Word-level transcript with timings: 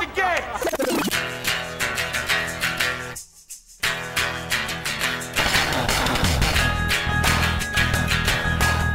the 0.00 0.06
game. 0.14 0.42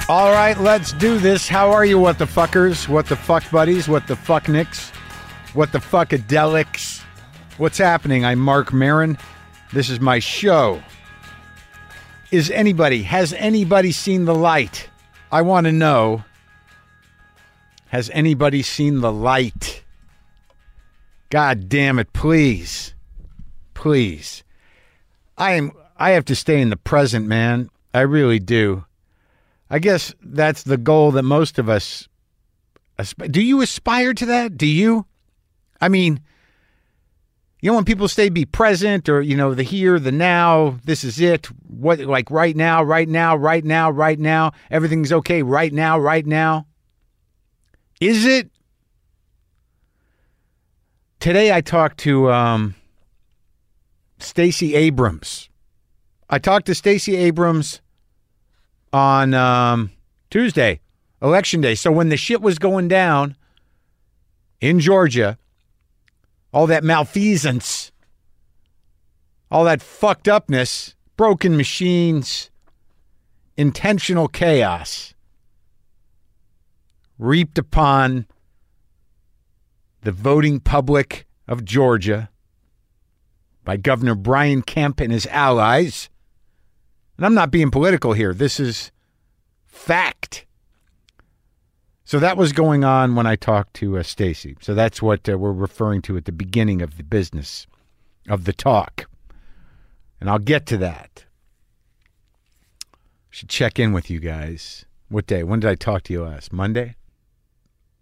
All 0.08 0.32
right, 0.32 0.56
let's 0.60 0.94
do 0.94 1.18
this. 1.18 1.48
How 1.48 1.72
are 1.72 1.84
you, 1.84 1.98
what 1.98 2.20
the 2.20 2.26
fuckers? 2.26 2.88
What 2.88 3.08
the 3.08 3.16
fuck 3.16 3.50
buddies? 3.50 3.88
What 3.88 4.06
the 4.08 4.16
fuck 4.16 4.48
nicks? 4.48 4.92
What 5.54 5.72
the 5.72 5.80
fuckadelics? 5.80 7.02
What's 7.58 7.78
happening? 7.78 8.24
I'm 8.24 8.40
Marc 8.40 8.72
Maron. 8.72 9.18
This 9.74 9.90
is 9.90 10.00
my 10.00 10.20
show. 10.20 10.84
Is 12.32 12.52
anybody, 12.52 13.02
has 13.04 13.34
anybody 13.34 13.92
seen 13.92 14.26
the 14.26 14.36
light? 14.36 14.90
I 15.32 15.42
want 15.42 15.66
to 15.66 15.72
know. 15.72 16.24
Has 17.88 18.12
anybody 18.12 18.62
seen 18.62 19.02
the 19.02 19.12
light? 19.12 19.75
God 21.36 21.68
damn 21.68 22.00
it, 22.00 22.14
please. 22.14 22.94
Please. 23.74 24.46
I 25.38 25.56
am 25.56 25.74
I 25.98 26.12
have 26.12 26.24
to 26.26 26.34
stay 26.34 26.62
in 26.62 26.70
the 26.70 26.78
present, 26.78 27.28
man. 27.28 27.70
I 27.94 28.02
really 28.02 28.40
do. 28.40 28.86
I 29.70 29.80
guess 29.80 30.16
that's 30.22 30.64
the 30.64 30.78
goal 30.78 31.12
that 31.12 31.24
most 31.24 31.60
of 31.60 31.68
us 31.68 32.08
asp- 32.98 33.30
do 33.32 33.42
you 33.42 33.62
aspire 33.62 34.14
to 34.14 34.26
that? 34.28 34.56
Do 34.56 34.66
you? 34.66 35.08
I 35.82 35.90
mean, 35.90 36.22
you 37.60 37.70
know 37.70 37.76
when 37.76 37.84
people 37.84 38.08
say 38.08 38.30
be 38.30 38.46
present 38.46 39.10
or 39.10 39.20
you 39.22 39.36
know 39.36 39.54
the 39.54 39.64
here, 39.64 40.00
the 40.00 40.14
now, 40.14 40.80
this 40.86 41.04
is 41.04 41.20
it. 41.20 41.48
What 41.68 42.00
like 42.00 42.32
right 42.32 42.56
now, 42.56 42.82
right 42.82 43.10
now, 43.10 43.36
right 43.36 43.66
now, 43.66 43.92
right 43.92 44.20
now, 44.20 44.54
everything's 44.72 45.12
okay 45.12 45.44
right 45.44 45.74
now, 45.74 46.00
right 46.00 46.26
now. 46.26 46.66
Is 48.00 48.26
it? 48.26 48.52
Today 51.26 51.52
I 51.52 51.60
talked 51.62 51.98
to 52.02 52.32
um 52.32 52.76
Stacey 54.20 54.76
Abrams. 54.76 55.50
I 56.30 56.38
talked 56.38 56.68
to 56.68 56.76
Stacey 56.76 57.16
Abrams 57.16 57.82
on 58.94 59.34
um, 59.34 59.90
Tuesday, 60.30 60.82
election 61.24 61.62
day. 61.62 61.74
So 61.74 61.92
when 61.92 62.10
the 62.10 62.16
shit 62.16 62.44
was 62.44 62.60
going 62.60 62.90
down 62.90 63.36
in 64.62 64.80
Georgia, 64.80 65.40
all 66.54 66.68
that 66.68 66.84
malfeasance, 66.84 67.92
all 69.50 69.64
that 69.64 69.82
fucked 69.82 70.28
upness, 70.28 70.94
broken 71.18 71.58
machines, 71.58 72.52
intentional 73.58 74.28
chaos 74.28 75.16
reaped 77.18 77.58
upon 77.58 78.28
the 80.06 80.12
voting 80.12 80.60
public 80.60 81.26
of 81.48 81.66
Georgia 81.66 82.30
by 83.64 83.76
Governor 83.76 84.14
Brian 84.14 84.62
Kemp 84.62 85.00
and 85.00 85.12
his 85.12 85.26
allies. 85.28 86.12
And 87.18 87.26
I'm 87.26 87.34
not 87.34 87.50
being 87.50 87.72
political 87.72 88.14
here. 88.14 88.32
This 88.32 88.60
is 88.60 88.92
fact. 89.66 90.46
So 92.04 92.20
that 92.20 92.38
was 92.38 92.54
going 92.54 92.84
on 92.84 93.16
when 93.16 93.26
I 93.26 93.36
talked 93.36 93.74
to 93.76 93.98
uh, 93.98 94.04
Stacey. 94.04 94.56
So 94.62 94.76
that's 94.76 95.02
what 95.02 95.28
uh, 95.28 95.40
we're 95.40 95.52
referring 95.52 96.04
to 96.04 96.18
at 96.18 96.26
the 96.26 96.32
beginning 96.32 96.84
of 96.84 96.98
the 96.98 97.04
business 97.04 97.66
of 98.30 98.46
the 98.46 98.54
talk. 98.54 99.08
And 100.22 100.30
I'll 100.30 100.38
get 100.38 100.68
to 100.68 100.78
that. 100.78 101.26
Should 103.32 103.50
check 103.50 103.80
in 103.80 103.92
with 103.92 104.12
you 104.12 104.20
guys. 104.20 104.86
What 105.10 105.26
day? 105.26 105.44
When 105.44 105.62
did 105.62 105.70
I 105.70 105.76
talk 105.76 106.04
to 106.04 106.14
you 106.14 106.24
last? 106.24 106.54
Monday? 106.54 106.96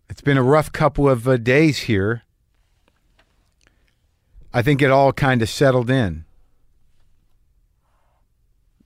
It's 0.10 0.22
been 0.22 0.38
a 0.38 0.44
rough 0.44 0.72
couple 0.72 1.10
of 1.10 1.28
uh, 1.28 1.38
days 1.38 1.80
here. 1.80 2.24
I 4.54 4.62
think 4.62 4.82
it 4.82 4.92
all 4.92 5.12
kind 5.14 5.42
of 5.42 5.50
settled 5.50 5.90
in 5.90 6.26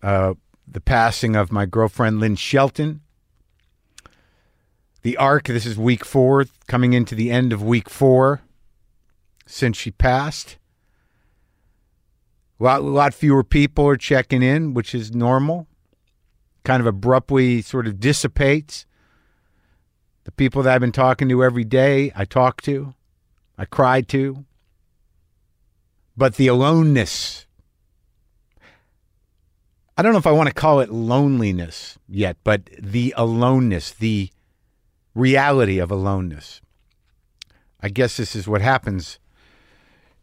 uh, 0.01 0.35
the 0.67 0.79
passing 0.79 1.35
of 1.35 1.51
my 1.51 1.65
girlfriend 1.65 2.19
Lynn 2.19 2.35
Shelton. 2.35 3.01
The 5.01 5.17
arc, 5.17 5.45
this 5.45 5.65
is 5.65 5.77
week 5.77 6.05
four, 6.05 6.45
coming 6.67 6.93
into 6.93 7.15
the 7.15 7.31
end 7.31 7.51
of 7.53 7.61
week 7.63 7.89
four 7.89 8.41
since 9.45 9.77
she 9.77 9.91
passed. 9.91 10.57
A 12.59 12.63
lot, 12.63 12.83
lot 12.83 13.13
fewer 13.13 13.43
people 13.43 13.87
are 13.87 13.97
checking 13.97 14.41
in, 14.41 14.73
which 14.73 14.95
is 14.95 15.13
normal. 15.13 15.67
Kind 16.63 16.81
of 16.81 16.87
abruptly 16.87 17.61
sort 17.61 17.87
of 17.87 17.99
dissipates. 17.99 18.85
The 20.27 20.31
people 20.33 20.61
that 20.61 20.75
I've 20.75 20.81
been 20.81 20.91
talking 20.91 21.27
to 21.29 21.43
every 21.43 21.63
day, 21.63 22.11
I 22.15 22.25
talk 22.25 22.61
to, 22.63 22.93
I 23.57 23.65
cry 23.65 24.01
to. 24.01 24.45
But 26.15 26.35
the 26.35 26.47
aloneness 26.47 27.47
I 29.97 30.03
don't 30.03 30.11
know 30.11 30.19
if 30.19 30.27
I 30.27 30.31
want 30.31 30.47
to 30.47 30.53
call 30.53 30.79
it 30.79 30.91
loneliness 30.91 31.97
yet, 32.07 32.37
but 32.43 32.69
the 32.77 33.15
aloneness, 33.17 33.89
the 33.91 34.29
reality 35.15 35.79
of 35.79 35.89
aloneness. 35.89 36.61
I 37.81 37.89
guess 37.89 38.15
this 38.15 38.35
is 38.35 38.47
what 38.47 38.61
happens 38.61 39.17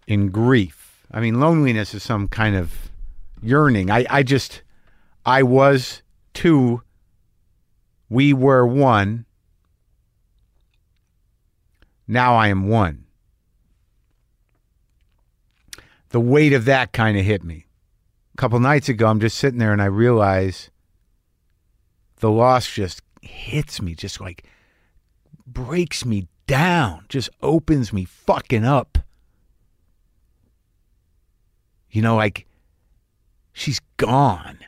in 0.07 0.31
grief. 0.31 1.05
I 1.11 1.19
mean, 1.19 1.41
loneliness 1.41 1.93
is 1.93 2.05
some 2.05 2.29
kind 2.29 2.55
of 2.55 2.89
yearning. 3.43 3.91
I, 3.91 4.07
I 4.09 4.23
just, 4.23 4.63
I 5.27 5.43
was 5.43 6.03
two, 6.35 6.83
we 8.09 8.33
were 8.33 8.65
one. 8.65 9.27
Now 12.07 12.35
I 12.35 12.49
am 12.49 12.69
one. 12.69 13.05
The 16.11 16.21
weight 16.21 16.53
of 16.53 16.65
that 16.67 16.93
kind 16.93 17.19
of 17.19 17.25
hit 17.25 17.43
me 17.43 17.67
a 18.35 18.37
couple 18.37 18.59
nights 18.59 18.89
ago, 18.89 19.07
I'm 19.07 19.21
just 19.21 19.39
sitting 19.39 19.59
there 19.59 19.73
and 19.73 19.81
I 19.81 19.87
realize 19.87 20.71
the 22.17 22.31
loss 22.31 22.69
just 22.69 23.01
hits 23.23 23.81
me, 23.81 23.95
just 23.95 24.21
like 24.21 24.45
breaks 25.47 26.05
me 26.05 26.27
down, 26.47 27.07
just 27.09 27.31
opens 27.43 27.93
me 27.93 28.05
fucking 28.05 28.65
up. 28.65 28.99
You 31.91 32.03
know, 32.03 32.17
like 32.17 32.47
she's 33.53 33.81
gone. 33.97 34.59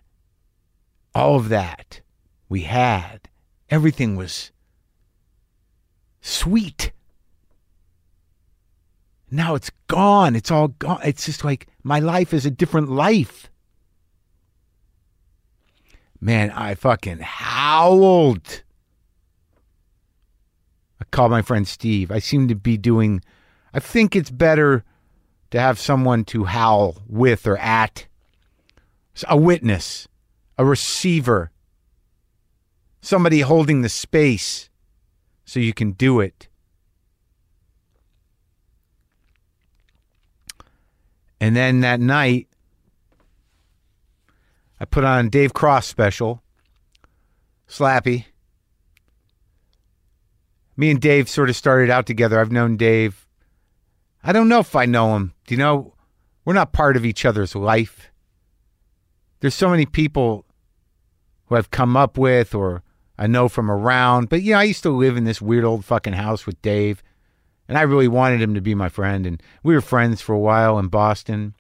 All 1.13 1.37
of 1.37 1.49
that 1.49 2.03
we 2.49 2.63
had, 2.63 3.29
everything 3.69 4.15
was 4.15 4.53
sweet. 6.21 6.93
Now 9.31 9.55
it's 9.55 9.71
gone. 9.89 10.37
It's 10.37 10.51
all 10.51 10.69
gone. 10.69 11.01
It's 11.05 11.27
just 11.27 11.45
like 11.45 11.67
my 11.83 12.01
life 12.01 12.33
is 12.33 12.47
a 12.47 12.51
different 12.51 12.91
life 12.91 13.51
man, 16.21 16.51
I 16.51 16.75
fucking 16.75 17.19
howled. 17.19 18.63
I 21.01 21.05
called 21.11 21.31
my 21.31 21.43
friend 21.43 21.67
Steve. 21.67 22.11
I 22.11 22.19
seem 22.19 22.49
to 22.49 22.55
be 22.55 22.77
doing, 22.77 23.23
I 23.73 23.81
think 23.81 24.17
it's 24.17 24.31
better 24.31 24.85
to 25.51 25.61
have 25.61 25.79
someone 25.79 26.25
to 26.27 26.45
howl 26.45 26.97
with 27.07 27.47
or 27.47 27.57
at, 27.59 28.07
a 29.29 29.37
witness, 29.37 30.09
a 30.59 30.65
receiver, 30.65 31.51
somebody 33.01 33.41
holding 33.41 33.83
the 33.83 33.89
space 33.89 34.69
so 35.45 35.61
you 35.61 35.73
can 35.73 35.93
do 35.93 36.21
it. 36.21 36.49
And 41.41 41.55
then 41.55 41.81
that 41.81 42.01
night, 42.01 42.49
I 44.81 44.85
put 44.85 45.05
on 45.05 45.29
Dave 45.29 45.55
Cross 45.55 45.87
special, 45.87 46.43
Slappy. 47.69 48.27
Me 50.77 50.91
and 50.91 51.01
Dave 51.01 51.29
sort 51.29 51.49
of 51.49 51.57
started 51.57 51.91
out 51.91 52.07
together. 52.07 52.39
I've 52.39 52.53
known 52.53 52.77
Dave. 52.77 53.27
I 54.23 54.33
don't 54.33 54.49
know 54.49 54.61
if 54.61 54.77
I 54.77 54.85
know 54.85 55.17
him. 55.17 55.33
Do 55.47 55.55
you 55.55 55.59
know? 55.59 55.95
We're 56.45 56.53
not 56.53 56.73
part 56.73 56.97
of 56.97 57.05
each 57.05 57.25
other's 57.25 57.55
life. 57.55 58.11
There's 59.41 59.55
so 59.55 59.69
many 59.69 59.87
people 59.87 60.45
who 61.47 61.57
I've 61.57 61.71
come 61.71 61.97
up 61.97 62.19
with 62.19 62.55
or 62.55 62.83
I 63.19 63.27
know 63.27 63.49
from 63.49 63.71
around. 63.71 64.29
But, 64.29 64.43
you 64.43 64.53
know, 64.53 64.59
I 64.59 64.65
used 64.65 64.83
to 64.83 64.91
live 64.91 65.17
in 65.17 65.25
this 65.25 65.43
weird 65.43 65.65
old 65.65 65.85
fucking 65.85 66.13
house 66.13 66.47
with 66.47 66.61
Dave. 66.63 67.03
And 67.69 67.77
I 67.77 67.83
really 67.83 68.09
wanted 68.09 68.41
him 68.41 68.55
to 68.55 68.61
be 68.61 68.75
my 68.75 68.89
friend. 68.89 69.27
And 69.27 69.43
we 69.63 69.75
were 69.75 69.81
friends 69.81 70.21
for 70.21 70.35
a 70.35 70.39
while 70.39 70.79
in 70.79 70.89
Boston. 70.89 71.55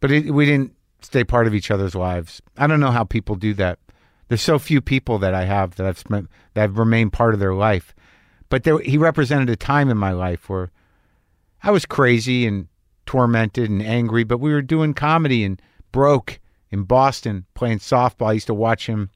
But 0.00 0.10
it, 0.10 0.32
we 0.32 0.44
didn't 0.44 0.74
stay 1.00 1.24
part 1.24 1.46
of 1.46 1.54
each 1.54 1.70
other's 1.70 1.94
lives. 1.94 2.42
I 2.56 2.66
don't 2.66 2.80
know 2.80 2.90
how 2.90 3.04
people 3.04 3.36
do 3.36 3.54
that. 3.54 3.78
There's 4.28 4.42
so 4.42 4.58
few 4.58 4.80
people 4.80 5.18
that 5.18 5.34
I 5.34 5.44
have 5.44 5.76
that 5.76 5.86
I've 5.86 5.98
spent 5.98 6.28
that 6.54 6.62
have 6.62 6.78
remained 6.78 7.12
part 7.12 7.34
of 7.34 7.40
their 7.40 7.54
life. 7.54 7.94
But 8.48 8.64
there, 8.64 8.78
he 8.80 8.98
represented 8.98 9.50
a 9.50 9.56
time 9.56 9.88
in 9.90 9.96
my 9.96 10.12
life 10.12 10.48
where 10.48 10.70
I 11.62 11.70
was 11.70 11.86
crazy 11.86 12.46
and 12.46 12.68
tormented 13.06 13.70
and 13.70 13.82
angry, 13.82 14.24
but 14.24 14.38
we 14.38 14.52
were 14.52 14.62
doing 14.62 14.94
comedy 14.94 15.44
and 15.44 15.60
broke 15.92 16.40
in 16.70 16.84
Boston 16.84 17.46
playing 17.54 17.78
softball. 17.78 18.28
I 18.28 18.32
used 18.32 18.46
to 18.46 18.54
watch 18.54 18.86
him 18.86 19.10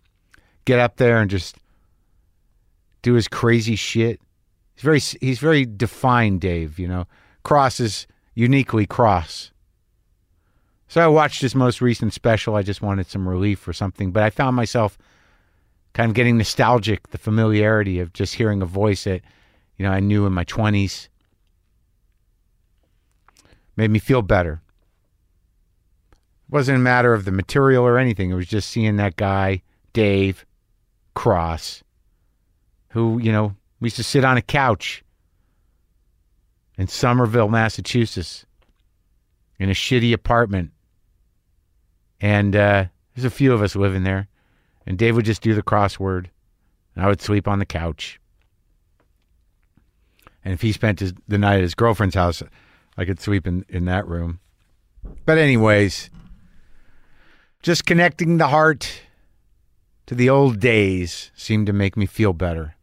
get 0.64 0.78
up 0.78 0.96
there 0.96 1.20
and 1.20 1.30
just 1.30 1.56
do 3.02 3.14
his 3.14 3.28
crazy 3.28 3.76
shit 3.76 4.20
He's 4.76 4.84
very 4.84 5.00
he's 5.00 5.38
very 5.38 5.64
defined, 5.64 6.42
Dave. 6.42 6.78
You 6.78 6.86
know, 6.86 7.06
Cross 7.42 7.80
is 7.80 8.06
uniquely 8.34 8.86
Cross. 8.86 9.50
So 10.88 11.00
I 11.00 11.08
watched 11.08 11.40
his 11.40 11.54
most 11.54 11.80
recent 11.80 12.12
special. 12.12 12.54
I 12.54 12.62
just 12.62 12.82
wanted 12.82 13.06
some 13.06 13.28
relief 13.28 13.66
or 13.66 13.72
something, 13.72 14.12
but 14.12 14.22
I 14.22 14.30
found 14.30 14.54
myself 14.54 14.96
kind 15.94 16.10
of 16.10 16.14
getting 16.14 16.36
nostalgic, 16.36 17.08
the 17.08 17.18
familiarity 17.18 17.98
of 17.98 18.12
just 18.12 18.34
hearing 18.34 18.62
a 18.62 18.66
voice 18.66 19.04
that, 19.04 19.22
you 19.78 19.84
know, 19.84 19.90
I 19.90 20.00
knew 20.00 20.26
in 20.26 20.32
my 20.32 20.44
20s. 20.44 21.08
Made 23.76 23.90
me 23.90 23.98
feel 23.98 24.22
better. 24.22 24.60
It 26.12 26.52
wasn't 26.52 26.76
a 26.76 26.82
matter 26.82 27.14
of 27.14 27.24
the 27.24 27.32
material 27.32 27.84
or 27.84 27.98
anything. 27.98 28.30
It 28.30 28.34
was 28.34 28.46
just 28.46 28.70
seeing 28.70 28.96
that 28.96 29.16
guy, 29.16 29.62
Dave 29.92 30.46
Cross, 31.14 31.82
who, 32.90 33.18
you 33.18 33.32
know, 33.32 33.56
we 33.80 33.86
used 33.86 33.96
to 33.96 34.04
sit 34.04 34.24
on 34.24 34.36
a 34.36 34.42
couch 34.42 35.04
in 36.78 36.86
Somerville, 36.86 37.48
Massachusetts, 37.48 38.46
in 39.58 39.70
a 39.70 39.74
shitty 39.74 40.12
apartment. 40.12 40.70
And 42.20 42.54
uh, 42.54 42.86
there's 43.14 43.24
a 43.24 43.30
few 43.30 43.52
of 43.52 43.62
us 43.62 43.76
living 43.76 44.04
there. 44.04 44.28
And 44.86 44.96
Dave 44.96 45.16
would 45.16 45.24
just 45.24 45.42
do 45.42 45.54
the 45.54 45.62
crossword, 45.62 46.26
and 46.94 47.04
I 47.04 47.08
would 47.08 47.20
sleep 47.20 47.48
on 47.48 47.58
the 47.58 47.66
couch. 47.66 48.20
And 50.44 50.54
if 50.54 50.62
he 50.62 50.70
spent 50.70 51.00
his, 51.00 51.12
the 51.26 51.38
night 51.38 51.56
at 51.56 51.62
his 51.62 51.74
girlfriend's 51.74 52.14
house, 52.14 52.42
I 52.96 53.04
could 53.04 53.18
sleep 53.18 53.48
in, 53.48 53.66
in 53.68 53.86
that 53.86 54.06
room. 54.06 54.38
But, 55.24 55.38
anyways, 55.38 56.08
just 57.62 57.84
connecting 57.84 58.38
the 58.38 58.46
heart 58.46 59.00
to 60.06 60.14
the 60.14 60.30
old 60.30 60.60
days 60.60 61.32
seemed 61.34 61.66
to 61.66 61.72
make 61.72 61.96
me 61.96 62.06
feel 62.06 62.32
better. 62.32 62.75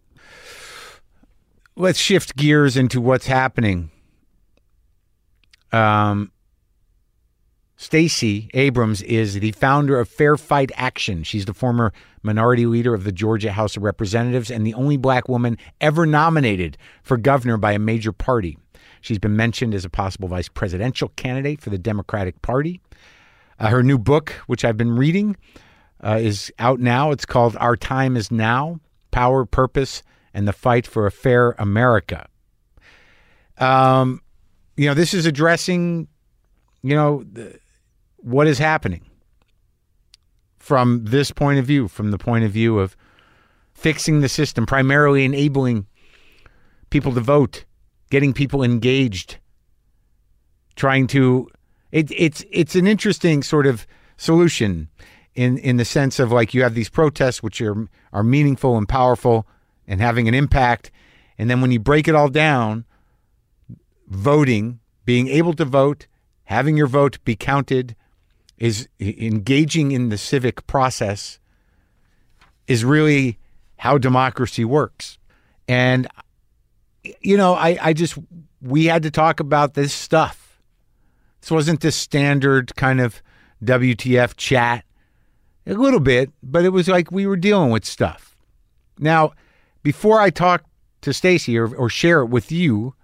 Let's 1.75 1.99
shift 1.99 2.35
gears 2.35 2.77
into 2.77 3.01
what's 3.01 3.25
happening. 3.25 3.89
Um, 5.71 6.31
Stacey 7.77 8.51
Abrams 8.53 9.01
is 9.01 9.39
the 9.39 9.51
founder 9.53 9.99
of 9.99 10.07
Fair 10.07 10.37
Fight 10.37 10.71
Action. 10.75 11.23
She's 11.23 11.45
the 11.45 11.53
former 11.53 11.91
minority 12.21 12.67
leader 12.67 12.93
of 12.93 13.03
the 13.03 13.11
Georgia 13.11 13.51
House 13.51 13.75
of 13.75 13.83
Representatives 13.83 14.51
and 14.51 14.65
the 14.65 14.75
only 14.75 14.97
black 14.97 15.27
woman 15.27 15.57
ever 15.81 16.05
nominated 16.05 16.77
for 17.01 17.17
governor 17.17 17.57
by 17.57 17.71
a 17.71 17.79
major 17.79 18.11
party. 18.11 18.57
She's 19.01 19.19
been 19.19 19.35
mentioned 19.35 19.73
as 19.73 19.83
a 19.83 19.89
possible 19.89 20.29
vice 20.29 20.47
presidential 20.47 21.09
candidate 21.09 21.59
for 21.59 21.71
the 21.71 21.77
Democratic 21.79 22.41
Party. 22.43 22.79
Uh, 23.59 23.67
her 23.69 23.83
new 23.83 23.97
book, 23.97 24.29
which 24.45 24.63
I've 24.63 24.77
been 24.77 24.95
reading, 24.95 25.35
uh, 26.03 26.19
is 26.21 26.53
out 26.59 26.79
now. 26.79 27.11
It's 27.11 27.25
called 27.25 27.57
Our 27.59 27.75
Time 27.75 28.15
Is 28.15 28.31
Now 28.31 28.79
Power, 29.11 29.45
Purpose, 29.45 30.03
and 30.33 30.47
the 30.47 30.53
Fight 30.53 30.87
for 30.87 31.05
a 31.05 31.11
Fair 31.11 31.51
America. 31.57 32.27
Um, 33.57 34.21
you 34.75 34.87
know, 34.87 34.93
this 34.93 35.13
is 35.13 35.25
addressing, 35.25 36.07
you 36.81 36.95
know, 36.95 37.23
the, 37.31 37.59
what 38.17 38.47
is 38.47 38.57
happening 38.57 39.05
from 40.57 41.05
this 41.05 41.29
point 41.29 41.59
of 41.59 41.65
view, 41.65 41.87
from 41.87 42.11
the 42.11 42.17
point 42.17 42.45
of 42.45 42.51
view 42.51 42.79
of 42.79 42.95
fixing 43.73 44.21
the 44.21 44.29
system, 44.29 44.65
primarily 44.65 45.25
enabling 45.25 45.85
people 46.89 47.13
to 47.13 47.19
vote, 47.19 47.65
getting 48.09 48.33
people 48.33 48.63
engaged, 48.63 49.37
trying 50.75 51.07
to. 51.07 51.49
It, 51.91 52.09
it's 52.11 52.43
it's 52.49 52.75
an 52.75 52.87
interesting 52.87 53.43
sort 53.43 53.67
of 53.67 53.85
solution 54.17 54.89
in 55.35 55.57
in 55.57 55.77
the 55.77 55.85
sense 55.85 56.19
of 56.19 56.31
like 56.31 56.53
you 56.53 56.63
have 56.63 56.75
these 56.75 56.89
protests 56.89 57.43
which 57.43 57.61
are 57.61 57.87
are 58.11 58.23
meaningful 58.23 58.77
and 58.77 58.87
powerful 58.87 59.45
and 59.87 60.01
having 60.01 60.27
an 60.27 60.33
impact, 60.33 60.91
and 61.37 61.49
then 61.49 61.61
when 61.61 61.71
you 61.71 61.79
break 61.79 62.07
it 62.07 62.15
all 62.15 62.29
down, 62.29 62.85
voting, 64.07 64.79
being 65.05 65.27
able 65.27 65.53
to 65.53 65.65
vote, 65.65 66.07
having 66.45 66.77
your 66.77 66.87
vote 66.87 67.17
be 67.25 67.35
counted, 67.35 67.95
is 68.57 68.87
engaging 68.99 69.91
in 69.91 70.09
the 70.09 70.17
civic 70.17 70.65
process 70.67 71.39
is 72.67 72.85
really 72.85 73.37
how 73.77 73.97
democracy 73.97 74.63
works. 74.63 75.17
And, 75.67 76.07
you 77.21 77.35
know, 77.35 77.55
I, 77.55 77.77
I 77.81 77.93
just, 77.93 78.17
we 78.61 78.85
had 78.85 79.03
to 79.03 79.11
talk 79.11 79.39
about 79.39 79.73
this 79.73 79.93
stuff. 79.93 80.61
This 81.41 81.51
wasn't 81.51 81.81
this 81.81 81.95
standard 81.95 82.73
kind 82.75 83.01
of 83.01 83.21
WTF 83.63 84.37
chat, 84.37 84.85
a 85.65 85.73
little 85.73 85.99
bit, 85.99 86.31
but 86.41 86.63
it 86.63 86.69
was 86.69 86.87
like 86.87 87.11
we 87.11 87.27
were 87.27 87.35
dealing 87.35 87.69
with 87.69 87.85
stuff. 87.85 88.37
Now, 88.99 89.33
before 89.83 90.19
I 90.19 90.29
talk 90.29 90.63
to 91.01 91.13
Stacey 91.13 91.57
or, 91.57 91.73
or 91.75 91.89
share 91.89 92.21
it 92.21 92.27
with 92.27 92.51
you, 92.51 92.95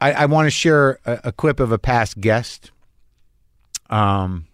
I, 0.00 0.12
I 0.12 0.26
want 0.26 0.46
to 0.46 0.50
share 0.50 0.98
a, 1.04 1.20
a 1.24 1.32
clip 1.32 1.58
of 1.60 1.72
a 1.72 1.78
past 1.78 2.20
guest 2.20 2.70
um, 3.90 4.46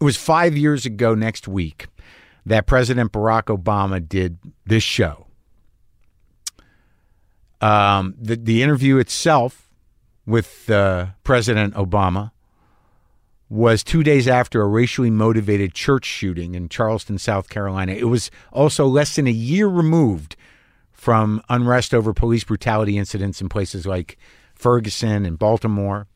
it 0.00 0.04
was 0.04 0.16
five 0.16 0.56
years 0.56 0.84
ago 0.84 1.14
next 1.14 1.48
week 1.48 1.86
that 2.44 2.66
President 2.66 3.12
Barack 3.12 3.44
Obama 3.44 4.06
did 4.06 4.38
this 4.66 4.82
show. 4.82 5.26
Um, 7.60 8.14
the, 8.20 8.36
the 8.36 8.62
interview 8.62 8.98
itself 8.98 9.68
with 10.26 10.68
uh, 10.70 11.06
President 11.24 11.74
Obama 11.74 12.32
was 13.50 13.82
two 13.82 14.02
days 14.02 14.28
after 14.28 14.60
a 14.60 14.66
racially 14.66 15.10
motivated 15.10 15.74
church 15.74 16.04
shooting 16.04 16.54
in 16.54 16.68
Charleston, 16.68 17.18
South 17.18 17.48
Carolina. 17.48 17.92
It 17.92 18.04
was 18.04 18.30
also 18.52 18.86
less 18.86 19.16
than 19.16 19.26
a 19.26 19.32
year 19.32 19.66
removed 19.66 20.36
from 20.92 21.42
unrest 21.48 21.94
over 21.94 22.12
police 22.12 22.44
brutality 22.44 22.98
incidents 22.98 23.40
in 23.40 23.48
places 23.48 23.86
like 23.86 24.18
Ferguson 24.54 25.24
and 25.24 25.38
Baltimore. 25.38 26.06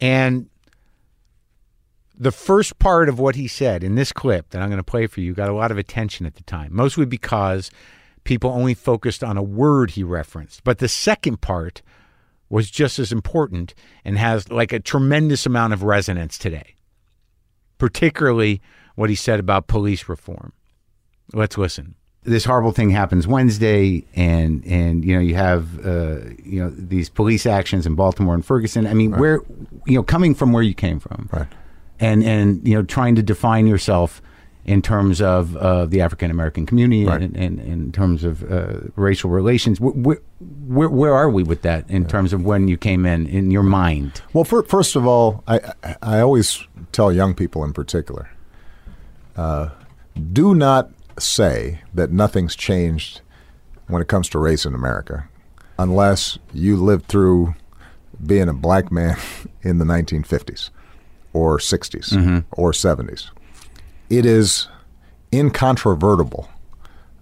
And 0.00 0.50
the 2.18 2.32
first 2.32 2.78
part 2.78 3.08
of 3.08 3.18
what 3.18 3.36
he 3.36 3.48
said 3.48 3.82
in 3.82 3.94
this 3.94 4.12
clip 4.12 4.50
that 4.50 4.60
I'm 4.60 4.68
going 4.68 4.76
to 4.78 4.84
play 4.84 5.06
for 5.06 5.20
you 5.20 5.32
got 5.32 5.48
a 5.48 5.54
lot 5.54 5.70
of 5.70 5.78
attention 5.78 6.26
at 6.26 6.34
the 6.34 6.42
time, 6.42 6.74
mostly 6.74 7.06
because 7.06 7.70
people 8.24 8.50
only 8.50 8.74
focused 8.74 9.24
on 9.24 9.36
a 9.36 9.42
word 9.42 9.92
he 9.92 10.02
referenced. 10.02 10.62
But 10.64 10.78
the 10.78 10.88
second 10.88 11.40
part 11.40 11.82
was 12.52 12.70
just 12.70 12.98
as 12.98 13.10
important 13.10 13.74
and 14.04 14.18
has 14.18 14.50
like 14.50 14.74
a 14.74 14.78
tremendous 14.78 15.46
amount 15.46 15.72
of 15.72 15.82
resonance 15.82 16.36
today, 16.36 16.74
particularly 17.78 18.60
what 18.94 19.08
he 19.08 19.16
said 19.16 19.40
about 19.40 19.68
police 19.68 20.06
reform. 20.06 20.52
Let's 21.32 21.56
listen. 21.56 21.94
This 22.24 22.44
horrible 22.44 22.72
thing 22.72 22.90
happens 22.90 23.26
Wednesday, 23.26 24.04
and 24.14 24.64
and 24.66 25.02
you 25.02 25.14
know 25.14 25.20
you 25.20 25.34
have 25.34 25.84
uh, 25.84 26.18
you 26.44 26.62
know 26.62 26.70
these 26.70 27.08
police 27.08 27.46
actions 27.46 27.86
in 27.86 27.94
Baltimore 27.94 28.34
and 28.34 28.44
Ferguson. 28.44 28.86
I 28.86 28.92
mean, 28.92 29.12
right. 29.12 29.20
where 29.20 29.40
you 29.86 29.96
know 29.96 30.02
coming 30.02 30.34
from 30.34 30.52
where 30.52 30.62
you 30.62 30.74
came 30.74 31.00
from, 31.00 31.30
right? 31.32 31.48
and 31.98 32.22
and 32.22 32.68
you 32.68 32.74
know 32.74 32.82
trying 32.82 33.14
to 33.14 33.22
define 33.22 33.66
yourself 33.66 34.20
in 34.64 34.80
terms 34.80 35.20
of 35.20 35.56
uh, 35.56 35.86
the 35.86 36.00
African 36.00 36.30
American 36.30 36.66
community 36.66 37.04
right. 37.04 37.20
and, 37.20 37.36
and, 37.36 37.58
and, 37.58 37.70
in 37.86 37.92
terms 37.92 38.22
of 38.22 38.50
uh, 38.50 38.80
racial 38.94 39.30
relations. 39.30 39.80
Where, 39.80 39.92
where, 39.92 40.88
where, 40.88 41.14
are 41.14 41.28
we 41.28 41.42
with 41.42 41.62
that 41.62 41.88
in 41.90 42.02
yeah. 42.02 42.08
terms 42.08 42.32
of 42.32 42.44
when 42.44 42.68
you 42.68 42.76
came 42.76 43.04
in 43.04 43.26
in 43.26 43.50
your 43.50 43.64
mind? 43.64 44.22
Well, 44.32 44.44
for, 44.44 44.62
first 44.62 44.94
of 44.94 45.06
all, 45.06 45.42
I 45.48 45.60
I 46.00 46.20
always 46.20 46.64
tell 46.92 47.12
young 47.12 47.34
people 47.34 47.64
in 47.64 47.72
particular, 47.72 48.30
uh, 49.36 49.70
do 50.32 50.54
not 50.54 50.90
say 51.18 51.80
that 51.94 52.10
nothing's 52.10 52.54
changed 52.54 53.20
when 53.88 54.00
it 54.00 54.08
comes 54.08 54.28
to 54.30 54.38
race 54.38 54.64
in 54.64 54.74
America, 54.74 55.28
unless 55.78 56.38
you 56.52 56.76
lived 56.76 57.06
through 57.06 57.54
being 58.24 58.48
a 58.48 58.54
black 58.54 58.92
man 58.92 59.16
in 59.62 59.78
the 59.78 59.84
1950s 59.84 60.70
or 61.32 61.58
60s 61.58 62.12
mm-hmm. 62.12 62.38
or 62.52 62.72
70s. 62.72 63.30
It 64.12 64.26
is 64.26 64.68
incontrovertible 65.32 66.50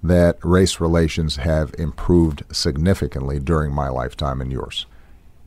that 0.03 0.39
race 0.43 0.81
relations 0.81 1.37
have 1.37 1.73
improved 1.79 2.43
significantly 2.51 3.39
during 3.39 3.73
my 3.73 3.89
lifetime 3.89 4.41
and 4.41 4.51
yours, 4.51 4.87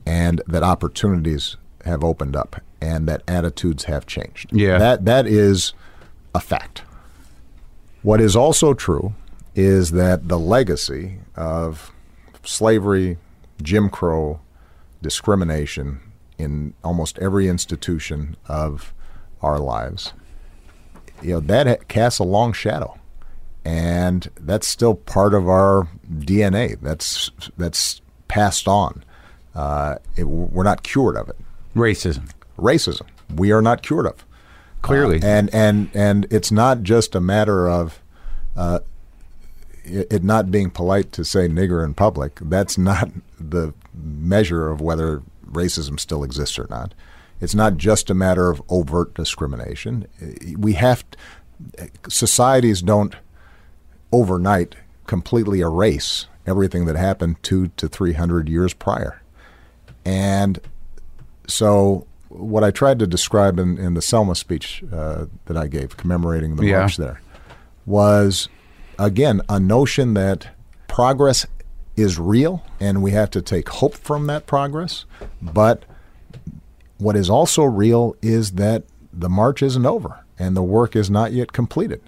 and 0.06 0.40
that 0.46 0.62
opportunities 0.62 1.58
have 1.84 2.02
opened 2.02 2.34
up 2.34 2.62
and 2.80 3.06
that 3.08 3.20
attitudes 3.28 3.84
have 3.84 4.06
changed. 4.06 4.56
Yeah. 4.56 4.78
That 4.78 5.04
that 5.04 5.26
is 5.26 5.74
a 6.34 6.40
fact. 6.40 6.80
What 8.00 8.22
is 8.22 8.34
also 8.34 8.72
true 8.72 9.14
is 9.54 9.90
that 9.90 10.28
the 10.28 10.38
legacy 10.38 11.18
of 11.36 11.92
slavery, 12.42 13.18
Jim 13.60 13.90
Crow, 13.90 14.40
discrimination, 15.02 16.00
in 16.38 16.72
almost 16.82 17.18
every 17.18 17.48
institution 17.48 18.34
of 18.48 18.94
our 19.42 19.58
lives, 19.58 20.14
you 21.24 21.32
know, 21.32 21.40
that 21.40 21.88
casts 21.88 22.18
a 22.18 22.24
long 22.24 22.52
shadow. 22.52 22.98
And 23.64 24.28
that's 24.38 24.66
still 24.66 24.94
part 24.94 25.32
of 25.32 25.48
our 25.48 25.88
DNA. 26.06 26.78
That's 26.80 27.30
that's 27.56 28.02
passed 28.28 28.68
on. 28.68 29.02
Uh, 29.54 29.96
it, 30.16 30.24
we're 30.24 30.64
not 30.64 30.82
cured 30.82 31.16
of 31.16 31.30
it. 31.30 31.36
Racism. 31.74 32.30
Racism. 32.58 33.06
We 33.34 33.52
are 33.52 33.62
not 33.62 33.82
cured 33.82 34.06
of. 34.06 34.24
Clearly. 34.82 35.22
Uh, 35.22 35.26
and 35.26 35.54
and 35.54 35.90
and 35.94 36.26
it's 36.30 36.52
not 36.52 36.82
just 36.82 37.14
a 37.14 37.20
matter 37.20 37.70
of, 37.70 38.02
uh, 38.54 38.80
it, 39.84 40.12
it 40.12 40.24
not 40.24 40.50
being 40.50 40.68
polite 40.68 41.10
to 41.12 41.24
say 41.24 41.48
nigger 41.48 41.82
in 41.82 41.94
public, 41.94 42.38
that's 42.42 42.76
not 42.76 43.08
the 43.40 43.72
measure 43.94 44.68
of 44.68 44.82
whether 44.82 45.22
racism 45.50 45.98
still 45.98 46.22
exists 46.22 46.58
or 46.58 46.66
not. 46.68 46.92
It's 47.40 47.54
not 47.54 47.76
just 47.76 48.10
a 48.10 48.14
matter 48.14 48.50
of 48.50 48.62
overt 48.68 49.14
discrimination. 49.14 50.06
We 50.56 50.74
have 50.74 51.04
societies 52.08 52.82
don't 52.82 53.14
overnight 54.12 54.76
completely 55.06 55.60
erase 55.60 56.26
everything 56.46 56.84
that 56.86 56.96
happened 56.96 57.42
two 57.42 57.68
to 57.76 57.88
three 57.88 58.12
hundred 58.14 58.48
years 58.48 58.72
prior, 58.74 59.20
and 60.04 60.58
so 61.46 62.06
what 62.28 62.64
I 62.64 62.70
tried 62.70 62.98
to 62.98 63.06
describe 63.06 63.58
in, 63.58 63.78
in 63.78 63.94
the 63.94 64.02
Selma 64.02 64.34
speech 64.34 64.82
uh, 64.92 65.26
that 65.46 65.56
I 65.56 65.68
gave, 65.68 65.96
commemorating 65.96 66.56
the 66.56 66.66
Yeah. 66.66 66.80
march 66.80 66.96
there, 66.96 67.20
was 67.86 68.48
again 68.98 69.40
a 69.48 69.60
notion 69.60 70.14
that 70.14 70.48
progress 70.88 71.46
is 71.96 72.18
real 72.18 72.64
and 72.80 73.02
we 73.02 73.12
have 73.12 73.30
to 73.30 73.40
take 73.42 73.68
hope 73.68 73.94
from 73.94 74.26
that 74.26 74.46
progress. 74.46 75.04
But 75.40 75.84
what 76.98 77.16
is 77.16 77.28
also 77.28 77.64
real 77.64 78.16
is 78.22 78.52
that 78.52 78.84
the 79.12 79.28
march 79.28 79.62
isn't 79.62 79.86
over 79.86 80.24
and 80.38 80.56
the 80.56 80.62
work 80.62 80.96
is 80.96 81.10
not 81.10 81.32
yet 81.32 81.52
completed. 81.52 82.00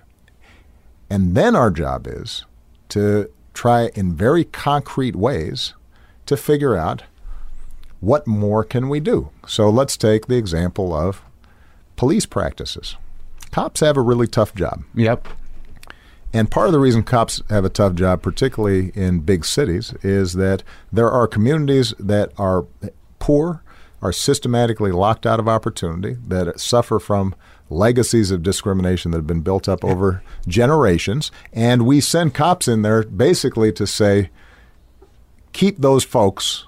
And 1.09 1.35
then 1.35 1.55
our 1.55 1.71
job 1.71 2.07
is 2.07 2.45
to 2.91 3.31
try 3.55 3.91
in 3.95 4.15
very 4.15 4.45
concrete 4.45 5.17
ways 5.17 5.75
to 6.27 6.37
figure 6.37 6.77
out 6.77 7.05
what 8.01 8.27
more 8.27 8.65
can 8.65 8.89
we 8.89 9.01
do. 9.01 9.31
So 9.47 9.71
let's 9.71 9.97
take 9.97 10.27
the 10.27 10.37
example 10.37 10.95
of 10.95 11.23
police 11.97 12.27
practices. 12.27 12.97
Cops 13.51 13.81
have 13.81 13.97
a 13.97 14.03
really 14.03 14.27
tough 14.27 14.55
job. 14.55 14.83
Yep. 14.95 15.29
And 16.33 16.51
part 16.51 16.67
of 16.67 16.73
the 16.73 16.81
reason 16.81 17.03
cops 17.03 17.41
have 17.49 17.65
a 17.65 17.71
tough 17.71 17.95
job, 17.95 18.21
particularly 18.21 18.91
in 18.95 19.21
big 19.21 19.45
cities, 19.45 19.95
is 20.03 20.35
that 20.35 20.63
there 20.93 21.11
are 21.11 21.27
communities 21.27 21.95
that 21.99 22.33
are 22.37 22.67
poor, 23.19 23.63
are 24.07 24.13
systematically 24.13 24.93
locked 24.93 25.27
out 25.27 25.41
of 25.41 25.49
opportunity, 25.49 26.17
that 26.29 26.61
suffer 26.61 27.01
from 27.01 27.35
legacies 27.69 28.31
of 28.31 28.41
discrimination 28.41 29.11
that 29.11 29.19
have 29.19 29.27
been 29.27 29.41
built 29.41 29.69
up 29.69 29.85
over 29.85 30.23
generations. 30.47 31.33
And 31.53 31.85
we 31.85 32.01
send 32.01 32.33
cops 32.33 32.69
in 32.69 32.83
there 32.83 33.03
basically 33.03 33.73
to 33.73 33.85
say, 33.85 34.31
keep 35.53 35.79
those 35.79 36.05
folks 36.05 36.67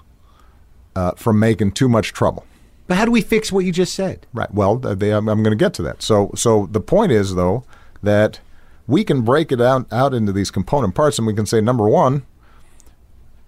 uh, 0.97 1.13
from 1.13 1.39
making 1.39 1.71
too 1.71 1.87
much 1.87 2.11
trouble. 2.11 2.45
But 2.87 2.97
how 2.97 3.05
do 3.05 3.11
we 3.11 3.21
fix 3.21 3.51
what 3.51 3.63
you 3.63 3.71
just 3.71 3.93
said? 3.93 4.27
Right. 4.33 4.53
Well, 4.53 4.75
they, 4.77 5.11
I'm, 5.11 5.29
I'm 5.29 5.41
going 5.41 5.57
to 5.57 5.63
get 5.63 5.73
to 5.75 5.81
that. 5.83 6.01
So, 6.01 6.31
so 6.35 6.67
the 6.69 6.81
point 6.81 7.13
is 7.13 7.35
though 7.35 7.63
that 8.03 8.41
we 8.85 9.05
can 9.05 9.21
break 9.21 9.53
it 9.53 9.61
out 9.61 9.91
out 9.93 10.13
into 10.13 10.33
these 10.33 10.51
component 10.51 10.95
parts, 10.95 11.17
and 11.17 11.25
we 11.25 11.33
can 11.33 11.45
say 11.45 11.61
number 11.61 11.87
one, 11.87 12.25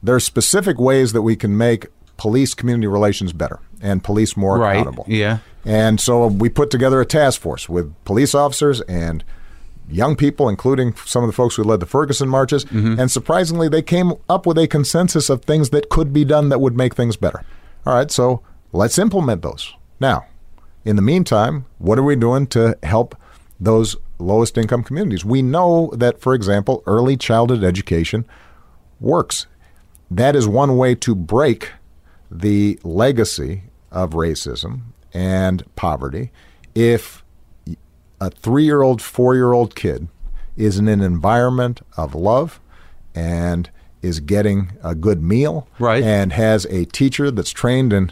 there 0.02 0.16
are 0.16 0.20
specific 0.22 0.80
ways 0.80 1.12
that 1.12 1.24
we 1.24 1.36
can 1.36 1.58
make 1.58 1.88
police 2.22 2.54
community 2.54 2.86
relations 2.86 3.34
better 3.34 3.60
and 3.82 4.04
police 4.04 4.38
more 4.38 4.64
accountable. 4.64 5.04
Yeah. 5.08 5.40
And 5.66 6.00
so 6.00 6.28
we 6.28 6.50
put 6.50 6.70
together 6.70 7.02
a 7.02 7.06
task 7.06 7.42
force 7.42 7.68
with 7.68 7.96
police 8.06 8.36
officers 8.36 8.80
and 8.82 9.24
young 9.90 10.16
people, 10.16 10.48
including 10.48 10.94
some 11.04 11.24
of 11.24 11.28
the 11.28 11.34
folks 11.34 11.56
who 11.56 11.64
led 11.64 11.80
the 11.80 11.88
Ferguson 11.88 12.30
marches. 12.30 12.64
Mm-hmm. 12.66 13.00
And 13.00 13.10
surprisingly, 13.10 13.70
they 13.70 13.82
came 13.82 14.14
up 14.30 14.46
with 14.46 14.60
a 14.60 14.68
consensus 14.68 15.32
of 15.32 15.42
things 15.42 15.72
that 15.72 15.90
could 15.90 16.14
be 16.14 16.24
done 16.24 16.50
that 16.50 16.62
would 16.62 16.78
make 16.78 16.94
things 16.94 17.18
better. 17.18 17.44
All 17.88 17.96
right, 17.96 18.12
so 18.12 18.44
let's 18.72 19.00
implement 19.00 19.42
those. 19.42 19.74
Now, 20.00 20.28
in 20.86 20.98
the 20.98 21.02
meantime, 21.02 21.66
what 21.80 21.98
are 21.98 22.04
we 22.04 22.16
doing 22.16 22.46
to 22.48 22.78
help 22.84 23.16
those 23.60 23.96
lowest 24.20 24.60
income 24.60 24.84
communities? 24.84 25.26
We 25.26 25.42
know 25.42 25.92
that, 25.96 26.22
for 26.22 26.36
example, 26.36 26.84
early 26.86 27.18
childhood 27.18 27.64
education 27.64 28.26
works. 29.00 29.48
That 30.12 30.36
is 30.36 30.48
one 30.48 30.78
way 30.78 30.94
to 30.94 31.16
break 31.16 31.72
the 32.32 32.80
legacy 32.84 33.64
of 33.92 34.12
racism 34.12 34.82
and 35.14 35.64
poverty. 35.76 36.32
If 36.74 37.24
a 38.22 38.30
three 38.30 38.64
year 38.64 38.82
old, 38.82 39.02
four 39.02 39.36
year 39.36 39.52
old 39.52 39.76
kid 39.76 40.08
is 40.56 40.78
in 40.80 40.88
an 40.88 41.02
environment 41.02 41.82
of 41.98 42.16
love 42.16 42.60
and 43.14 43.70
is 44.02 44.20
getting 44.20 44.72
a 44.84 44.96
good 44.96 45.22
meal 45.22 45.68
Right. 45.78 46.04
and 46.04 46.32
has 46.34 46.66
a 46.66 46.86
teacher 46.86 47.30
that's 47.32 47.52
trained 47.52 47.92
in 47.94 48.12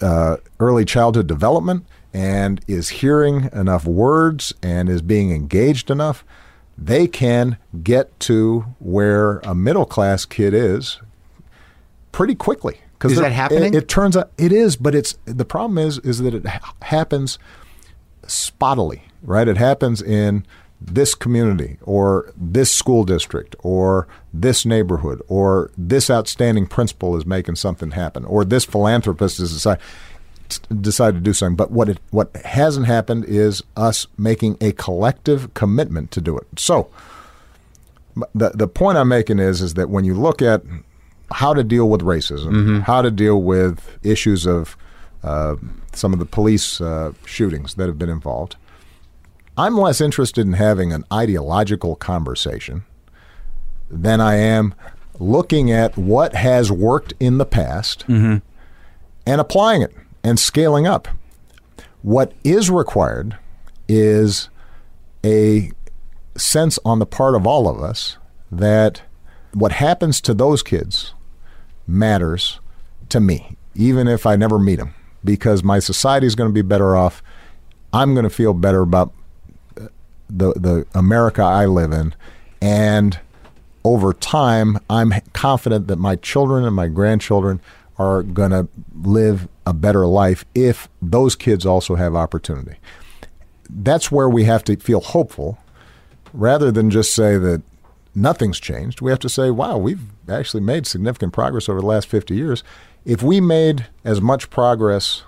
uh, 0.00 0.38
early 0.58 0.84
childhood 0.84 1.26
development 1.26 1.84
and 2.14 2.62
is 2.66 2.88
hearing 2.88 3.50
enough 3.52 3.84
words 3.84 4.54
and 4.62 4.88
is 4.88 5.02
being 5.02 5.30
engaged 5.32 5.90
enough, 5.90 6.24
they 6.78 7.06
can 7.06 7.58
get 7.82 8.18
to 8.20 8.60
where 8.78 9.38
a 9.40 9.54
middle 9.54 9.84
class 9.84 10.24
kid 10.24 10.54
is 10.54 10.98
pretty 12.12 12.34
quickly. 12.34 12.80
'Cause 12.98 13.12
Is 13.12 13.18
that 13.18 13.32
happening? 13.32 13.74
It, 13.74 13.84
it 13.84 13.88
turns 13.88 14.16
out 14.16 14.30
it 14.38 14.52
is, 14.52 14.76
but 14.76 14.94
it's 14.94 15.18
the 15.26 15.44
problem 15.44 15.78
is 15.78 15.98
is 15.98 16.18
that 16.20 16.34
it 16.34 16.46
ha- 16.46 16.74
happens 16.82 17.38
spottily, 18.26 19.02
right? 19.22 19.46
It 19.48 19.56
happens 19.56 20.00
in 20.02 20.44
this 20.80 21.14
community 21.14 21.78
or 21.82 22.32
this 22.36 22.70
school 22.72 23.04
district 23.04 23.56
or 23.60 24.06
this 24.32 24.66
neighborhood 24.66 25.22
or 25.28 25.70
this 25.76 26.10
outstanding 26.10 26.66
principal 26.66 27.16
is 27.16 27.24
making 27.24 27.54
something 27.56 27.92
happen 27.92 28.24
or 28.26 28.44
this 28.44 28.64
philanthropist 28.64 29.38
has 29.38 29.52
decided 29.52 29.82
decided 30.80 31.16
to 31.16 31.20
do 31.22 31.32
something. 31.32 31.56
But 31.56 31.70
what 31.72 31.88
it 31.88 31.98
what 32.10 32.34
hasn't 32.44 32.86
happened 32.86 33.24
is 33.24 33.62
us 33.76 34.06
making 34.16 34.56
a 34.60 34.72
collective 34.72 35.52
commitment 35.54 36.10
to 36.12 36.20
do 36.20 36.36
it. 36.38 36.46
So 36.56 36.88
the 38.34 38.50
the 38.54 38.68
point 38.68 38.96
I'm 38.98 39.08
making 39.08 39.38
is 39.38 39.60
is 39.60 39.74
that 39.74 39.90
when 39.90 40.04
you 40.04 40.14
look 40.14 40.40
at 40.40 40.62
how 41.32 41.52
to 41.54 41.64
deal 41.64 41.88
with 41.88 42.00
racism, 42.02 42.82
how 42.82 43.02
to 43.02 43.10
deal 43.10 43.42
with 43.42 43.98
issues 44.02 44.46
of 44.46 44.76
uh, 45.24 45.56
some 45.92 46.12
of 46.12 46.18
the 46.18 46.24
police 46.26 46.80
uh, 46.80 47.12
shootings 47.24 47.74
that 47.74 47.86
have 47.88 47.98
been 47.98 48.08
involved, 48.10 48.56
I'm 49.58 49.76
less 49.76 50.00
interested 50.00 50.46
in 50.46 50.52
having 50.52 50.92
an 50.92 51.04
ideological 51.12 51.96
conversation 51.96 52.84
than 53.90 54.20
I 54.20 54.36
am 54.36 54.74
looking 55.18 55.70
at 55.72 55.96
what 55.96 56.34
has 56.34 56.70
worked 56.70 57.14
in 57.18 57.38
the 57.38 57.46
past 57.46 58.04
and 58.08 59.40
applying 59.40 59.82
it 59.82 59.94
and 60.22 60.38
scaling 60.38 60.86
up. 60.86 61.08
What 62.02 62.32
is 62.44 62.70
required 62.70 63.38
is 63.88 64.48
a 65.24 65.72
sense 66.36 66.78
on 66.84 66.98
the 66.98 67.06
part 67.06 67.34
of 67.34 67.46
all 67.46 67.68
of 67.68 67.82
us 67.82 68.18
that 68.52 69.02
what 69.54 69.72
happens 69.72 70.20
to 70.20 70.34
those 70.34 70.62
kids 70.62 71.14
matters 71.86 72.60
to 73.08 73.20
me, 73.20 73.56
even 73.74 74.08
if 74.08 74.26
I 74.26 74.36
never 74.36 74.58
meet 74.58 74.78
him, 74.78 74.94
because 75.24 75.62
my 75.62 75.78
society 75.78 76.26
is 76.26 76.34
going 76.34 76.48
to 76.48 76.54
be 76.54 76.62
better 76.62 76.96
off. 76.96 77.22
I'm 77.92 78.14
going 78.14 78.24
to 78.24 78.30
feel 78.30 78.52
better 78.52 78.82
about 78.82 79.12
the 80.28 80.52
the 80.54 80.86
America 80.94 81.42
I 81.42 81.66
live 81.66 81.92
in, 81.92 82.14
and 82.60 83.18
over 83.84 84.12
time, 84.12 84.78
I'm 84.90 85.12
confident 85.32 85.86
that 85.86 85.96
my 85.96 86.16
children 86.16 86.64
and 86.64 86.74
my 86.74 86.88
grandchildren 86.88 87.60
are 87.98 88.24
going 88.24 88.50
to 88.50 88.68
live 89.00 89.48
a 89.64 89.72
better 89.72 90.06
life 90.06 90.44
if 90.56 90.88
those 91.00 91.36
kids 91.36 91.64
also 91.64 91.94
have 91.94 92.16
opportunity. 92.16 92.78
That's 93.70 94.10
where 94.10 94.28
we 94.28 94.42
have 94.44 94.64
to 94.64 94.76
feel 94.76 95.00
hopeful 95.00 95.58
rather 96.32 96.72
than 96.72 96.90
just 96.90 97.14
say 97.14 97.38
that 97.38 97.62
nothing's 98.16 98.58
changed. 98.58 99.00
We 99.00 99.10
have 99.10 99.20
to 99.20 99.28
say, 99.28 99.50
wow, 99.50 99.76
we've 99.76 100.00
actually 100.28 100.62
made 100.62 100.86
significant 100.86 101.32
progress 101.32 101.68
over 101.68 101.80
the 101.80 101.86
last 101.86 102.08
50 102.08 102.34
years. 102.34 102.64
If 103.04 103.22
we 103.22 103.40
made 103.40 103.86
as 104.04 104.20
much 104.20 104.50
progress 104.50 105.22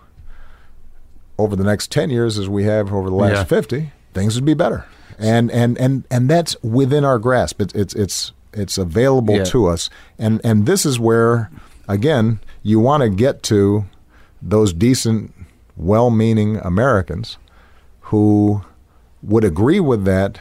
over 1.38 1.54
the 1.54 1.62
next 1.62 1.92
10 1.92 2.10
years 2.10 2.38
as 2.38 2.48
we 2.48 2.64
have 2.64 2.92
over 2.92 3.08
the 3.10 3.14
last 3.14 3.34
Yeah. 3.36 3.44
50, 3.44 3.92
things 4.14 4.34
would 4.34 4.44
be 4.44 4.54
better. 4.54 4.86
And 5.20 5.50
and 5.50 5.76
and 5.78 6.04
and 6.10 6.30
that's 6.30 6.56
within 6.62 7.04
our 7.04 7.18
grasp. 7.18 7.60
It's 7.60 7.74
it's 7.74 7.94
it's 7.94 8.32
it's 8.52 8.78
available 8.78 9.36
Yeah. 9.36 9.44
to 9.44 9.66
us. 9.66 9.90
And 10.18 10.40
and 10.44 10.64
this 10.64 10.86
is 10.86 10.98
where 11.00 11.50
again, 11.88 12.38
you 12.62 12.78
want 12.80 13.02
to 13.02 13.08
get 13.10 13.42
to 13.44 13.84
those 14.40 14.72
decent 14.72 15.34
well-meaning 15.76 16.56
Americans 16.58 17.36
who 18.02 18.62
would 19.22 19.42
agree 19.44 19.80
with 19.80 20.04
that, 20.04 20.40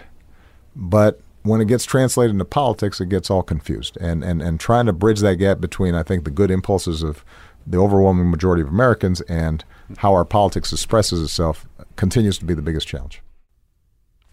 but 0.76 1.20
when 1.48 1.62
it 1.62 1.68
gets 1.68 1.86
translated 1.86 2.32
into 2.32 2.46
politics, 2.46 3.00
it 3.02 3.10
gets 3.10 3.30
all 3.30 3.44
confused. 3.44 3.98
And, 3.98 4.24
and, 4.24 4.42
and 4.42 4.60
trying 4.60 4.86
to 4.88 4.94
bridge 4.94 5.20
that 5.22 5.36
gap 5.36 5.60
between, 5.60 5.96
I 5.96 6.04
think, 6.04 6.24
the 6.24 6.32
good 6.32 6.52
impulses 6.52 7.04
of 7.04 7.24
the 7.66 7.78
overwhelming 7.78 8.32
majority 8.32 8.62
of 8.62 8.70
Americans 8.70 9.22
and 9.22 9.64
how 9.98 10.14
our 10.14 10.26
politics 10.26 10.72
expresses 10.72 11.22
itself 11.22 11.68
continues 11.96 12.38
to 12.38 12.46
be 12.46 12.54
the 12.54 12.62
biggest 12.62 12.88
challenge. 12.88 13.22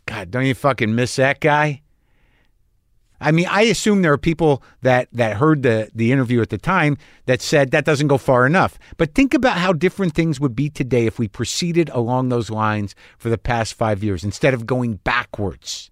God, 0.06 0.30
don't 0.30 0.46
you 0.46 0.54
fucking 0.54 0.94
miss 0.94 1.16
that 1.16 1.40
guy? 1.40 1.82
I 3.20 3.32
mean, 3.32 3.46
I 3.48 3.62
assume 3.62 4.02
there 4.02 4.12
are 4.12 4.18
people 4.18 4.62
that 4.82 5.08
that 5.12 5.38
heard 5.38 5.62
the 5.62 5.88
the 5.94 6.12
interview 6.12 6.42
at 6.42 6.50
the 6.50 6.58
time 6.58 6.98
that 7.24 7.40
said 7.40 7.70
that 7.70 7.84
doesn't 7.86 8.08
go 8.08 8.18
far 8.18 8.44
enough. 8.44 8.78
But 8.98 9.14
think 9.14 9.32
about 9.32 9.56
how 9.56 9.72
different 9.72 10.14
things 10.14 10.40
would 10.40 10.54
be 10.54 10.68
today 10.68 11.06
if 11.06 11.18
we 11.18 11.26
proceeded 11.26 11.88
along 11.90 12.28
those 12.28 12.50
lines 12.50 12.94
for 13.16 13.30
the 13.30 13.38
past 13.38 13.74
5 13.74 14.04
years 14.04 14.24
instead 14.24 14.52
of 14.52 14.66
going 14.66 14.96
backwards. 14.96 15.90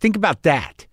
Think 0.00 0.16
about 0.16 0.42
that. 0.42 0.86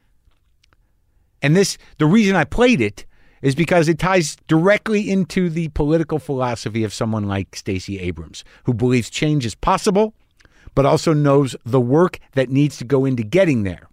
And 1.41 1.55
this, 1.55 1.77
the 1.98 2.05
reason 2.05 2.36
I 2.36 2.45
played 2.45 2.81
it 2.81 3.05
is 3.41 3.53
because 3.55 3.89
it 3.89 4.00
ties 4.00 4.38
directly 4.48 5.12
into 5.12 5.50
the 5.50 5.67
political 5.69 6.17
philosophy 6.17 6.83
of 6.86 6.93
someone 6.93 7.27
like 7.27 7.55
Stacey 7.55 8.00
Abrams, 8.00 8.45
who 8.63 8.74
believes 8.74 9.10
change 9.10 9.45
is 9.45 9.53
possible, 9.53 10.13
but 10.74 10.86
also 10.86 11.13
knows 11.13 11.55
the 11.65 11.81
work 11.81 12.19
that 12.31 12.50
needs 12.50 12.77
to 12.77 12.86
go 12.86 13.03
into 13.03 13.24
getting 13.24 13.63
there. 13.63 13.89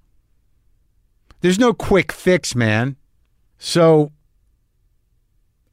There's 1.40 1.58
no 1.58 1.74
quick 1.74 2.12
fix, 2.12 2.54
man. 2.54 2.96
So, 3.58 4.12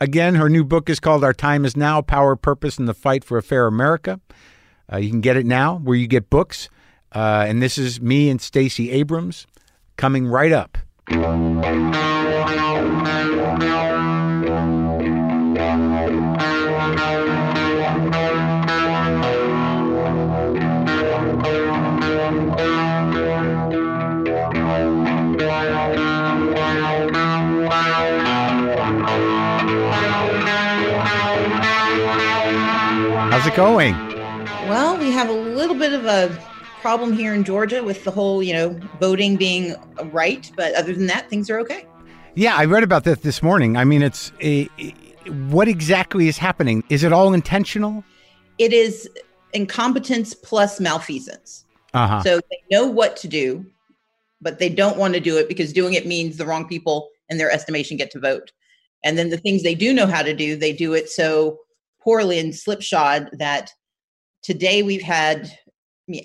again, 0.02 0.36
her 0.36 0.50
new 0.50 0.64
book 0.64 0.90
is 0.90 1.00
called 1.00 1.24
Our 1.24 1.34
Time 1.34 1.64
Is 1.64 1.78
Now 1.78 2.02
Power, 2.02 2.36
Purpose, 2.36 2.78
and 2.80 2.88
the 2.88 2.94
Fight 2.96 3.24
for 3.24 3.38
a 3.38 3.44
Fair 3.44 3.68
America. 3.68 4.20
Uh, 4.92 4.98
you 4.98 5.10
can 5.10 5.22
get 5.22 5.38
it 5.38 5.46
now 5.46 5.78
where 5.78 5.96
you 5.96 6.08
get 6.08 6.30
books. 6.32 6.70
Uh, 7.18 7.46
and 7.48 7.64
this 7.64 7.80
is 7.80 8.00
me 8.00 8.30
and 8.30 8.40
Stacey 8.40 8.92
Abrams 8.92 9.48
coming 9.96 10.28
right 10.28 10.52
up. 10.52 10.78
How's 33.32 33.48
it 33.48 33.56
going? 33.56 33.96
Well, 34.70 35.00
we 35.00 35.10
have 35.10 35.30
a 35.30 35.34
little 35.34 35.74
bit 35.74 35.94
of 35.94 36.06
a 36.06 36.30
problem 36.82 37.14
here 37.14 37.34
in 37.34 37.44
Georgia 37.44 37.84
with 37.84 38.04
the 38.04 38.12
whole, 38.12 38.42
you 38.42 38.54
know, 38.54 38.80
voting 39.00 39.36
being 39.36 39.76
right, 40.12 40.52
but 40.56 40.74
other 40.76 40.94
than 40.94 41.08
that, 41.08 41.30
things 41.30 41.50
are 41.50 41.60
okay. 41.60 41.86
Yeah, 42.36 42.56
I 42.56 42.66
read 42.66 42.84
about 42.84 43.04
that 43.06 43.24
this 43.24 43.42
morning. 43.42 43.78
I 43.78 43.84
mean, 43.84 44.04
it's 44.04 44.32
a, 44.42 44.66
what 45.50 45.68
exactly 45.68 46.28
is 46.28 46.38
happening? 46.38 46.84
Is 46.90 47.04
it 47.04 47.12
all 47.12 47.34
intentional? 47.34 48.04
It 48.58 48.74
is 48.74 49.10
incompetence 49.54 50.34
plus 50.34 50.80
malfeasance. 50.80 51.66
Uh-huh. 51.94 52.22
So 52.22 52.40
they 52.50 52.62
know 52.70 52.86
what 52.86 53.18
to 53.18 53.28
do, 53.28 53.66
but 54.40 54.60
they 54.60 54.70
don't 54.70 54.98
want 54.98 55.14
to 55.16 55.20
do 55.20 55.38
it 55.38 55.48
because 55.48 55.74
doing 55.74 55.94
it 55.94 56.06
means 56.06 56.38
the 56.38 56.46
wrong 56.46 56.68
people 56.68 57.10
in 57.30 57.38
their 57.38 57.52
estimation 57.52 57.98
get 57.98 58.12
to 58.12 58.20
vote. 58.20 58.52
And 59.04 59.18
then 59.18 59.30
the 59.30 59.38
things 59.38 59.64
they 59.64 59.76
do 59.76 59.94
know 59.94 60.06
how 60.06 60.22
to 60.22 60.36
do, 60.36 60.56
they 60.56 60.74
do 60.74 60.94
it 60.94 61.10
so 61.10 61.60
poorly 62.02 62.40
and 62.40 62.56
slipshod 62.56 63.30
that 63.34 63.72
today 64.44 64.84
we've 64.84 65.02
had 65.02 65.52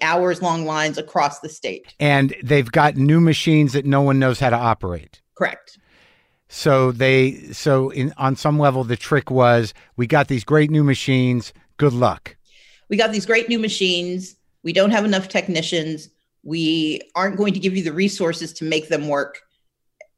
hours 0.01 0.43
long 0.43 0.65
lines 0.65 0.99
across 0.99 1.41
the 1.41 1.49
state. 1.49 1.95
And 1.99 2.35
they've 2.43 2.71
got 2.71 2.97
new 2.97 3.21
machines 3.21 3.73
that 3.73 3.85
no 3.85 4.03
one 4.03 4.19
knows 4.19 4.39
how 4.41 4.51
to 4.51 4.57
operate. 4.57 5.21
Correct. 5.37 5.79
So 6.49 6.93
they 6.93 7.35
so 7.53 7.91
in 7.91 8.13
on 8.19 8.37
some 8.37 8.59
level 8.59 8.85
the 8.85 8.97
trick 8.97 9.31
was 9.31 9.73
we 9.97 10.07
got 10.07 10.29
these 10.29 10.45
great 10.45 10.71
new 10.71 10.85
machines, 10.85 11.53
good 11.79 11.95
luck. 11.95 12.37
We 12.91 12.97
got 12.97 13.11
these 13.11 13.25
great 13.25 13.49
new 13.49 13.59
machines. 13.59 14.37
We 14.63 14.73
don't 14.73 14.91
have 14.91 15.05
enough 15.05 15.29
technicians. 15.29 16.11
We 16.45 17.01
aren't 17.15 17.37
going 17.37 17.55
to 17.55 17.61
give 17.61 17.77
you 17.77 17.83
the 17.83 17.93
resources 17.93 18.53
to 18.55 18.65
make 18.65 18.89
them 18.89 19.09
work. 19.09 19.41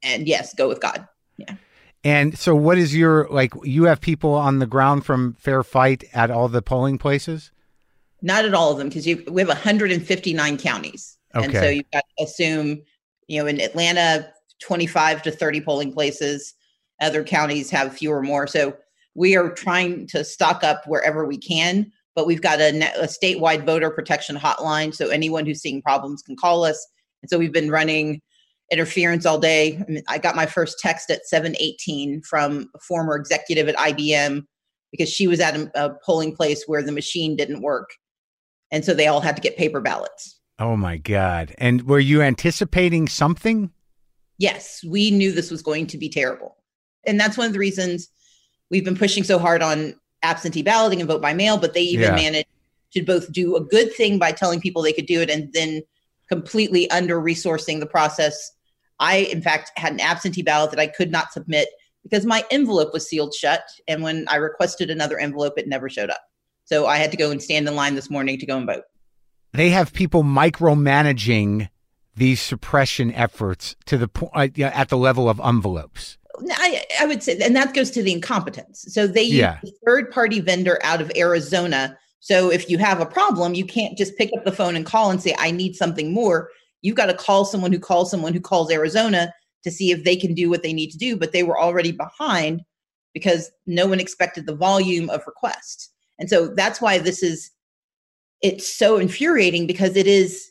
And 0.03 0.27
yes, 0.27 0.55
go 0.55 0.69
with 0.69 0.81
God. 0.81 1.07
Yeah. 1.39 1.55
And 2.03 2.37
so, 2.37 2.55
what 2.55 2.77
is 2.77 2.95
your 2.95 3.29
like? 3.31 3.53
You 3.63 3.85
have 3.85 4.01
people 4.01 4.35
on 4.35 4.59
the 4.59 4.67
ground 4.67 5.07
from 5.07 5.35
Fair 5.35 5.63
Fight 5.63 6.05
at 6.13 6.31
all 6.31 6.49
the 6.49 6.61
polling 6.61 6.99
places? 6.99 7.51
Not 8.25 8.47
at 8.47 8.55
all 8.55 8.73
of 8.73 8.79
them, 8.79 8.89
because 8.89 9.05
we 9.05 9.41
have 9.41 9.49
159 9.49 10.57
counties, 10.57 11.19
Okay. 11.35 11.45
and 11.45 11.55
so 11.55 11.69
you've 11.69 11.91
got 11.93 12.05
to 12.17 12.25
assume, 12.25 12.81
you 13.29 13.39
know, 13.39 13.47
in 13.47 13.61
Atlanta, 13.61 14.33
25 14.63 15.23
to 15.25 15.31
30 15.31 15.61
polling 15.61 15.93
places. 15.93 16.55
Other 17.03 17.23
counties 17.23 17.69
have 17.71 17.99
fewer 17.99 18.23
more. 18.23 18.47
So 18.47 18.75
we 19.15 19.37
are 19.37 19.51
trying 19.51 20.07
to 20.09 20.25
stock 20.25 20.65
up 20.65 20.87
wherever 20.87 21.27
we 21.27 21.37
can. 21.37 21.93
But 22.15 22.27
we've 22.27 22.41
got 22.41 22.61
a, 22.61 22.69
a 23.01 23.09
statewide 23.09 23.67
voter 23.67 23.91
protection 23.91 24.37
hotline, 24.37 24.95
so 24.95 25.11
anyone 25.11 25.45
who's 25.45 25.61
seeing 25.61 25.83
problems 25.83 26.23
can 26.23 26.37
call 26.37 26.65
us. 26.65 26.87
And 27.23 27.29
so 27.29 27.39
we've 27.39 27.53
been 27.53 27.71
running 27.71 28.23
interference 28.73 29.27
all 29.27 29.39
day. 29.39 29.77
I, 29.77 29.91
mean, 29.91 30.03
I 30.09 30.19
got 30.19 30.37
my 30.37 30.47
first 30.47 30.79
text 30.79 31.11
at 31.11 31.23
7:18 31.31 32.25
from 32.25 32.71
a 32.75 32.79
former 32.79 33.17
executive 33.17 33.69
at 33.69 33.77
IBM 33.77 34.45
because 34.93 35.11
she 35.11 35.27
was 35.27 35.41
at 35.41 35.57
a, 35.57 35.71
a 35.75 35.95
polling 36.07 36.35
place 36.35 36.65
where 36.67 36.83
the 36.83 36.93
machine 36.93 37.37
didn't 37.37 37.63
work, 37.63 37.91
and 38.75 38.85
so 38.85 38.93
they 38.93 39.07
all 39.07 39.21
had 39.21 39.37
to 39.37 39.43
get 39.43 39.57
paper 39.57 39.81
ballots. 39.81 40.41
Oh 40.59 40.77
my 40.77 40.97
God! 40.97 41.55
And 41.59 41.83
were 41.83 42.01
you 42.01 42.21
anticipating 42.23 43.09
something? 43.09 43.71
Yes, 44.39 44.85
we 44.85 45.13
knew 45.13 45.31
this 45.31 45.51
was 45.51 45.63
going 45.63 45.87
to 45.87 45.99
be 45.99 46.09
terrible, 46.09 46.57
and 47.07 47.19
that's 47.19 47.39
one 47.39 47.47
of 47.47 47.53
the 47.53 47.59
reasons 47.59 48.09
we've 48.71 48.85
been 48.85 48.97
pushing 48.97 49.23
so 49.23 49.39
hard 49.39 49.63
on 49.63 49.95
absentee 50.23 50.63
balloting 50.63 51.01
and 51.01 51.09
vote 51.09 51.23
by 51.23 51.35
mail. 51.35 51.57
But 51.57 51.75
they 51.75 51.83
even 51.83 52.09
Yeah. 52.11 52.17
managed 52.17 52.49
to 52.95 53.03
both 53.03 53.31
do 53.33 53.57
a 53.57 53.61
good 53.61 53.95
thing 53.95 54.19
by 54.19 54.33
telling 54.33 54.61
people 54.61 54.83
they 54.83 54.93
could 54.93 55.07
do 55.07 55.21
it, 55.21 55.31
and 55.31 55.53
then 55.53 55.83
completely 56.29 56.91
under 56.91 57.21
resourcing 57.21 57.79
the 57.81 57.87
process. 57.87 58.51
I, 58.99 59.17
in 59.17 59.43
fact, 59.43 59.73
had 59.77 59.93
an 59.93 60.01
absentee 60.01 60.43
ballot 60.43 60.71
that 60.71 60.81
I 60.81 60.87
could 60.87 61.11
not 61.11 61.33
submit 61.33 61.69
because 62.03 62.25
my 62.25 62.45
envelope 62.51 62.93
was 62.93 63.09
sealed 63.09 63.35
shut. 63.35 63.63
And 63.89 64.03
when 64.03 64.27
I 64.29 64.37
requested 64.37 64.89
another 64.91 65.19
envelope, 65.19 65.55
it 65.59 65.67
never 65.69 65.89
showed 65.89 66.11
up. 66.11 66.23
So 66.65 66.87
I 66.87 66.97
had 66.97 67.11
to 67.11 67.17
go 67.17 67.31
and 67.31 67.43
stand 67.43 67.69
in 67.69 67.75
line 67.75 67.95
this 67.95 68.11
morning 68.11 68.39
to 68.39 68.47
go 68.47 68.57
and 68.57 68.67
vote. 68.67 68.85
They 69.53 69.71
have 69.71 69.93
people 69.93 70.25
micromanaging 70.25 71.69
these 72.17 72.41
suppression 72.41 73.13
efforts 73.13 73.77
to 73.87 73.99
the 73.99 74.09
point 74.09 74.59
uh, 74.59 74.65
at 74.65 74.89
the 74.89 74.97
level 74.97 75.29
of 75.29 75.41
envelopes. 75.41 76.19
I, 76.51 76.85
I 77.01 77.07
would 77.07 77.23
say, 77.23 77.39
and 77.41 77.55
that 77.55 77.75
goes 77.75 77.91
to 77.93 78.03
the 78.03 78.13
incompetence. 78.13 78.85
So 78.89 79.07
they 79.07 79.23
use 79.23 79.45
a 79.45 79.87
third 79.87 80.11
party 80.11 80.41
vendor 80.41 80.81
out 80.83 81.01
of 81.01 81.13
Arizona. 81.17 81.97
So 82.21 82.51
if 82.51 82.69
you 82.69 82.79
have 82.79 83.01
a 83.01 83.07
problem, 83.07 83.55
you 83.55 83.65
can't 83.65 83.97
just 83.97 84.17
pick 84.17 84.31
up 84.37 84.45
the 84.45 84.53
phone 84.53 84.75
and 84.75 84.85
call 84.85 85.11
and 85.11 85.23
say, 85.23 85.35
I 85.39 85.51
need 85.51 85.77
something 85.77 86.13
more. 86.13 86.51
You've 86.83 86.97
got 86.97 87.07
to 87.07 87.15
call 87.15 87.45
someone 87.45 87.73
who 87.73 87.79
calls 87.79 88.11
someone 88.11 88.33
who 88.33 88.41
calls 88.41 88.71
Arizona 88.73 89.33
to 89.63 89.71
see 89.71 89.93
if 89.93 90.05
they 90.05 90.17
can 90.17 90.35
do 90.35 90.51
what 90.51 90.63
they 90.63 90.73
need 90.73 90.91
to 90.91 90.99
do. 90.99 91.17
But 91.17 91.33
they 91.33 91.43
were 91.45 91.59
already 91.59 91.93
behind 91.93 92.63
because 93.13 93.51
no 93.67 93.87
one 93.87 94.01
expected 94.01 94.47
the 94.47 94.57
volume 94.57 95.09
of 95.11 95.23
requests. 95.27 95.91
And 96.19 96.31
so 96.31 96.49
that's 96.49 96.81
why 96.81 96.99
this 96.99 97.23
is, 97.23 97.51
it's 98.41 98.67
so 98.67 98.99
infuriating 98.99 99.67
because 99.67 99.97
it 99.97 100.07
is, 100.07 100.51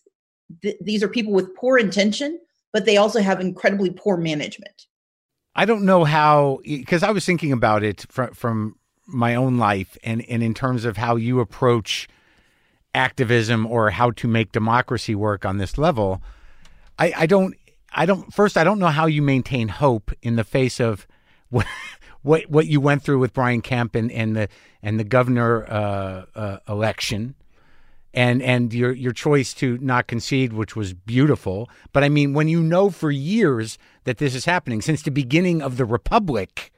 th- 0.62 0.78
these 0.82 1.04
are 1.04 1.08
people 1.08 1.34
with 1.34 1.56
poor 1.56 1.78
intention, 1.78 2.40
but 2.72 2.86
they 2.86 2.98
also 2.98 3.22
have 3.22 3.40
incredibly 3.40 3.92
poor 3.92 4.18
management. 4.18 4.88
I 5.56 5.66
don't 5.66 5.86
know 5.86 6.04
how 6.04 6.60
because 6.66 7.04
I 7.04 7.12
was 7.12 7.26
thinking 7.26 7.52
about 7.52 7.84
it 7.84 8.06
from 8.10 8.34
from 8.34 8.76
my 9.06 9.36
own 9.36 9.58
life 9.58 9.98
and 10.04 10.26
and 10.28 10.42
in 10.42 10.54
terms 10.54 10.86
of 10.86 10.98
how 10.98 11.16
you 11.16 11.40
approach 11.40 12.08
activism 12.96 13.66
or 13.66 13.92
how 13.92 14.12
to 14.12 14.28
make 14.28 14.52
democracy 14.52 15.16
work 15.16 15.46
on 15.46 15.58
this 15.58 15.78
level. 15.78 16.22
I, 16.98 17.14
I 17.18 17.26
don't 17.26 17.56
I 17.92 18.06
don't 18.06 18.34
first 18.34 18.58
I 18.58 18.64
don't 18.64 18.80
know 18.80 18.88
how 18.88 19.06
you 19.06 19.22
maintain 19.22 19.68
hope 19.68 20.12
in 20.22 20.36
the 20.36 20.44
face 20.44 20.80
of 20.80 21.06
what 21.50 21.68
what 22.24 22.50
what 22.50 22.68
you 22.68 22.82
went 22.82 23.04
through 23.04 23.20
with 23.20 23.34
Brian 23.34 23.62
Kemp 23.62 23.96
and, 23.96 24.12
and 24.12 24.36
the 24.36 24.50
and 24.82 25.00
the 25.00 25.04
governor 25.04 25.66
uh, 25.66 26.26
uh, 26.36 26.58
election 26.68 27.36
and 28.14 28.42
and 28.42 28.74
your 28.74 28.92
your 28.92 29.12
choice 29.12 29.54
to 29.56 29.78
not 29.80 30.08
concede, 30.08 30.54
which 30.54 30.76
was 30.76 30.94
beautiful. 30.94 31.70
But 31.92 32.04
I 32.04 32.10
mean, 32.10 32.34
when 32.34 32.48
you 32.48 32.62
know 32.62 32.90
for 32.90 33.12
years 33.12 33.78
that 34.04 34.18
this 34.18 34.36
is 34.36 34.46
happening 34.46 34.82
since 34.82 35.02
the 35.02 35.12
beginning 35.12 35.62
of 35.62 35.78
the 35.78 35.86
republic, 35.86 36.72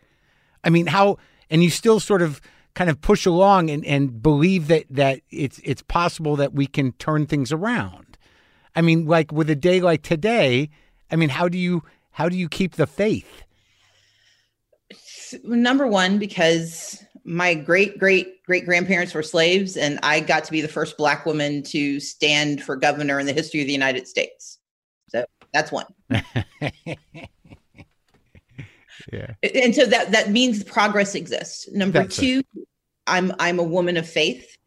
I 0.63 0.69
mean, 0.69 0.87
how 0.87 1.17
and 1.49 1.63
you 1.63 1.69
still 1.69 1.99
sort 1.99 2.21
of 2.21 2.41
kind 2.73 2.89
of 2.89 3.01
push 3.01 3.25
along 3.25 3.69
and, 3.69 3.85
and 3.85 4.21
believe 4.21 4.67
that 4.67 4.85
that 4.89 5.21
it's 5.29 5.59
it's 5.63 5.81
possible 5.81 6.35
that 6.37 6.53
we 6.53 6.67
can 6.67 6.93
turn 6.93 7.25
things 7.25 7.51
around. 7.51 8.17
I 8.75 8.81
mean, 8.81 9.05
like 9.05 9.31
with 9.31 9.49
a 9.49 9.55
day 9.55 9.81
like 9.81 10.01
today, 10.01 10.69
I 11.11 11.15
mean, 11.15 11.29
how 11.29 11.49
do 11.49 11.57
you 11.57 11.83
how 12.11 12.29
do 12.29 12.37
you 12.37 12.47
keep 12.47 12.75
the 12.75 12.87
faith? 12.87 13.43
Number 15.43 15.87
one 15.87 16.17
because 16.17 17.03
my 17.23 17.53
great 17.53 17.97
great 17.97 18.43
great 18.43 18.65
grandparents 18.65 19.13
were 19.13 19.23
slaves 19.23 19.77
and 19.77 19.99
i 20.03 20.19
got 20.19 20.43
to 20.43 20.51
be 20.51 20.61
the 20.61 20.67
first 20.67 20.95
black 20.97 21.25
woman 21.25 21.63
to 21.63 21.99
stand 21.99 22.61
for 22.61 22.75
governor 22.75 23.19
in 23.19 23.25
the 23.25 23.33
history 23.33 23.61
of 23.61 23.67
the 23.67 23.73
united 23.73 24.07
states. 24.07 24.59
So 25.09 25.25
that's 25.53 25.71
one. 25.71 25.85
Yeah. 29.11 29.33
and 29.43 29.75
so 29.75 29.85
that 29.85 30.11
that 30.13 30.31
means 30.31 30.63
progress 30.63 31.13
exists. 31.15 31.69
Number 31.71 31.99
That's 31.99 32.17
two 32.17 32.43
i'm 33.07 33.31
i'm 33.37 33.59
a 33.59 33.63
woman 33.63 33.97
of 33.97 34.09
faith 34.09 34.57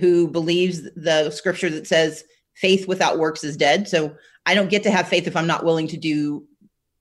who 0.00 0.26
believes 0.28 0.82
the 0.96 1.30
scripture 1.30 1.70
that 1.70 1.86
says 1.86 2.24
faith 2.54 2.88
without 2.88 3.18
works 3.18 3.44
is 3.44 3.56
dead. 3.56 3.86
So 3.86 4.16
i 4.44 4.54
don't 4.54 4.70
get 4.70 4.82
to 4.84 4.90
have 4.90 5.06
faith 5.06 5.28
if 5.28 5.36
i'm 5.36 5.46
not 5.46 5.64
willing 5.64 5.86
to 5.88 5.96
do 5.96 6.44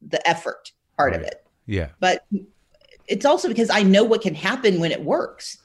the 0.05 0.25
effort 0.27 0.71
part 0.97 1.15
of 1.15 1.21
it. 1.21 1.43
Yeah. 1.65 1.89
but 1.99 2.23
it's 3.07 3.25
also 3.25 3.47
because 3.47 3.69
I 3.69 3.83
know 3.83 4.03
what 4.03 4.21
can 4.21 4.35
happen 4.35 4.79
when 4.79 4.91
it 4.91 5.03
works 5.03 5.57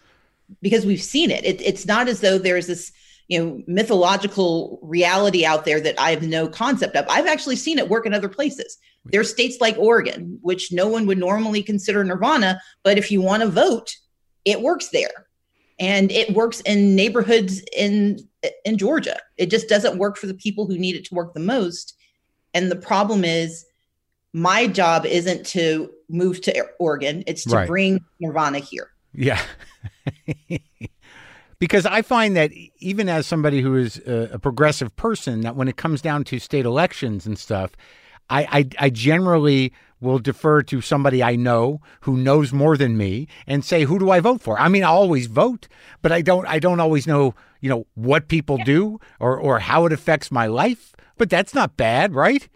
because 0.62 0.85
we've 0.85 1.03
seen 1.03 1.31
it. 1.31 1.44
it. 1.44 1.61
It's 1.61 1.87
not 1.87 2.09
as 2.09 2.20
though 2.20 2.38
there's 2.38 2.66
this, 2.66 2.92
you 3.31 3.38
know 3.38 3.62
mythological 3.68 4.81
reality 4.83 5.46
out 5.46 5.64
there 5.64 5.81
that 5.81 5.98
I 5.98 6.11
have 6.11 6.22
no 6.22 6.48
concept 6.48 6.96
of. 6.96 7.07
I've 7.09 7.29
actually 7.29 7.57
seen 7.57 7.79
it 7.79 7.88
work 7.88 8.05
in 8.05 8.12
other 8.12 8.29
places. 8.29 8.76
There's 9.05 9.31
states 9.31 9.59
like 9.61 9.79
Oregon, 9.79 10.38
which 10.42 10.72
no 10.72 10.88
one 10.88 11.07
would 11.07 11.16
normally 11.16 11.62
consider 11.62 12.03
nirvana, 12.03 12.61
but 12.83 12.98
if 12.98 13.11
you 13.11 13.22
want 13.22 13.42
to 13.42 13.48
vote, 13.48 13.94
it 14.44 14.61
works 14.61 14.88
there. 14.88 15.26
And 15.79 16.11
it 16.11 16.35
works 16.35 16.61
in 16.62 16.96
neighborhoods 16.96 17.62
in 17.74 18.18
in 18.64 18.76
Georgia. 18.76 19.18
It 19.37 19.46
just 19.46 19.68
doesn't 19.68 19.98
work 19.98 20.16
for 20.16 20.26
the 20.26 20.35
people 20.35 20.66
who 20.66 20.76
need 20.76 20.96
it 20.96 21.05
to 21.07 21.14
work 21.14 21.33
the 21.33 21.40
most. 21.40 21.94
And 22.53 22.68
the 22.68 22.76
problem 22.76 23.24
is 23.24 23.64
my 24.33 24.66
job 24.66 25.07
isn't 25.07 25.46
to 25.46 25.90
move 26.11 26.40
to 26.42 26.66
Oregon, 26.79 27.25
it's 27.27 27.44
to 27.44 27.57
Right. 27.57 27.68
bring 27.68 28.05
nirvana 28.20 28.59
here. 28.59 28.90
Yeah. 29.14 29.40
because 31.59 31.87
I 31.87 32.03
find 32.03 32.37
that 32.37 32.51
even 32.79 33.09
as 33.09 33.27
somebody 33.27 33.61
who 33.61 33.77
is 33.77 33.99
a, 34.07 34.31
a 34.35 34.38
progressive 34.38 34.94
person, 34.96 35.42
that 35.42 35.57
when 35.57 35.68
it 35.68 35.77
comes 35.77 36.01
down 36.01 36.25
to 36.25 36.38
state 36.38 36.64
elections 36.64 37.27
and 37.27 37.38
stuff, 37.38 37.73
I, 38.29 38.46
I, 38.79 38.87
I 38.87 38.90
generally 38.90 39.73
will 40.01 40.18
defer 40.18 40.62
to 40.62 40.81
somebody 40.81 41.23
I 41.23 41.37
know 41.37 41.81
who 42.03 42.16
knows 42.16 42.53
more 42.53 42.77
than 42.77 42.96
me 42.96 43.29
and 43.46 43.64
say, 43.64 43.85
who 43.85 43.99
do 43.99 44.11
I 44.11 44.20
vote 44.20 44.40
for? 44.40 44.59
I 44.59 44.68
mean, 44.68 44.83
I 44.83 44.88
always 44.88 45.27
vote, 45.27 45.68
but 46.01 46.11
I 46.12 46.23
don't 46.23 46.46
I 46.46 46.59
don't 46.59 46.81
always 46.81 47.07
know, 47.07 47.35
you 47.61 47.68
know, 47.68 47.87
what 47.94 48.29
people 48.29 48.57
do 48.59 48.99
or, 49.18 49.37
or 49.37 49.59
how 49.59 49.85
it 49.85 49.92
affects 49.92 50.31
my 50.31 50.46
life. 50.46 50.94
But 51.18 51.29
that's 51.29 51.55
not 51.55 51.77
bad, 51.77 52.14
right? 52.14 52.49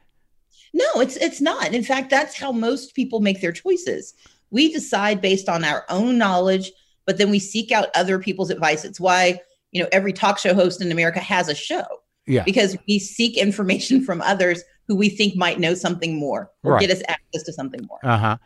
No, 0.75 0.85
it's 1.01 1.17
it's 1.17 1.41
not. 1.41 1.73
In 1.73 1.83
fact, 1.85 2.11
that's 2.11 2.35
how 2.37 2.53
most 2.53 2.95
people 2.95 3.21
make 3.21 3.41
their 3.41 3.53
choices. 3.53 4.13
We 4.51 4.73
decide 4.73 5.21
based 5.21 5.49
on 5.49 5.65
our 5.65 5.85
own 5.89 6.19
knowledge, 6.19 6.71
but 7.07 7.17
then 7.17 7.31
we 7.31 7.39
seek 7.39 7.73
out 7.73 7.89
other 7.95 8.19
people's 8.19 8.51
advice. 8.51 8.85
It's 8.85 9.01
why, 9.01 9.41
you 9.71 9.83
know, 9.83 9.89
every 9.93 10.13
talk 10.13 10.39
show 10.39 10.53
host 10.55 10.83
in 10.83 10.93
America 10.93 11.21
has 11.21 11.49
a 11.49 11.55
show 11.55 11.85
Yeah. 12.27 12.43
because 12.45 12.77
we 12.89 12.99
seek 12.99 13.37
information 13.39 14.05
from 14.05 14.21
others 14.21 14.63
who 14.89 14.97
we 14.97 15.09
think 15.09 15.35
might 15.37 15.59
know 15.61 15.75
something 15.75 16.17
more 16.19 16.51
or 16.63 16.73
Right. 16.73 16.81
get 16.81 16.91
us 16.91 17.03
access 17.09 17.43
to 17.45 17.53
something 17.53 17.81
more. 17.89 17.99
Uh-huh. 18.03 18.37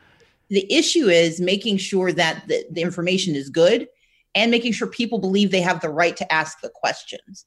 The 0.50 0.70
issue 0.72 1.08
is 1.08 1.40
making 1.40 1.78
sure 1.78 2.12
that 2.12 2.46
the, 2.48 2.64
the 2.70 2.80
information 2.82 3.34
is 3.34 3.50
good 3.50 3.88
and 4.34 4.50
making 4.50 4.72
sure 4.72 4.86
people 4.86 5.18
believe 5.18 5.50
they 5.50 5.60
have 5.62 5.80
the 5.80 5.90
right 5.90 6.16
to 6.16 6.32
ask 6.32 6.60
the 6.60 6.68
questions. 6.70 7.44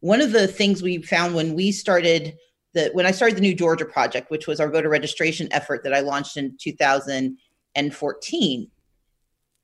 One 0.00 0.20
of 0.20 0.32
the 0.32 0.48
things 0.48 0.82
we 0.82 1.00
found 1.02 1.34
when 1.34 1.54
we 1.54 1.70
started 1.72 2.34
the 2.74 2.90
when 2.92 3.06
I 3.06 3.10
started 3.10 3.36
the 3.36 3.42
New 3.42 3.54
Georgia 3.54 3.84
Project, 3.84 4.30
which 4.30 4.46
was 4.46 4.60
our 4.60 4.70
voter 4.70 4.88
registration 4.88 5.48
effort 5.52 5.82
that 5.84 5.94
I 5.94 6.00
launched 6.00 6.36
in 6.36 6.56
2014, 6.60 8.70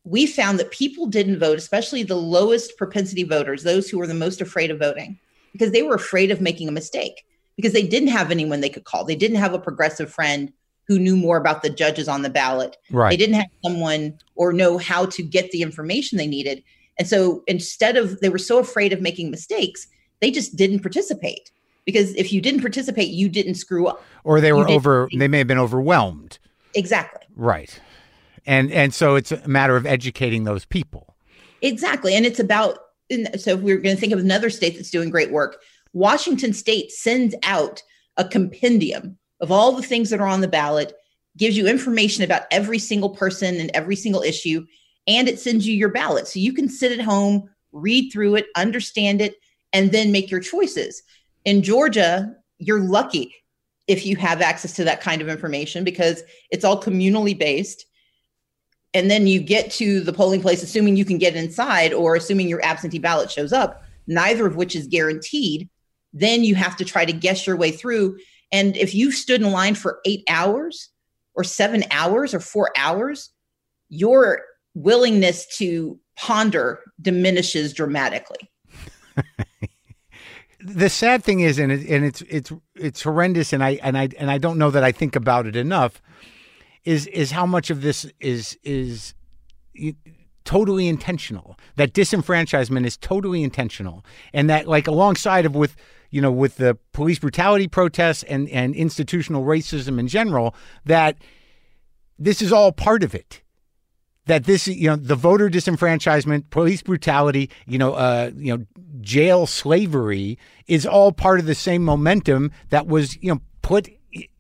we 0.04 0.26
found 0.26 0.58
that 0.58 0.70
people 0.70 1.06
didn't 1.06 1.38
vote, 1.38 1.58
especially 1.58 2.02
the 2.02 2.16
lowest 2.16 2.76
propensity 2.78 3.24
voters, 3.24 3.62
those 3.62 3.90
who 3.90 3.98
were 3.98 4.06
the 4.06 4.14
most 4.14 4.40
afraid 4.40 4.70
of 4.70 4.78
voting, 4.78 5.18
because 5.52 5.72
they 5.72 5.82
were 5.82 5.94
afraid 5.94 6.30
of 6.30 6.40
making 6.40 6.68
a 6.68 6.72
mistake, 6.72 7.24
because 7.56 7.72
they 7.72 7.86
didn't 7.86 8.08
have 8.08 8.30
anyone 8.30 8.60
they 8.60 8.68
could 8.68 8.84
call. 8.84 9.04
They 9.04 9.16
didn't 9.16 9.38
have 9.38 9.54
a 9.54 9.58
progressive 9.58 10.10
friend 10.10 10.52
who 10.86 10.98
knew 10.98 11.16
more 11.16 11.36
about 11.36 11.62
the 11.62 11.68
judges 11.68 12.08
on 12.08 12.22
the 12.22 12.30
ballot. 12.30 12.78
Right. 12.90 13.10
They 13.10 13.18
didn't 13.18 13.34
have 13.34 13.50
someone 13.62 14.18
or 14.36 14.54
know 14.54 14.78
how 14.78 15.04
to 15.06 15.22
get 15.22 15.50
the 15.50 15.60
information 15.60 16.16
they 16.16 16.26
needed. 16.26 16.64
And 16.98 17.06
so 17.06 17.42
instead 17.46 17.98
of, 17.98 18.20
they 18.20 18.30
were 18.30 18.38
so 18.38 18.58
afraid 18.58 18.94
of 18.94 19.02
making 19.02 19.30
mistakes, 19.30 19.86
they 20.20 20.30
just 20.30 20.56
didn't 20.56 20.80
participate. 20.80 21.50
Because 21.88 22.14
if 22.16 22.34
you 22.34 22.42
didn't 22.42 22.60
participate, 22.60 23.08
you 23.08 23.30
didn't 23.30 23.54
screw 23.54 23.86
up. 23.86 24.04
Or 24.22 24.42
they 24.42 24.52
were 24.52 24.68
over 24.68 25.08
they 25.16 25.26
may 25.26 25.38
have 25.38 25.46
been 25.46 25.56
overwhelmed. 25.56 26.38
Exactly. 26.74 27.26
Right. 27.34 27.80
And 28.44 28.70
and 28.70 28.92
so 28.92 29.14
it's 29.14 29.32
a 29.32 29.48
matter 29.48 29.74
of 29.74 29.86
educating 29.86 30.44
those 30.44 30.66
people. 30.66 31.16
Exactly. 31.62 32.14
And 32.14 32.26
it's 32.26 32.38
about, 32.38 32.78
and 33.08 33.40
so 33.40 33.52
if 33.54 33.60
we're 33.60 33.78
going 33.78 33.96
to 33.96 34.00
think 34.00 34.12
of 34.12 34.18
another 34.18 34.50
state 34.50 34.76
that's 34.76 34.90
doing 34.90 35.08
great 35.08 35.30
work, 35.30 35.62
Washington 35.94 36.52
State 36.52 36.92
sends 36.92 37.34
out 37.42 37.82
a 38.18 38.28
compendium 38.28 39.16
of 39.40 39.50
all 39.50 39.72
the 39.72 39.82
things 39.82 40.10
that 40.10 40.20
are 40.20 40.26
on 40.26 40.42
the 40.42 40.46
ballot, 40.46 40.92
gives 41.38 41.56
you 41.56 41.66
information 41.66 42.22
about 42.22 42.42
every 42.50 42.78
single 42.78 43.10
person 43.10 43.56
and 43.56 43.70
every 43.72 43.96
single 43.96 44.20
issue, 44.20 44.66
and 45.06 45.26
it 45.26 45.40
sends 45.40 45.66
you 45.66 45.74
your 45.74 45.88
ballot. 45.88 46.28
So 46.28 46.38
you 46.38 46.52
can 46.52 46.68
sit 46.68 46.92
at 46.92 47.02
home, 47.02 47.48
read 47.72 48.12
through 48.12 48.34
it, 48.34 48.46
understand 48.56 49.22
it, 49.22 49.36
and 49.72 49.90
then 49.90 50.12
make 50.12 50.30
your 50.30 50.40
choices. 50.40 51.02
In 51.48 51.62
Georgia, 51.62 52.36
you're 52.58 52.82
lucky 52.82 53.34
if 53.86 54.04
you 54.04 54.16
have 54.16 54.42
access 54.42 54.74
to 54.74 54.84
that 54.84 55.00
kind 55.00 55.22
of 55.22 55.30
information 55.30 55.82
because 55.82 56.22
it's 56.50 56.62
all 56.62 56.78
communally 56.78 57.36
based. 57.36 57.86
And 58.92 59.10
then 59.10 59.26
you 59.26 59.40
get 59.40 59.70
to 59.72 60.00
the 60.00 60.12
polling 60.12 60.42
place 60.42 60.62
assuming 60.62 60.96
you 60.96 61.06
can 61.06 61.16
get 61.16 61.36
inside 61.36 61.94
or 61.94 62.16
assuming 62.16 62.50
your 62.50 62.62
absentee 62.62 62.98
ballot 62.98 63.30
shows 63.30 63.54
up 63.54 63.82
neither 64.06 64.46
of 64.46 64.56
which 64.56 64.76
is 64.76 64.88
guaranteed 64.88 65.70
then 66.12 66.44
you 66.44 66.54
have 66.54 66.76
to 66.76 66.84
try 66.84 67.06
to 67.06 67.12
guess 67.14 67.46
your 67.46 67.56
way 67.56 67.70
through. 67.70 68.18
And 68.52 68.76
if 68.76 68.94
you 68.94 69.10
stood 69.10 69.40
in 69.40 69.50
line 69.50 69.74
for 69.74 70.00
8 70.04 70.24
hours 70.28 70.90
or 71.34 71.44
7 71.44 71.82
hours 71.90 72.34
or 72.34 72.40
4 72.40 72.72
hours 72.76 73.30
your 73.88 74.42
willingness 74.74 75.46
to 75.56 75.98
ponder 76.14 76.80
diminishes 77.00 77.72
dramatically 77.72 78.50
The 80.60 80.88
sad 80.88 81.22
thing 81.22 81.40
is, 81.40 81.58
and 81.58 81.70
it, 81.70 81.88
and 81.88 82.04
it's 82.04 82.20
it's 82.22 82.52
it's 82.74 83.02
horrendous, 83.02 83.52
and 83.52 83.62
I 83.62 83.78
and 83.82 83.96
I 83.96 84.08
and 84.18 84.30
I 84.30 84.38
don't 84.38 84.58
know 84.58 84.70
that 84.70 84.82
I 84.82 84.90
think 84.90 85.14
about 85.14 85.46
it 85.46 85.54
enough. 85.54 86.02
Is 86.84 87.06
is 87.08 87.30
how 87.30 87.46
much 87.46 87.70
of 87.70 87.82
this 87.82 88.06
is 88.18 88.58
is 88.64 89.14
totally 90.44 90.88
intentional? 90.88 91.56
That 91.76 91.92
disenfranchisement 91.92 92.86
is 92.86 92.96
totally 92.96 93.44
intentional, 93.44 94.04
and 94.32 94.50
that 94.50 94.66
like 94.66 94.88
alongside 94.88 95.46
of 95.46 95.54
with 95.54 95.76
you 96.10 96.20
know 96.20 96.32
with 96.32 96.56
the 96.56 96.76
police 96.92 97.20
brutality 97.20 97.68
protests 97.68 98.24
and 98.24 98.48
and 98.48 98.74
institutional 98.74 99.44
racism 99.44 100.00
in 100.00 100.08
general, 100.08 100.56
that 100.84 101.18
this 102.18 102.42
is 102.42 102.52
all 102.52 102.72
part 102.72 103.04
of 103.04 103.14
it. 103.14 103.42
That 104.28 104.44
this 104.44 104.68
you 104.68 104.88
know 104.88 104.96
the 104.96 105.16
voter 105.16 105.50
disenfranchisement 105.50 106.48
police 106.50 106.82
brutality 106.82 107.50
you 107.66 107.78
know 107.78 107.94
uh 107.94 108.30
you 108.36 108.56
know 108.56 108.64
jail 109.00 109.46
slavery 109.46 110.38
is 110.66 110.86
all 110.86 111.12
part 111.12 111.40
of 111.40 111.46
the 111.46 111.54
same 111.54 111.84
momentum 111.84 112.52
that 112.70 112.86
was 112.86 113.20
you 113.22 113.32
know 113.32 113.40
put 113.62 113.88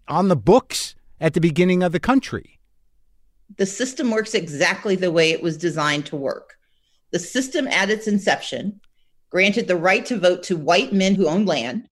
on 0.06 0.28
the 0.28 0.36
books 0.36 0.94
at 1.20 1.34
the 1.34 1.40
beginning 1.40 1.82
of 1.82 1.92
the 1.92 2.00
country 2.00 2.58
the 3.56 3.66
system 3.66 4.10
works 4.10 4.34
exactly 4.34 4.94
the 4.94 5.10
way 5.10 5.30
it 5.30 5.42
was 5.42 5.56
designed 5.56 6.06
to 6.06 6.16
work. 6.16 6.56
The 7.12 7.18
system 7.18 7.66
at 7.68 7.90
its 7.90 8.06
inception 8.06 8.80
granted 9.30 9.68
the 9.68 9.76
right 9.76 10.04
to 10.06 10.18
vote 10.18 10.42
to 10.44 10.56
white 10.56 10.92
men 10.92 11.14
who 11.14 11.28
owned 11.28 11.48
land. 11.48 11.88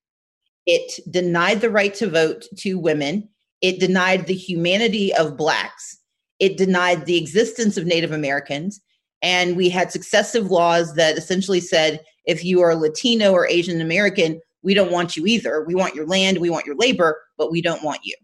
It 0.67 1.01
denied 1.11 1.61
the 1.61 1.71
right 1.71 1.95
to 1.95 2.11
vote 2.11 2.47
to 2.59 2.79
women. 2.79 3.29
It 3.63 3.81
denied 3.81 4.27
the 4.27 4.35
humanity 4.35 5.15
of 5.15 5.37
blacks. 5.37 5.99
It 6.39 6.57
denied 6.57 7.07
the 7.07 7.17
existence 7.17 7.77
of 7.77 7.87
Native 7.87 8.13
Americans. 8.13 8.81
And 9.23 9.57
we 9.57 9.69
had 9.69 9.91
successive 9.91 10.51
laws 10.51 10.95
that 10.95 11.17
essentially 11.17 11.61
said 11.61 12.01
if 12.27 12.45
you 12.45 12.61
are 12.61 12.75
Latino 12.75 13.33
or 13.33 13.47
Asian 13.47 13.81
American, 13.81 14.41
we 14.63 14.75
don't 14.75 14.93
want 14.93 15.17
you 15.17 15.27
either. 15.27 15.65
We 15.65 15.75
want 15.75 15.95
your 15.95 16.07
land, 16.07 16.39
we 16.39 16.51
want 16.51 16.67
your 16.67 16.77
labor, 16.77 17.21
but 17.39 17.51
we 17.51 17.63
don't 17.63 17.83
want 17.83 18.01
you. 18.05 18.15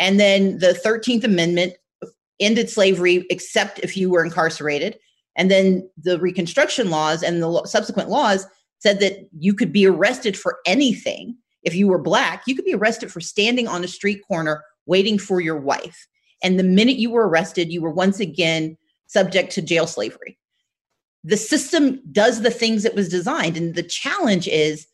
And 0.00 0.18
then 0.18 0.58
the 0.58 0.78
13th 0.84 1.24
Amendment 1.24 1.74
ended 2.40 2.70
slavery 2.70 3.26
except 3.30 3.78
if 3.80 3.96
you 3.96 4.10
were 4.10 4.24
incarcerated. 4.24 4.98
And 5.36 5.50
then 5.50 5.88
the 5.96 6.18
Reconstruction 6.18 6.90
laws 6.90 7.22
and 7.22 7.42
the 7.42 7.64
subsequent 7.66 8.08
laws 8.08 8.46
said 8.78 9.00
that 9.00 9.28
you 9.38 9.54
could 9.54 9.72
be 9.72 9.86
arrested 9.86 10.38
for 10.38 10.58
anything. 10.66 11.36
If 11.62 11.74
you 11.74 11.88
were 11.88 11.98
Black, 11.98 12.42
you 12.46 12.54
could 12.54 12.64
be 12.64 12.74
arrested 12.74 13.10
for 13.10 13.20
standing 13.20 13.66
on 13.66 13.82
a 13.82 13.88
street 13.88 14.20
corner 14.28 14.62
waiting 14.86 15.18
for 15.18 15.40
your 15.40 15.58
wife. 15.58 16.06
And 16.44 16.58
the 16.58 16.64
minute 16.64 16.96
you 16.96 17.10
were 17.10 17.26
arrested, 17.26 17.72
you 17.72 17.80
were 17.80 17.90
once 17.90 18.20
again 18.20 18.76
subject 19.06 19.50
to 19.52 19.62
jail 19.62 19.86
slavery. 19.86 20.38
The 21.24 21.38
system 21.38 22.00
does 22.12 22.42
the 22.42 22.50
things 22.50 22.84
it 22.84 22.94
was 22.94 23.08
designed. 23.08 23.56
And 23.56 23.74
the 23.74 23.82
challenge 23.82 24.46
is 24.46 24.86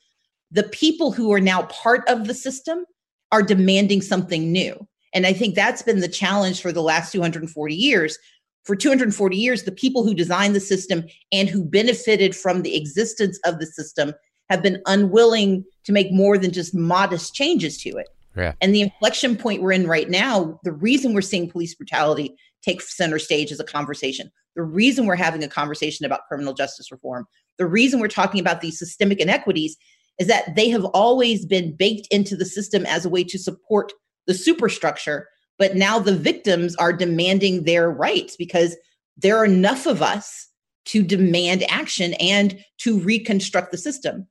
the 0.52 0.62
people 0.62 1.10
who 1.10 1.32
are 1.32 1.40
now 1.40 1.64
part 1.64 2.08
of 2.08 2.26
the 2.26 2.34
system 2.34 2.84
are 3.32 3.42
demanding 3.42 4.00
something 4.00 4.52
new. 4.52 4.86
And 5.12 5.26
I 5.26 5.32
think 5.32 5.54
that's 5.54 5.82
been 5.82 6.00
the 6.00 6.08
challenge 6.08 6.62
for 6.62 6.72
the 6.72 6.82
last 6.82 7.12
240 7.12 7.74
years. 7.74 8.16
For 8.64 8.76
240 8.76 9.36
years, 9.36 9.64
the 9.64 9.72
people 9.72 10.04
who 10.04 10.14
designed 10.14 10.54
the 10.54 10.60
system 10.60 11.04
and 11.32 11.48
who 11.48 11.64
benefited 11.64 12.36
from 12.36 12.62
the 12.62 12.76
existence 12.76 13.40
of 13.44 13.58
the 13.58 13.66
system 13.66 14.12
have 14.50 14.62
been 14.62 14.82
unwilling 14.86 15.64
to 15.84 15.92
make 15.92 16.12
more 16.12 16.38
than 16.38 16.52
just 16.52 16.74
modest 16.74 17.34
changes 17.34 17.78
to 17.78 17.90
it. 17.96 18.06
Yeah. 18.40 18.54
And 18.60 18.74
the 18.74 18.80
inflection 18.80 19.36
point 19.36 19.62
we're 19.62 19.72
in 19.72 19.86
right 19.86 20.08
now, 20.08 20.58
the 20.64 20.72
reason 20.72 21.12
we're 21.12 21.20
seeing 21.20 21.50
police 21.50 21.74
brutality 21.74 22.34
take 22.62 22.80
center 22.80 23.18
stage 23.18 23.52
as 23.52 23.60
a 23.60 23.64
conversation, 23.64 24.30
the 24.56 24.62
reason 24.62 25.06
we're 25.06 25.14
having 25.14 25.44
a 25.44 25.48
conversation 25.48 26.06
about 26.06 26.26
criminal 26.28 26.54
justice 26.54 26.90
reform, 26.90 27.26
the 27.58 27.66
reason 27.66 28.00
we're 28.00 28.08
talking 28.08 28.40
about 28.40 28.60
these 28.60 28.78
systemic 28.78 29.20
inequities 29.20 29.76
is 30.18 30.26
that 30.26 30.54
they 30.56 30.68
have 30.68 30.84
always 30.86 31.46
been 31.46 31.74
baked 31.76 32.06
into 32.10 32.36
the 32.36 32.44
system 32.44 32.84
as 32.86 33.04
a 33.04 33.08
way 33.08 33.24
to 33.24 33.38
support 33.38 33.92
the 34.26 34.34
superstructure. 34.34 35.28
But 35.58 35.76
now 35.76 35.98
the 35.98 36.16
victims 36.16 36.74
are 36.76 36.92
demanding 36.92 37.64
their 37.64 37.90
rights 37.90 38.36
because 38.36 38.76
there 39.16 39.36
are 39.36 39.44
enough 39.44 39.86
of 39.86 40.02
us 40.02 40.48
to 40.86 41.02
demand 41.02 41.64
action 41.68 42.14
and 42.14 42.58
to 42.78 42.98
reconstruct 42.98 43.70
the 43.70 43.78
system. 43.78 44.26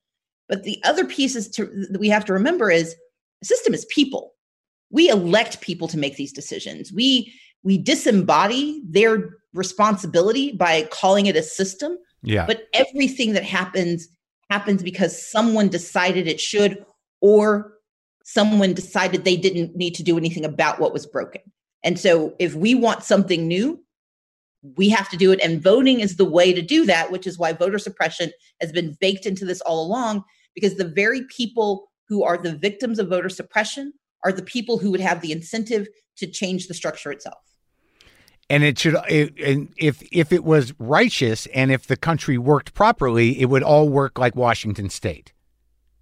But 0.48 0.64
the 0.64 0.82
other 0.84 1.06
pieces 1.06 1.48
to, 1.52 1.66
that 1.92 2.00
we 2.00 2.10
have 2.10 2.26
to 2.26 2.34
remember 2.34 2.72
is 2.72 2.96
the 3.42 3.46
system 3.46 3.74
is 3.74 3.86
people. 3.86 4.34
We 4.92 5.10
elect 5.10 5.62
people 5.62 5.88
to 5.90 5.98
make 5.98 6.16
these 6.16 6.34
decisions. 6.34 6.92
We 6.92 7.34
we 7.64 7.82
disembody 7.82 8.82
their 8.86 9.30
responsibility 9.54 10.54
by 10.54 10.84
calling 10.92 11.26
it 11.26 11.36
a 11.36 11.44
system. 11.44 11.98
Yeah. 12.24 12.46
But 12.46 12.68
everything 12.74 13.34
that 13.34 13.44
happens 13.44 14.08
happens 14.50 14.82
because 14.82 15.30
someone 15.30 15.70
decided 15.70 16.28
it 16.28 16.40
should 16.40 16.84
or 17.22 17.74
someone 18.24 18.74
decided 18.74 19.24
they 19.24 19.38
didn't 19.38 19.76
need 19.76 19.96
to 19.96 20.04
do 20.04 20.18
anything 20.18 20.46
about 20.46 20.80
what 20.80 20.94
was 20.94 21.06
broken. 21.06 21.42
And 21.84 22.00
so 22.00 22.36
if 22.40 22.56
we 22.56 22.76
want 22.76 23.04
something 23.04 23.48
new, 23.48 23.84
we 24.76 24.90
have 24.90 25.10
to 25.10 25.18
do 25.18 25.32
it. 25.32 25.40
And 25.42 25.62
voting 25.62 26.00
is 26.00 26.18
the 26.18 26.26
way 26.26 26.54
to 26.54 26.62
do 26.62 26.86
that, 26.86 27.12
which 27.12 27.26
is 27.26 27.40
why 27.40 27.54
voter 27.54 27.80
suppression 27.80 28.32
has 28.60 28.72
been 28.72 28.98
baked 29.00 29.26
into 29.26 29.46
this 29.46 29.62
all 29.62 29.86
along, 29.86 30.24
because 30.54 30.76
the 30.76 30.88
very 30.88 31.24
people 31.30 31.89
who 32.10 32.24
are 32.24 32.38
the 32.38 32.56
victims 32.56 33.00
of 33.00 33.08
voter 33.08 33.30
suppression 33.30 33.94
are 34.26 34.34
the 34.34 34.44
people 34.44 34.80
who 34.80 34.92
would 34.92 35.00
have 35.00 35.22
the 35.22 35.32
incentive 35.32 35.88
to 36.18 36.28
change 36.28 36.68
the 36.68 36.74
structure 36.74 37.12
itself. 37.12 37.38
And 38.50 38.64
it 38.64 38.80
should, 38.80 38.96
it, 39.08 39.40
and 39.40 39.72
if 39.78 40.02
if 40.12 40.34
it 40.34 40.44
was 40.44 40.74
righteous 40.80 41.46
and 41.54 41.72
if 41.72 41.86
the 41.86 41.96
country 41.96 42.38
worked 42.38 42.74
properly, 42.74 43.40
it 43.40 43.46
would 43.46 43.62
all 43.62 43.88
work 43.88 44.18
like 44.18 44.36
Washington 44.36 44.90
State. 44.90 45.34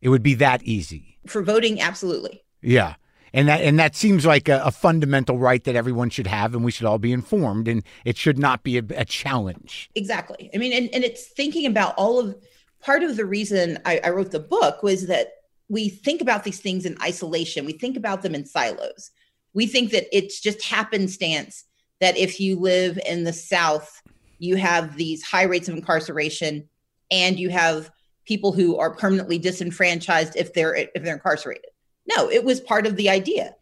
It 0.02 0.10
would 0.10 0.24
be 0.24 0.34
that 0.36 0.64
easy. 0.64 1.20
For 1.28 1.44
voting, 1.44 1.82
absolutely. 1.82 2.44
Yeah. 2.62 2.96
And 3.34 3.50
that 3.50 3.62
and 3.62 3.78
that 3.80 3.98
seems 3.98 4.26
like 4.26 4.48
a, 4.48 4.62
a, 4.64 4.72
fundamental 4.72 5.38
right 5.38 5.62
that 5.66 5.76
everyone 5.76 6.10
should 6.10 6.28
have, 6.28 6.56
and 6.56 6.64
we 6.64 6.72
should 6.72 6.86
all 6.86 6.98
be 6.98 7.12
informed, 7.12 7.68
and 7.68 7.84
it 8.06 8.16
should 8.16 8.40
not 8.40 8.64
be 8.64 8.78
a, 8.78 8.84
a 8.96 9.04
challenge. 9.04 9.90
Exactly. 9.96 10.50
I 10.56 10.58
mean, 10.58 10.72
and, 10.72 10.90
and 10.94 11.04
it's 11.04 11.28
thinking 11.28 11.66
about 11.66 11.94
all 11.98 12.20
of 12.20 12.38
part 12.80 13.04
of 13.04 13.18
the 13.18 13.26
reason 13.26 13.80
I, 13.86 14.00
I 14.02 14.10
wrote 14.12 14.32
the 14.32 14.40
book 14.40 14.82
was 14.82 15.08
that 15.08 15.34
we 15.70 15.90
think 15.90 16.22
about 16.22 16.44
these 16.44 16.60
things 16.60 16.86
in 16.86 16.98
isolation. 17.02 17.66
We 17.66 17.74
think 17.74 17.98
about 17.98 18.22
them 18.22 18.36
in 18.36 18.46
silos. 18.46 19.12
We 19.54 19.68
think 19.68 19.92
that 19.92 20.06
it's 20.16 20.40
just 20.40 20.64
happenstance 20.64 21.66
that 22.00 22.18
if 22.18 22.40
you 22.40 22.58
live 22.58 23.00
in 23.06 23.24
the 23.24 23.34
South, 23.34 24.02
you 24.40 24.56
have 24.56 24.96
these 24.96 25.24
high 25.24 25.44
rates 25.44 25.68
of 25.68 25.76
incarceration, 25.76 26.70
and 27.10 27.40
you 27.40 27.50
have 27.50 27.90
people 28.26 28.52
who 28.52 28.78
are 28.78 28.94
permanently 28.94 29.40
disenfranchised 29.40 30.36
if 30.36 30.54
they're 30.54 30.76
if 30.76 31.04
they're 31.04 31.16
incarcerated 31.16 31.72
no, 32.08 32.30
it 32.30 32.44
was 32.44 32.62
part 32.62 32.88
of 32.88 32.96
the 32.96 33.10
idea. 33.10 33.56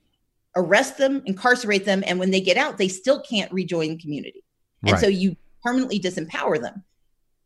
Arrest 0.56 0.98
them, 0.98 1.22
incarcerate 1.26 1.86
them, 1.86 2.04
and 2.06 2.20
when 2.20 2.32
they 2.32 2.40
get 2.40 2.58
out, 2.58 2.78
they 2.78 2.88
still 2.88 3.22
can't 3.22 3.52
rejoin 3.52 3.90
the 3.90 3.98
community. 3.98 4.44
And 4.84 4.94
right. 4.94 5.02
so 5.02 5.08
you 5.08 5.36
permanently 5.64 6.00
disempower 6.00 6.62
them. 6.62 6.84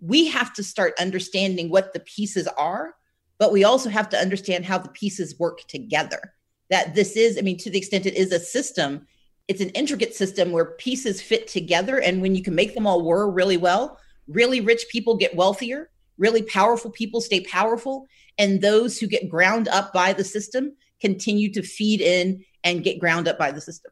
We 0.02 0.28
have 0.28 0.54
to 0.54 0.64
start 0.64 0.94
understanding 1.00 1.70
what 1.70 1.94
the 1.94 2.02
pieces 2.02 2.48
are, 2.48 2.94
but 3.40 3.52
we 3.52 3.64
also 3.64 3.90
have 3.90 4.10
to 4.10 4.20
understand 4.20 4.66
how 4.66 4.78
the 4.78 4.90
pieces 4.90 5.40
work 5.40 5.62
together. 5.68 6.34
That 6.70 6.94
this 6.94 7.16
is, 7.16 7.38
I 7.38 7.42
mean, 7.42 7.58
to 7.60 7.72
the 7.72 7.80
extent 7.80 8.06
it 8.06 8.16
is 8.16 8.32
a 8.32 8.40
system, 8.40 9.08
it's 9.48 9.62
an 9.62 9.70
intricate 9.70 10.14
system 10.14 10.52
where 10.52 10.76
pieces 10.78 11.22
fit 11.22 11.48
together. 11.48 12.00
And 12.00 12.22
when 12.22 12.36
you 12.36 12.44
can 12.44 12.54
make 12.54 12.76
them 12.76 12.86
all 12.86 13.04
work 13.04 13.34
really 13.34 13.58
well, 13.58 13.98
really 14.28 14.62
rich 14.62 14.86
people 14.92 15.18
get 15.18 15.36
wealthier, 15.36 15.90
really 16.20 16.44
powerful 16.44 16.92
people 16.92 17.22
stay 17.22 17.42
powerful. 17.42 18.06
And 18.38 18.62
those 18.62 19.00
who 19.00 19.08
get 19.08 19.30
ground 19.30 19.68
up 19.68 19.92
by 19.94 20.14
the 20.14 20.24
system 20.24 20.74
continue 21.02 21.52
to 21.54 21.64
feed 21.64 22.02
in 22.02 22.46
and 22.64 22.84
get 22.84 23.00
ground 23.00 23.28
up 23.28 23.40
by 23.40 23.52
the 23.52 23.62
system. 23.62 23.92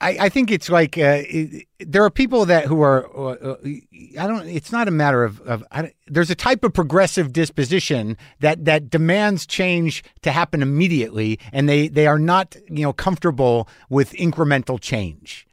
I, 0.00 0.10
I 0.20 0.28
think 0.28 0.50
it's 0.50 0.70
like 0.70 0.96
uh, 0.96 1.22
it, 1.28 1.66
there 1.80 2.04
are 2.04 2.10
people 2.10 2.44
that 2.46 2.66
who 2.66 2.82
are 2.82 3.08
uh, 3.16 3.32
uh 3.32 3.56
I 4.18 4.26
don't. 4.26 4.46
It's 4.46 4.70
not 4.70 4.86
a 4.86 4.92
matter 4.92 5.24
of, 5.24 5.40
of 5.40 5.64
there's 6.06 6.30
a 6.30 6.36
type 6.36 6.62
of 6.62 6.72
progressive 6.72 7.32
disposition 7.32 8.16
that 8.40 8.64
that 8.64 8.90
demands 8.90 9.46
change 9.46 10.04
to 10.22 10.30
happen 10.30 10.62
immediately, 10.62 11.40
and 11.52 11.68
they 11.68 11.88
they 11.88 12.06
are 12.06 12.18
not 12.18 12.56
you 12.68 12.84
know 12.84 12.92
comfortable 12.92 13.68
with 13.88 14.12
incremental 14.12 14.80
change 14.80 15.48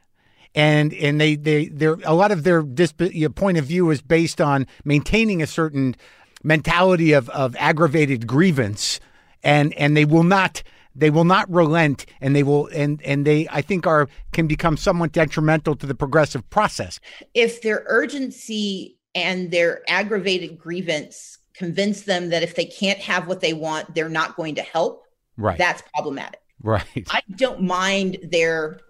and 0.56 0.94
and 0.94 1.20
they 1.20 1.36
they 1.36 1.66
they 1.66 1.86
a 1.86 2.14
lot 2.14 2.32
of 2.32 2.42
their 2.42 2.62
disp- 2.62 3.02
point 3.34 3.58
of 3.58 3.66
view 3.66 3.90
is 3.90 4.00
based 4.00 4.40
on 4.40 4.66
maintaining 4.84 5.42
a 5.42 5.46
certain 5.46 5.94
mentality 6.42 7.12
of 7.12 7.28
of 7.30 7.54
aggravated 7.56 8.26
grievance 8.26 8.98
and 9.44 9.72
and 9.74 9.96
they 9.96 10.04
will 10.04 10.22
not 10.22 10.62
they 10.96 11.10
will 11.10 11.24
not 11.24 11.50
relent 11.50 12.06
and 12.20 12.34
they 12.34 12.42
will 12.42 12.66
and 12.68 13.02
and 13.02 13.26
they 13.26 13.46
i 13.50 13.60
think 13.60 13.86
are 13.86 14.08
can 14.32 14.46
become 14.46 14.76
somewhat 14.76 15.12
detrimental 15.12 15.76
to 15.76 15.86
the 15.86 15.94
progressive 15.94 16.48
process. 16.50 16.98
If 17.34 17.62
their 17.62 17.84
urgency 17.86 18.98
and 19.14 19.50
their 19.50 19.82
aggravated 19.88 20.58
grievance 20.58 21.38
convince 21.54 22.02
them 22.02 22.30
that 22.30 22.42
if 22.42 22.54
they 22.54 22.64
can't 22.64 22.98
have 22.98 23.26
what 23.26 23.40
they 23.40 23.52
want 23.52 23.94
they're 23.94 24.08
not 24.08 24.36
going 24.36 24.54
to 24.56 24.62
help 24.62 25.04
right. 25.36 25.58
that's 25.58 25.82
problematic. 25.94 26.40
Right. 26.62 26.84
I 27.10 27.20
don't 27.36 27.62
mind 27.62 28.18
their 28.22 28.80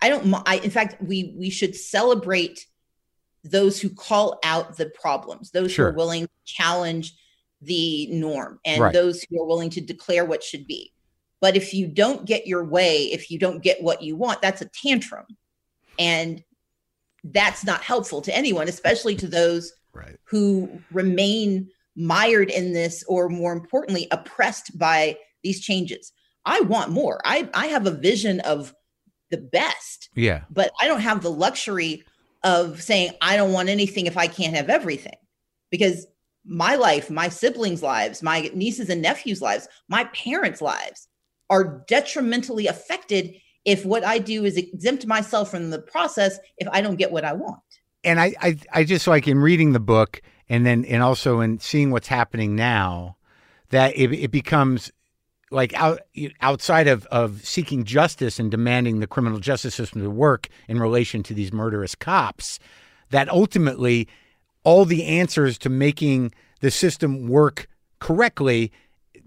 i 0.00 0.08
don't 0.08 0.34
i 0.46 0.56
in 0.56 0.70
fact 0.70 1.02
we 1.02 1.34
we 1.38 1.50
should 1.50 1.76
celebrate 1.76 2.66
those 3.42 3.80
who 3.80 3.88
call 3.88 4.38
out 4.44 4.76
the 4.76 4.86
problems 4.86 5.50
those 5.50 5.72
sure. 5.72 5.86
who 5.86 5.92
are 5.92 5.96
willing 5.96 6.24
to 6.24 6.30
challenge 6.44 7.14
the 7.62 8.06
norm 8.08 8.58
and 8.64 8.82
right. 8.82 8.92
those 8.92 9.24
who 9.28 9.42
are 9.42 9.46
willing 9.46 9.70
to 9.70 9.80
declare 9.80 10.24
what 10.24 10.42
should 10.42 10.66
be 10.66 10.92
but 11.40 11.56
if 11.56 11.72
you 11.72 11.86
don't 11.86 12.26
get 12.26 12.46
your 12.46 12.64
way, 12.64 13.04
if 13.04 13.30
you 13.30 13.38
don't 13.38 13.62
get 13.62 13.82
what 13.82 14.02
you 14.02 14.14
want, 14.14 14.42
that's 14.42 14.60
a 14.60 14.66
tantrum. 14.66 15.26
And 15.98 16.44
that's 17.24 17.64
not 17.64 17.82
helpful 17.82 18.20
to 18.22 18.36
anyone, 18.36 18.68
especially 18.68 19.16
to 19.16 19.26
those 19.26 19.72
right. 19.92 20.16
who 20.24 20.80
remain 20.92 21.68
mired 21.96 22.50
in 22.50 22.72
this, 22.72 23.02
or 23.08 23.28
more 23.28 23.52
importantly, 23.52 24.06
oppressed 24.10 24.78
by 24.78 25.16
these 25.42 25.60
changes. 25.60 26.12
I 26.44 26.60
want 26.60 26.90
more. 26.90 27.20
I, 27.24 27.48
I 27.54 27.66
have 27.66 27.86
a 27.86 27.90
vision 27.90 28.40
of 28.40 28.74
the 29.30 29.38
best. 29.38 30.10
Yeah. 30.14 30.42
But 30.50 30.72
I 30.80 30.88
don't 30.88 31.00
have 31.00 31.22
the 31.22 31.30
luxury 31.30 32.04
of 32.42 32.82
saying, 32.82 33.12
I 33.20 33.36
don't 33.36 33.52
want 33.52 33.68
anything 33.68 34.06
if 34.06 34.16
I 34.16 34.26
can't 34.26 34.56
have 34.56 34.70
everything. 34.70 35.16
Because 35.70 36.06
my 36.44 36.74
life, 36.76 37.10
my 37.10 37.28
siblings' 37.28 37.82
lives, 37.82 38.22
my 38.22 38.50
nieces 38.54 38.88
and 38.88 39.02
nephews' 39.02 39.42
lives, 39.42 39.68
my 39.88 40.04
parents' 40.04 40.62
lives 40.62 41.06
are 41.50 41.84
detrimentally 41.88 42.68
affected 42.68 43.34
if 43.64 43.84
what 43.84 44.04
I 44.04 44.18
do 44.18 44.44
is 44.44 44.56
exempt 44.56 45.06
myself 45.06 45.50
from 45.50 45.70
the 45.70 45.80
process 45.80 46.38
if 46.56 46.68
I 46.72 46.80
don't 46.80 46.96
get 46.96 47.12
what 47.12 47.24
I 47.24 47.34
want. 47.34 47.60
And 48.02 48.18
I, 48.18 48.34
I, 48.40 48.56
I 48.72 48.84
just 48.84 49.06
like 49.06 49.28
in 49.28 49.38
reading 49.38 49.72
the 49.72 49.80
book 49.80 50.22
and 50.48 50.64
then 50.64 50.84
and 50.86 51.02
also 51.02 51.40
in 51.40 51.58
seeing 51.58 51.90
what's 51.90 52.08
happening 52.08 52.56
now, 52.56 53.16
that 53.68 53.94
it, 53.94 54.12
it 54.12 54.30
becomes 54.30 54.90
like 55.50 55.74
out, 55.74 56.00
outside 56.40 56.86
of, 56.86 57.06
of 57.06 57.44
seeking 57.44 57.84
justice 57.84 58.38
and 58.38 58.50
demanding 58.50 59.00
the 59.00 59.06
criminal 59.06 59.40
justice 59.40 59.74
system 59.74 60.00
to 60.00 60.10
work 60.10 60.48
in 60.68 60.78
relation 60.78 61.22
to 61.24 61.34
these 61.34 61.52
murderous 61.52 61.94
cops, 61.94 62.58
that 63.10 63.28
ultimately 63.28 64.08
all 64.62 64.84
the 64.84 65.04
answers 65.04 65.58
to 65.58 65.68
making 65.68 66.32
the 66.60 66.70
system 66.70 67.28
work 67.28 67.68
correctly, 67.98 68.72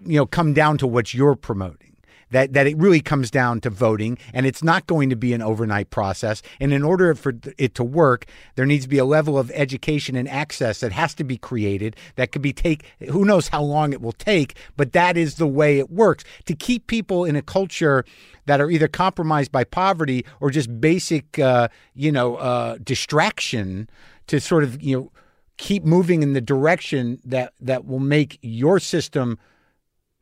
you 0.06 0.18
know, 0.18 0.26
come 0.26 0.54
down 0.54 0.78
to 0.78 0.88
what 0.88 1.14
you're 1.14 1.36
promoting 1.36 1.93
that 2.34 2.54
that 2.54 2.68
it 2.68 2.78
really 2.78 3.00
comes 3.00 3.32
down 3.32 3.62
to 3.62 3.70
voting 3.70 4.18
and 4.34 4.46
it's 4.46 4.62
not 4.62 4.86
going 4.88 5.10
to 5.10 5.16
be 5.16 5.34
an 5.34 5.42
overnight 5.42 5.90
process. 5.90 6.42
And 6.60 6.74
in 6.74 6.84
order 6.84 7.16
for 7.16 7.34
it 7.58 7.74
to 7.76 7.84
work 7.84 8.26
there 8.56 8.66
needs 8.66 8.84
to 8.86 8.90
be 8.90 8.98
a 8.98 9.06
level 9.06 9.38
of 9.38 9.52
education 9.54 10.16
and 10.16 10.28
access 10.28 10.82
that 10.82 10.92
has 10.92 11.14
to 11.16 11.24
be 11.24 11.38
created 11.38 11.96
that 12.16 12.32
could 12.32 12.42
be 12.42 12.54
take 12.54 12.86
who 13.10 13.24
knows 13.24 13.48
how 13.48 13.64
long 13.64 13.94
it 13.94 14.02
will 14.02 14.12
take 14.12 14.56
but 14.76 14.92
that 14.92 15.18
is 15.18 15.36
the 15.36 15.48
way 15.48 15.80
it 15.80 15.90
works. 15.90 16.24
To 16.46 16.56
keep 16.56 16.88
people 16.88 17.24
in 17.24 17.36
a 17.36 17.42
culture 17.42 18.04
that 18.46 18.60
are 18.60 18.70
either 18.70 18.88
compromised 18.88 19.52
by 19.52 19.64
poverty 19.64 20.26
or 20.40 20.50
just 20.50 20.82
basic 20.82 21.40
uh, 21.40 21.70
you 21.94 22.12
know 22.12 22.36
uh, 22.36 22.78
distraction 22.84 23.90
to 24.28 24.40
sort 24.40 24.64
of 24.64 24.82
you 24.82 24.98
know 24.98 25.12
keep 25.58 25.84
moving 25.84 26.24
in 26.24 26.34
the 26.34 26.42
direction 26.42 27.20
that 27.24 27.54
that 27.62 27.86
will 27.86 28.00
make 28.00 28.40
your 28.42 28.80
system 28.80 29.38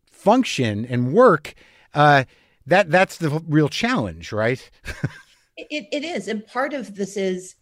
function 0.05 0.85
and 0.85 1.13
work 1.13 1.55
uh, 1.93 2.23
that 2.67 2.89
that's 2.89 3.17
the 3.17 3.29
real 3.47 3.69
challenge, 3.69 4.31
right? 4.31 4.69
it, 5.57 5.87
it 5.91 6.03
is, 6.03 6.27
and 6.27 6.45
part 6.45 6.73
of 6.73 6.95
this 6.95 7.17
is 7.17 7.55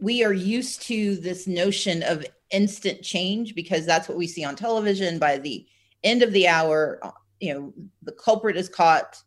we 0.00 0.24
are 0.24 0.32
used 0.32 0.82
to 0.82 1.16
this 1.16 1.46
notion 1.46 2.02
of 2.02 2.24
instant 2.50 3.02
change 3.02 3.54
because 3.54 3.86
that's 3.86 4.08
what 4.08 4.18
we 4.18 4.26
see 4.26 4.44
on 4.44 4.56
television. 4.56 5.18
By 5.18 5.38
the 5.38 5.66
end 6.02 6.22
of 6.22 6.32
the 6.32 6.48
hour, 6.48 6.98
uh, 7.02 7.10
you 7.40 7.54
know, 7.54 7.74
the 8.02 8.12
culprit 8.12 8.56
is 8.56 8.68
caught, 8.68 9.22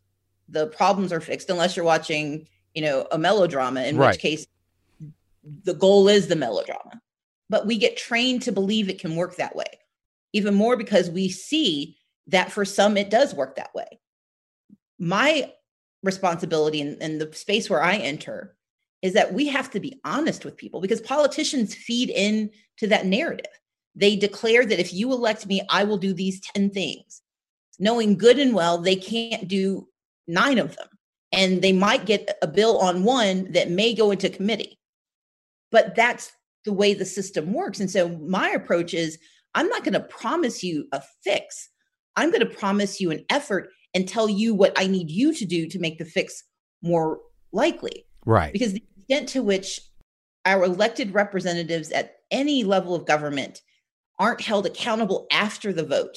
the 0.48 0.68
problems 0.68 1.12
are 1.12 1.20
fixed, 1.20 1.50
unless 1.50 1.76
you're 1.76 1.84
watching, 1.84 2.48
you 2.74 2.82
know, 2.82 3.06
a 3.12 3.18
melodrama, 3.18 3.82
in 3.82 3.96
right. 3.96 4.10
which 4.10 4.20
case 4.20 4.46
the 5.64 5.74
goal 5.74 6.08
is 6.08 6.28
the 6.28 6.36
melodrama. 6.36 7.00
But 7.50 7.66
we 7.66 7.78
get 7.78 7.96
trained 7.96 8.42
to 8.42 8.52
believe 8.52 8.88
it 8.88 9.00
can 9.00 9.16
work 9.16 9.36
that 9.36 9.56
way, 9.56 9.78
even 10.32 10.54
more 10.54 10.76
because 10.76 11.10
we 11.10 11.28
see 11.28 11.96
that 12.26 12.52
for 12.52 12.64
some 12.64 12.96
it 12.96 13.10
does 13.10 13.34
work 13.34 13.56
that 13.56 13.74
way 13.74 13.98
my 14.98 15.52
responsibility 16.02 16.80
in, 16.80 16.96
in 17.00 17.18
the 17.18 17.32
space 17.32 17.68
where 17.68 17.82
I 17.82 17.96
enter 17.96 18.56
is 19.02 19.14
that 19.14 19.32
we 19.32 19.48
have 19.48 19.70
to 19.70 19.80
be 19.80 20.00
honest 20.04 20.44
with 20.44 20.56
people 20.56 20.80
because 20.80 21.00
politicians 21.00 21.74
feed 21.74 22.10
in 22.10 22.50
to 22.78 22.86
that 22.88 23.06
narrative. 23.06 23.46
They 23.94 24.16
declare 24.16 24.64
that 24.64 24.80
if 24.80 24.92
you 24.92 25.12
elect 25.12 25.46
me, 25.46 25.62
I 25.70 25.84
will 25.84 25.98
do 25.98 26.12
these 26.12 26.40
10 26.40 26.70
things, 26.70 27.22
knowing 27.78 28.16
good 28.16 28.38
and 28.38 28.54
well 28.54 28.78
they 28.78 28.96
can't 28.96 29.48
do 29.48 29.88
nine 30.26 30.58
of 30.58 30.76
them. 30.76 30.88
And 31.30 31.60
they 31.60 31.72
might 31.72 32.06
get 32.06 32.38
a 32.40 32.46
bill 32.46 32.78
on 32.78 33.04
one 33.04 33.52
that 33.52 33.70
may 33.70 33.94
go 33.94 34.10
into 34.10 34.30
committee. 34.30 34.78
But 35.70 35.94
that's 35.94 36.32
the 36.64 36.72
way 36.72 36.94
the 36.94 37.04
system 37.04 37.52
works. 37.52 37.80
And 37.80 37.90
so 37.90 38.08
my 38.08 38.50
approach 38.50 38.94
is 38.94 39.18
I'm 39.54 39.68
not 39.68 39.84
going 39.84 39.94
to 39.94 40.00
promise 40.00 40.62
you 40.62 40.86
a 40.92 41.02
fix. 41.22 41.68
I'm 42.16 42.30
going 42.30 42.40
to 42.40 42.46
promise 42.46 43.00
you 43.00 43.10
an 43.10 43.24
effort 43.30 43.70
and 43.94 44.08
tell 44.08 44.28
you 44.28 44.54
what 44.54 44.72
I 44.76 44.86
need 44.86 45.10
you 45.10 45.34
to 45.34 45.44
do 45.44 45.66
to 45.68 45.78
make 45.78 45.98
the 45.98 46.04
fix 46.04 46.44
more 46.82 47.20
likely. 47.52 48.04
Right. 48.24 48.52
Because 48.52 48.72
the 48.72 48.84
extent 48.98 49.28
to 49.30 49.42
which 49.42 49.80
our 50.44 50.64
elected 50.64 51.14
representatives 51.14 51.90
at 51.90 52.16
any 52.30 52.64
level 52.64 52.94
of 52.94 53.06
government 53.06 53.60
aren't 54.18 54.40
held 54.40 54.66
accountable 54.66 55.26
after 55.30 55.72
the 55.72 55.84
vote, 55.84 56.16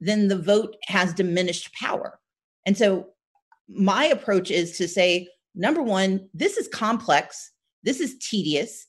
then 0.00 0.28
the 0.28 0.38
vote 0.38 0.76
has 0.86 1.14
diminished 1.14 1.72
power. 1.74 2.18
And 2.66 2.76
so 2.76 3.08
my 3.68 4.04
approach 4.04 4.50
is 4.50 4.76
to 4.78 4.88
say 4.88 5.28
number 5.54 5.82
one, 5.82 6.28
this 6.34 6.56
is 6.56 6.68
complex, 6.68 7.50
this 7.82 8.00
is 8.00 8.18
tedious, 8.18 8.86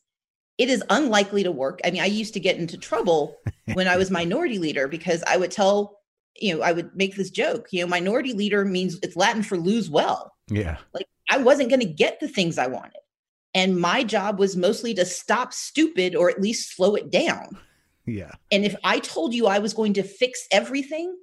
it 0.57 0.69
is 0.69 0.83
unlikely 0.89 1.43
to 1.43 1.51
work. 1.51 1.79
I 1.83 1.91
mean, 1.91 2.01
I 2.01 2.05
used 2.05 2.33
to 2.35 2.39
get 2.39 2.57
into 2.57 2.77
trouble 2.77 3.37
when 3.73 3.87
I 3.87 3.97
was 3.97 4.11
minority 4.11 4.59
leader 4.59 4.87
because 4.87 5.23
I 5.27 5.37
would 5.37 5.51
tell, 5.51 5.99
you 6.39 6.55
know, 6.55 6.61
I 6.61 6.71
would 6.71 6.95
make 6.95 7.15
this 7.15 7.29
joke, 7.29 7.67
you 7.71 7.81
know, 7.81 7.87
minority 7.87 8.33
leader 8.33 8.65
means 8.65 8.97
it's 9.03 9.15
Latin 9.15 9.43
for 9.43 9.57
lose 9.57 9.89
well. 9.89 10.33
Yeah. 10.49 10.77
Like 10.93 11.07
I 11.29 11.37
wasn't 11.37 11.69
going 11.69 11.79
to 11.79 11.85
get 11.85 12.19
the 12.19 12.27
things 12.27 12.57
I 12.57 12.67
wanted. 12.67 12.97
And 13.53 13.79
my 13.79 14.03
job 14.03 14.39
was 14.39 14.57
mostly 14.57 14.93
to 14.95 15.05
stop 15.05 15.53
stupid 15.53 16.15
or 16.15 16.29
at 16.29 16.41
least 16.41 16.75
slow 16.75 16.95
it 16.95 17.11
down. 17.11 17.57
Yeah. 18.05 18.31
And 18.51 18.65
if 18.65 18.75
I 18.83 18.99
told 18.99 19.33
you 19.33 19.45
I 19.47 19.59
was 19.59 19.73
going 19.73 19.93
to 19.93 20.03
fix 20.03 20.47
everything, 20.51 21.15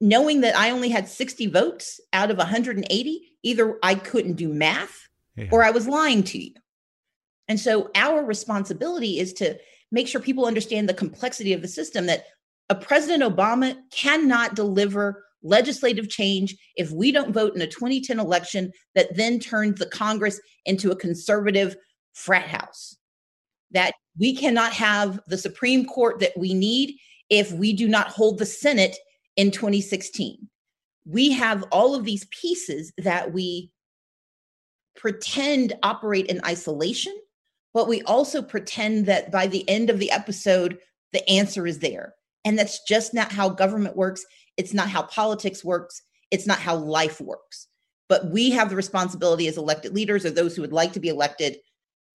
knowing 0.00 0.42
that 0.42 0.56
I 0.56 0.70
only 0.70 0.90
had 0.90 1.08
60 1.08 1.46
votes 1.46 2.00
out 2.12 2.30
of 2.30 2.36
180, 2.36 3.32
either 3.42 3.78
I 3.82 3.94
couldn't 3.94 4.34
do 4.34 4.52
math 4.52 5.08
yeah. 5.36 5.48
or 5.50 5.64
I 5.64 5.70
was 5.70 5.88
lying 5.88 6.22
to 6.24 6.38
you. 6.38 6.52
And 7.48 7.58
so 7.58 7.90
our 7.94 8.24
responsibility 8.24 9.18
is 9.18 9.32
to 9.34 9.58
make 9.90 10.08
sure 10.08 10.20
people 10.20 10.46
understand 10.46 10.88
the 10.88 10.94
complexity 10.94 11.52
of 11.52 11.62
the 11.62 11.68
system 11.68 12.06
that 12.06 12.24
a 12.68 12.74
President 12.74 13.22
Obama 13.22 13.76
cannot 13.92 14.54
deliver 14.54 15.24
legislative 15.42 16.08
change 16.08 16.56
if 16.76 16.90
we 16.90 17.12
don't 17.12 17.32
vote 17.32 17.54
in 17.54 17.60
a 17.60 17.66
2010 17.66 18.18
election 18.18 18.72
that 18.94 19.14
then 19.14 19.38
turns 19.38 19.78
the 19.78 19.86
Congress 19.86 20.40
into 20.64 20.90
a 20.90 20.96
conservative 20.96 21.76
frat 22.14 22.48
house. 22.48 22.96
That 23.70 23.92
we 24.18 24.34
cannot 24.34 24.72
have 24.72 25.20
the 25.26 25.36
Supreme 25.36 25.84
Court 25.84 26.20
that 26.20 26.32
we 26.36 26.54
need 26.54 26.96
if 27.28 27.52
we 27.52 27.72
do 27.72 27.88
not 27.88 28.08
hold 28.08 28.38
the 28.38 28.46
Senate 28.46 28.96
in 29.36 29.50
2016. 29.50 30.48
We 31.06 31.32
have 31.32 31.64
all 31.70 31.94
of 31.94 32.04
these 32.04 32.26
pieces 32.26 32.92
that 32.98 33.32
we 33.32 33.70
pretend 34.96 35.74
operate 35.82 36.26
in 36.26 36.40
isolation, 36.46 37.14
but 37.74 37.88
we 37.88 38.00
also 38.02 38.40
pretend 38.40 39.06
that 39.06 39.30
by 39.30 39.46
the 39.46 39.68
end 39.68 39.90
of 39.90 39.98
the 39.98 40.10
episode, 40.10 40.78
the 41.12 41.28
answer 41.28 41.66
is 41.66 41.80
there. 41.80 42.14
And 42.44 42.58
that's 42.58 42.82
just 42.84 43.14
not 43.14 43.32
how 43.32 43.48
government 43.48 43.96
works. 43.96 44.24
It's 44.56 44.74
not 44.74 44.88
how 44.88 45.02
politics 45.02 45.64
works. 45.64 46.02
It's 46.30 46.46
not 46.46 46.58
how 46.58 46.76
life 46.76 47.20
works. 47.20 47.68
But 48.08 48.30
we 48.30 48.50
have 48.50 48.68
the 48.68 48.76
responsibility 48.76 49.48
as 49.48 49.56
elected 49.56 49.94
leaders 49.94 50.26
or 50.26 50.30
those 50.30 50.54
who 50.54 50.62
would 50.62 50.72
like 50.72 50.92
to 50.92 51.00
be 51.00 51.08
elected 51.08 51.56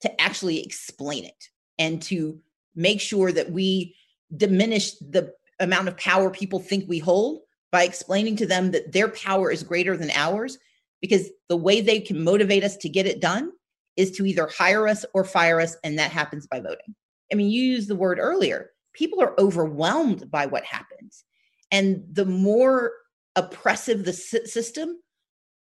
to 0.01 0.21
actually 0.21 0.63
explain 0.63 1.25
it 1.25 1.49
and 1.77 2.01
to 2.03 2.39
make 2.75 3.01
sure 3.01 3.31
that 3.31 3.51
we 3.51 3.95
diminish 4.35 4.93
the 4.99 5.33
amount 5.59 5.87
of 5.87 5.97
power 5.97 6.29
people 6.29 6.59
think 6.59 6.87
we 6.87 6.99
hold 6.99 7.41
by 7.71 7.83
explaining 7.83 8.35
to 8.37 8.45
them 8.45 8.71
that 8.71 8.91
their 8.91 9.09
power 9.09 9.51
is 9.51 9.63
greater 9.63 9.97
than 9.97 10.11
ours 10.11 10.57
because 11.01 11.29
the 11.47 11.57
way 11.57 11.81
they 11.81 11.99
can 11.99 12.23
motivate 12.23 12.63
us 12.63 12.77
to 12.77 12.89
get 12.89 13.05
it 13.05 13.19
done 13.19 13.51
is 13.97 14.11
to 14.11 14.25
either 14.25 14.47
hire 14.47 14.87
us 14.87 15.05
or 15.13 15.23
fire 15.23 15.59
us 15.59 15.75
and 15.83 15.97
that 15.97 16.11
happens 16.11 16.47
by 16.47 16.59
voting 16.59 16.95
i 17.31 17.35
mean 17.35 17.49
you 17.49 17.61
used 17.61 17.89
the 17.89 17.95
word 17.95 18.19
earlier 18.19 18.69
people 18.99 19.21
are 19.21 19.39
overwhelmed 19.39 20.29
by 20.29 20.45
what 20.45 20.63
happens 20.63 21.23
and 21.71 22.03
the 22.11 22.25
more 22.25 22.91
oppressive 23.35 24.05
the 24.05 24.13
system 24.13 24.99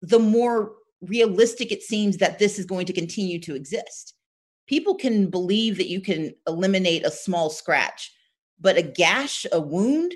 the 0.02 0.20
more 0.20 0.74
realistic 1.02 1.72
it 1.72 1.82
seems 1.82 2.18
that 2.18 2.38
this 2.38 2.60
is 2.60 2.66
going 2.66 2.86
to 2.86 2.94
continue 2.94 3.40
to 3.40 3.56
exist 3.56 4.14
people 4.68 4.94
can 4.94 5.30
believe 5.30 5.78
that 5.78 5.90
you 5.90 6.02
can 6.02 6.32
eliminate 6.46 7.06
a 7.06 7.12
small 7.12 7.50
scratch 7.50 8.12
but 8.62 8.78
a 8.78 8.84
gash, 8.84 9.46
a 9.52 9.60
wound, 9.60 10.14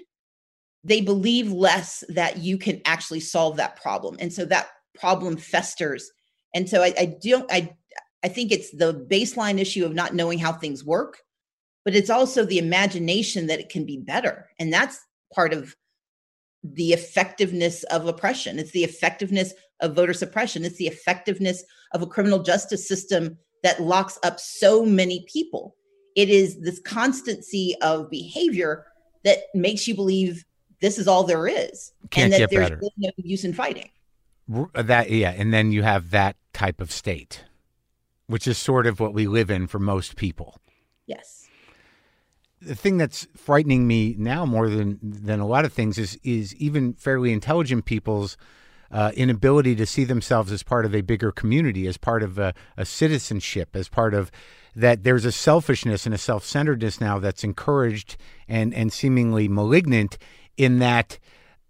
they 0.83 1.01
believe 1.01 1.51
less 1.51 2.03
that 2.09 2.37
you 2.37 2.57
can 2.57 2.79
actually 2.85 3.19
solve 3.19 3.57
that 3.57 3.81
problem. 3.81 4.15
And 4.19 4.31
so 4.31 4.45
that 4.45 4.69
problem 4.93 5.35
festers. 5.35 6.11
And 6.53 6.69
so 6.69 6.83
I, 6.83 6.93
I 6.97 7.15
don't, 7.21 7.51
I, 7.51 7.75
I 8.23 8.27
think 8.27 8.51
it's 8.51 8.71
the 8.71 9.05
baseline 9.09 9.59
issue 9.59 9.83
of 9.83 9.95
not 9.95 10.13
knowing 10.13 10.37
how 10.37 10.53
things 10.53 10.85
work, 10.85 11.21
but 11.85 11.95
it's 11.95 12.09
also 12.09 12.43
the 12.43 12.57
imagination 12.57 13.47
that 13.47 13.59
it 13.59 13.69
can 13.69 13.85
be 13.85 13.97
better. 13.97 14.49
And 14.59 14.73
that's 14.73 14.99
part 15.33 15.53
of 15.53 15.75
the 16.63 16.91
effectiveness 16.91 17.83
of 17.83 18.07
oppression. 18.07 18.59
It's 18.59 18.71
the 18.71 18.83
effectiveness 18.83 19.53
of 19.79 19.95
voter 19.95 20.13
suppression. 20.13 20.65
It's 20.65 20.77
the 20.77 20.87
effectiveness 20.87 21.63
of 21.93 22.01
a 22.01 22.07
criminal 22.07 22.43
justice 22.43 22.87
system 22.87 23.37
that 23.63 23.81
locks 23.81 24.19
up 24.23 24.39
so 24.39 24.85
many 24.85 25.25
people 25.31 25.75
it 26.15 26.29
is 26.29 26.59
this 26.61 26.79
constancy 26.79 27.75
of 27.81 28.09
behavior 28.09 28.85
that 29.23 29.39
makes 29.53 29.87
you 29.87 29.93
believe 29.93 30.45
this 30.81 30.97
is 30.97 31.07
all 31.07 31.23
there 31.23 31.47
is 31.47 31.91
Can't 32.09 32.33
and 32.33 32.41
that 32.41 32.49
there's 32.49 32.71
really 32.71 32.91
no 32.97 33.11
use 33.17 33.43
in 33.43 33.53
fighting 33.53 33.89
uh, 34.53 34.81
That 34.81 35.11
yeah, 35.11 35.31
and 35.31 35.53
then 35.53 35.71
you 35.71 35.83
have 35.83 36.11
that 36.11 36.35
type 36.53 36.79
of 36.79 36.91
state, 36.91 37.43
which 38.27 38.47
is 38.47 38.57
sort 38.57 38.87
of 38.87 38.99
what 38.99 39.13
we 39.13 39.27
live 39.27 39.49
in 39.51 39.67
for 39.67 39.79
most 39.79 40.15
people. 40.15 40.57
yes 41.05 41.44
The 42.61 42.75
thing 42.75 42.97
that's 42.97 43.27
frightening 43.35 43.87
me 43.87 44.15
now 44.17 44.45
more 44.45 44.69
than 44.69 44.99
than 45.01 45.39
a 45.39 45.47
lot 45.47 45.65
of 45.65 45.73
things 45.73 45.97
is 45.97 46.17
is 46.23 46.55
even 46.55 46.93
fairly 46.93 47.31
intelligent 47.31 47.85
people's 47.85 48.37
uh, 48.91 49.11
inability 49.15 49.75
to 49.75 49.85
see 49.85 50.03
themselves 50.03 50.51
as 50.51 50.63
part 50.63 50.85
of 50.85 50.95
a 50.95 51.01
bigger 51.01 51.31
community, 51.31 51.87
as 51.87 51.97
part 51.97 52.23
of 52.23 52.37
a, 52.39 52.53
a 52.77 52.85
citizenship, 52.85 53.75
as 53.75 53.89
part 53.89 54.13
of 54.13 54.31
that. 54.75 55.03
There's 55.03 55.25
a 55.25 55.31
selfishness 55.31 56.05
and 56.05 56.15
a 56.15 56.17
self 56.17 56.45
centeredness 56.45 57.01
now 57.01 57.19
that's 57.19 57.43
encouraged 57.43 58.17
and 58.47 58.73
and 58.73 58.91
seemingly 58.91 59.47
malignant 59.47 60.17
in 60.57 60.79
that. 60.79 61.19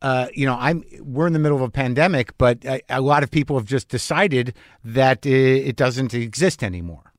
Uh, 0.02 0.28
you 0.34 0.46
know, 0.46 0.56
I'm 0.60 0.84
we're 1.00 1.26
in 1.26 1.34
the 1.34 1.40
middle 1.40 1.58
of 1.58 1.64
a 1.64 1.70
pandemic, 1.70 2.38
but 2.38 2.64
a, 2.66 2.82
a 2.90 3.02
lot 3.02 3.24
of 3.24 3.32
people 3.32 3.58
have 3.58 3.66
just 3.66 3.88
decided 3.88 4.54
that 4.84 5.26
it, 5.26 5.68
it 5.68 5.76
doesn't 5.76 6.14
exist 6.14 6.64
anymore. 6.64 7.15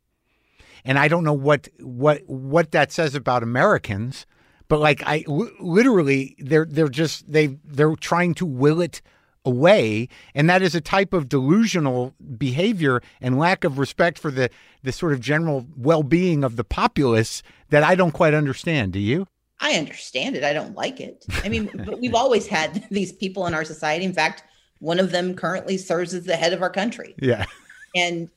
And 0.86 0.98
I 0.98 1.08
don't 1.08 1.24
know 1.24 1.32
what 1.34 1.68
what 1.80 2.22
what 2.26 2.70
that 2.70 2.92
says 2.92 3.14
about 3.14 3.42
Americans, 3.42 4.24
but 4.68 4.78
like 4.80 5.02
I 5.04 5.24
l- 5.28 5.50
literally 5.60 6.36
they're 6.38 6.64
they're 6.66 6.88
just 6.88 7.30
they 7.30 7.58
they're 7.64 7.94
trying 7.96 8.32
to 8.34 8.46
will 8.46 8.80
it 8.80 9.02
away 9.44 10.08
and 10.34 10.50
that 10.50 10.60
is 10.60 10.74
a 10.74 10.80
type 10.80 11.12
of 11.12 11.28
delusional 11.28 12.12
behavior 12.36 13.00
and 13.20 13.38
lack 13.38 13.62
of 13.62 13.78
respect 13.78 14.18
for 14.18 14.30
the 14.32 14.50
the 14.82 14.90
sort 14.90 15.12
of 15.12 15.20
general 15.20 15.64
well-being 15.76 16.42
of 16.42 16.56
the 16.56 16.64
populace 16.64 17.44
that 17.70 17.84
I 17.84 17.94
don't 17.94 18.10
quite 18.10 18.34
understand. 18.34 18.92
Do 18.92 18.98
you? 18.98 19.26
i 19.58 19.72
understand 19.72 20.36
it 20.36 20.44
i 20.44 20.52
don't 20.52 20.74
like 20.76 21.00
it 21.00 21.24
i 21.42 21.48
mean 21.48 21.70
but 21.86 21.98
we've 21.98 22.14
always 22.14 22.46
had 22.46 22.86
these 22.90 23.10
people 23.10 23.46
in 23.46 23.54
our 23.54 23.64
society 23.64 24.04
in 24.04 24.12
fact 24.12 24.42
one 24.80 25.00
of 25.00 25.12
them 25.12 25.34
currently 25.34 25.78
serves 25.78 26.12
as 26.12 26.24
the 26.26 26.36
head 26.36 26.52
of 26.52 26.60
our 26.60 26.68
country 26.68 27.14
Yeah. 27.22 27.46
and 27.94 28.28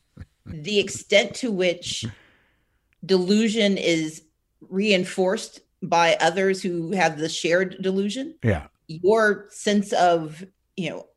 the 0.45 0.79
extent 0.79 1.35
to 1.35 1.51
which 1.51 2.05
delusion 3.05 3.77
is 3.77 4.23
reinforced 4.62 5.62
by 5.81 6.17
others 6.19 6.62
who 6.62 6.91
have 6.91 7.17
the 7.17 7.29
shared 7.29 7.77
delusion 7.81 8.35
Yeah. 8.43 8.67
your 8.88 9.47
sense 9.49 9.93
of 9.93 10.43
you 10.75 10.89
know 10.89 11.08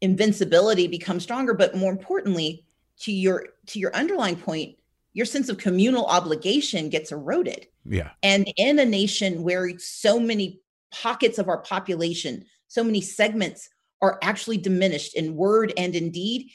invincibility 0.00 0.86
becomes 0.88 1.22
stronger 1.22 1.54
but 1.54 1.76
more 1.76 1.92
importantly 1.92 2.64
to 2.98 3.12
your 3.12 3.48
to 3.66 3.78
your 3.78 3.94
underlying 3.94 4.36
point 4.36 4.76
your 5.12 5.26
sense 5.26 5.48
of 5.48 5.58
communal 5.58 6.06
obligation 6.06 6.88
gets 6.88 7.12
eroded 7.12 7.66
Yeah. 7.84 8.10
and 8.22 8.50
in 8.56 8.78
a 8.78 8.84
nation 8.84 9.42
where 9.42 9.78
so 9.78 10.18
many 10.18 10.60
pockets 10.90 11.38
of 11.38 11.48
our 11.48 11.58
population 11.58 12.44
so 12.66 12.82
many 12.82 13.00
segments 13.00 13.68
are 14.02 14.18
actually 14.22 14.56
diminished 14.56 15.14
in 15.14 15.36
word 15.36 15.72
and 15.76 15.94
in 15.94 16.10
deed 16.10 16.50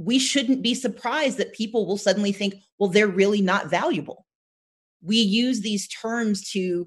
we 0.00 0.18
shouldn't 0.18 0.62
be 0.62 0.74
surprised 0.74 1.36
that 1.38 1.52
people 1.52 1.86
will 1.86 1.98
suddenly 1.98 2.32
think 2.32 2.54
well 2.78 2.90
they're 2.90 3.06
really 3.08 3.40
not 3.40 3.70
valuable 3.70 4.26
we 5.02 5.16
use 5.16 5.60
these 5.60 5.88
terms 5.88 6.50
to 6.50 6.86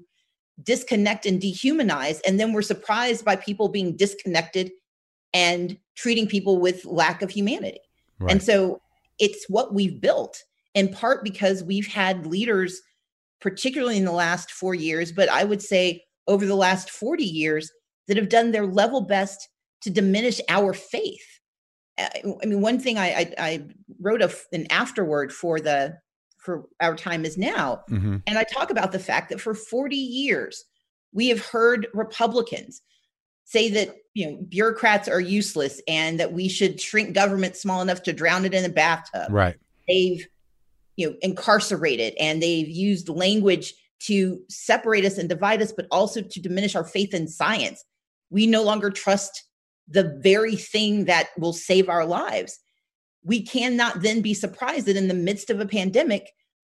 disconnect 0.62 1.26
and 1.26 1.40
dehumanize 1.40 2.20
and 2.26 2.38
then 2.38 2.52
we're 2.52 2.62
surprised 2.62 3.24
by 3.24 3.36
people 3.36 3.68
being 3.68 3.96
disconnected 3.96 4.70
and 5.32 5.76
treating 5.96 6.26
people 6.26 6.58
with 6.58 6.84
lack 6.84 7.22
of 7.22 7.30
humanity 7.30 7.80
Right. 8.20 8.30
and 8.30 8.42
so 8.42 8.80
it's 9.18 9.46
what 9.48 9.74
we've 9.74 10.00
built 10.00 10.42
in 10.74 10.88
part 10.88 11.24
because 11.24 11.64
we've 11.64 11.86
had 11.86 12.26
leaders 12.26 12.80
particularly 13.44 13.98
in 13.98 14.06
the 14.06 14.10
last 14.10 14.50
four 14.50 14.74
years, 14.74 15.12
but 15.12 15.28
I 15.28 15.44
would 15.44 15.60
say 15.60 16.02
over 16.26 16.46
the 16.46 16.54
last 16.54 16.88
40 16.88 17.24
years, 17.24 17.70
that 18.08 18.16
have 18.16 18.30
done 18.30 18.52
their 18.52 18.66
level 18.66 19.02
best 19.02 19.48
to 19.82 19.90
diminish 19.90 20.40
our 20.48 20.72
faith. 20.72 21.33
I 21.98 22.46
mean, 22.46 22.60
one 22.60 22.78
thing 22.80 22.98
I, 22.98 23.08
I, 23.08 23.34
I 23.38 23.64
wrote 24.00 24.22
a, 24.22 24.32
an 24.52 24.66
afterword 24.70 25.32
for 25.32 25.60
the 25.60 25.98
for 26.38 26.66
our 26.80 26.94
time 26.94 27.24
is 27.24 27.38
now, 27.38 27.82
Mm-hmm. 27.88 28.16
and 28.26 28.38
I 28.38 28.44
talk 28.44 28.70
about 28.70 28.92
the 28.92 28.98
fact 28.98 29.30
that 29.30 29.40
for 29.40 29.54
40 29.54 29.96
years 29.96 30.64
we 31.12 31.28
have 31.28 31.44
heard 31.44 31.86
Republicans 31.94 32.82
say 33.44 33.70
that 33.70 33.94
you 34.14 34.26
know 34.30 34.38
bureaucrats 34.48 35.08
are 35.08 35.20
useless 35.20 35.80
and 35.86 36.18
that 36.20 36.32
we 36.32 36.48
should 36.48 36.80
shrink 36.80 37.14
government 37.14 37.56
small 37.56 37.80
enough 37.80 38.02
to 38.04 38.12
drown 38.12 38.44
it 38.44 38.54
in 38.54 38.64
a 38.64 38.68
bathtub 38.68 39.30
Right. 39.30 39.56
they've 39.86 40.26
you 40.96 41.10
know 41.10 41.16
incarcerated 41.22 42.14
and 42.18 42.42
they've 42.42 42.68
used 42.68 43.08
language 43.08 43.74
to 44.00 44.40
separate 44.48 45.04
us 45.04 45.18
and 45.18 45.28
divide 45.28 45.62
us 45.62 45.72
but 45.72 45.86
also 45.90 46.20
to 46.22 46.40
diminish 46.40 46.74
our 46.74 46.84
faith 46.84 47.14
in 47.14 47.28
science 47.28 47.84
we 48.30 48.46
no 48.46 48.62
longer 48.62 48.90
trust 48.90 49.44
the 49.88 50.18
very 50.22 50.56
thing 50.56 51.04
that 51.04 51.28
will 51.38 51.52
save 51.52 51.88
our 51.88 52.04
lives 52.04 52.58
we 53.24 53.42
cannot 53.42 54.02
then 54.02 54.20
be 54.20 54.34
surprised 54.34 54.86
that 54.86 54.96
in 54.96 55.08
the 55.08 55.14
midst 55.14 55.50
of 55.50 55.60
a 55.60 55.66
pandemic 55.66 56.30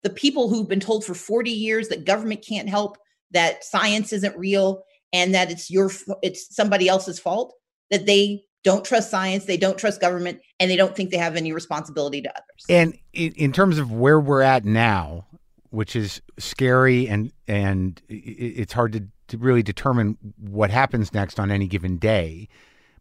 the 0.03 0.11
people 0.11 0.49
who've 0.49 0.69
been 0.69 0.81
told 0.81 1.05
for 1.05 1.15
40 1.15 1.51
years 1.51 1.89
that 1.89 2.05
government 2.05 2.45
can't 2.47 2.69
help 2.69 2.97
that 3.33 3.65
science 3.65 4.13
isn't 4.13 4.37
real 4.37 4.83
and 5.13 5.35
that 5.35 5.51
it's 5.51 5.71
your 5.71 5.91
it's 6.23 6.55
somebody 6.55 6.89
else's 6.89 7.19
fault 7.19 7.55
that 7.91 8.07
they 8.07 8.43
don't 8.65 8.85
trust 8.85 9.11
science 9.11 9.45
they 9.45 9.57
don't 9.57 9.79
trust 9.79 10.01
government 10.01 10.41
and 10.59 10.71
they 10.71 10.77
don't 10.77 10.97
think 10.97 11.11
they 11.11 11.17
have 11.17 11.37
any 11.37 11.53
responsibility 11.53 12.21
to 12.23 12.31
others 12.31 12.65
And 12.69 12.99
in, 13.13 13.53
terms 13.53 13.79
of 13.79 13.93
where 13.93 14.21
we're 14.21 14.43
at 14.43 14.65
now, 14.65 15.27
which 15.71 15.97
is 15.97 16.21
scary 16.39 17.09
and 17.09 17.33
and 17.47 18.01
it's 18.09 18.73
hard 18.73 18.93
to, 18.95 19.05
to 19.29 19.39
really 19.39 19.63
determine 19.63 20.19
what 20.39 20.71
happens 20.71 21.13
next 21.13 21.39
on 21.39 21.51
any 21.51 21.67
given 21.67 21.97
day. 21.97 22.49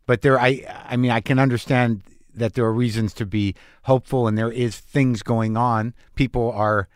But 0.06 0.22
there, 0.22 0.40
I 0.40 0.64
I 0.88 0.98
mean, 0.98 1.12
I 1.12 1.22
can 1.22 1.40
understand 1.40 2.04
that 2.34 2.54
there 2.54 2.66
are 2.66 2.74
reasons 2.74 3.14
to 3.16 3.26
be 3.26 3.56
hopeful, 3.84 4.28
and 4.28 4.38
there 4.38 4.52
is 4.52 4.78
things 4.78 5.24
going 5.24 5.58
on. 5.58 5.94
People 6.16 6.52
are 6.52 6.88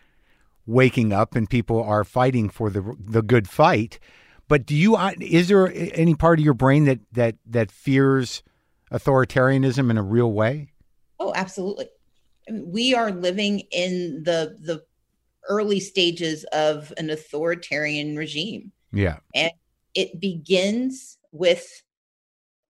waking 0.66 1.12
up, 1.12 1.34
and 1.34 1.48
people 1.48 1.82
are 1.82 2.04
fighting 2.04 2.48
for 2.48 2.70
the 2.70 2.96
the 2.98 3.22
good 3.22 3.48
fight. 3.48 3.98
But 4.48 4.66
do 4.66 4.74
you? 4.74 4.98
Is 5.20 5.48
there 5.48 5.72
any 5.74 6.14
part 6.14 6.38
of 6.38 6.44
your 6.44 6.54
brain 6.54 6.84
that 6.84 7.00
that 7.12 7.36
that 7.46 7.70
fears 7.70 8.42
authoritarianism 8.92 9.90
in 9.90 9.98
a 9.98 10.02
real 10.02 10.32
way? 10.32 10.72
Oh, 11.18 11.32
absolutely. 11.34 11.86
I 12.48 12.52
mean, 12.52 12.70
we 12.70 12.94
are 12.94 13.10
living 13.10 13.60
in 13.70 14.22
the 14.24 14.56
the 14.60 14.84
early 15.48 15.80
stages 15.80 16.44
of 16.52 16.92
an 16.96 17.10
authoritarian 17.10 18.16
regime. 18.16 18.72
Yeah. 18.92 19.18
And 19.34 19.52
it 19.94 20.20
begins 20.20 21.18
with 21.32 21.82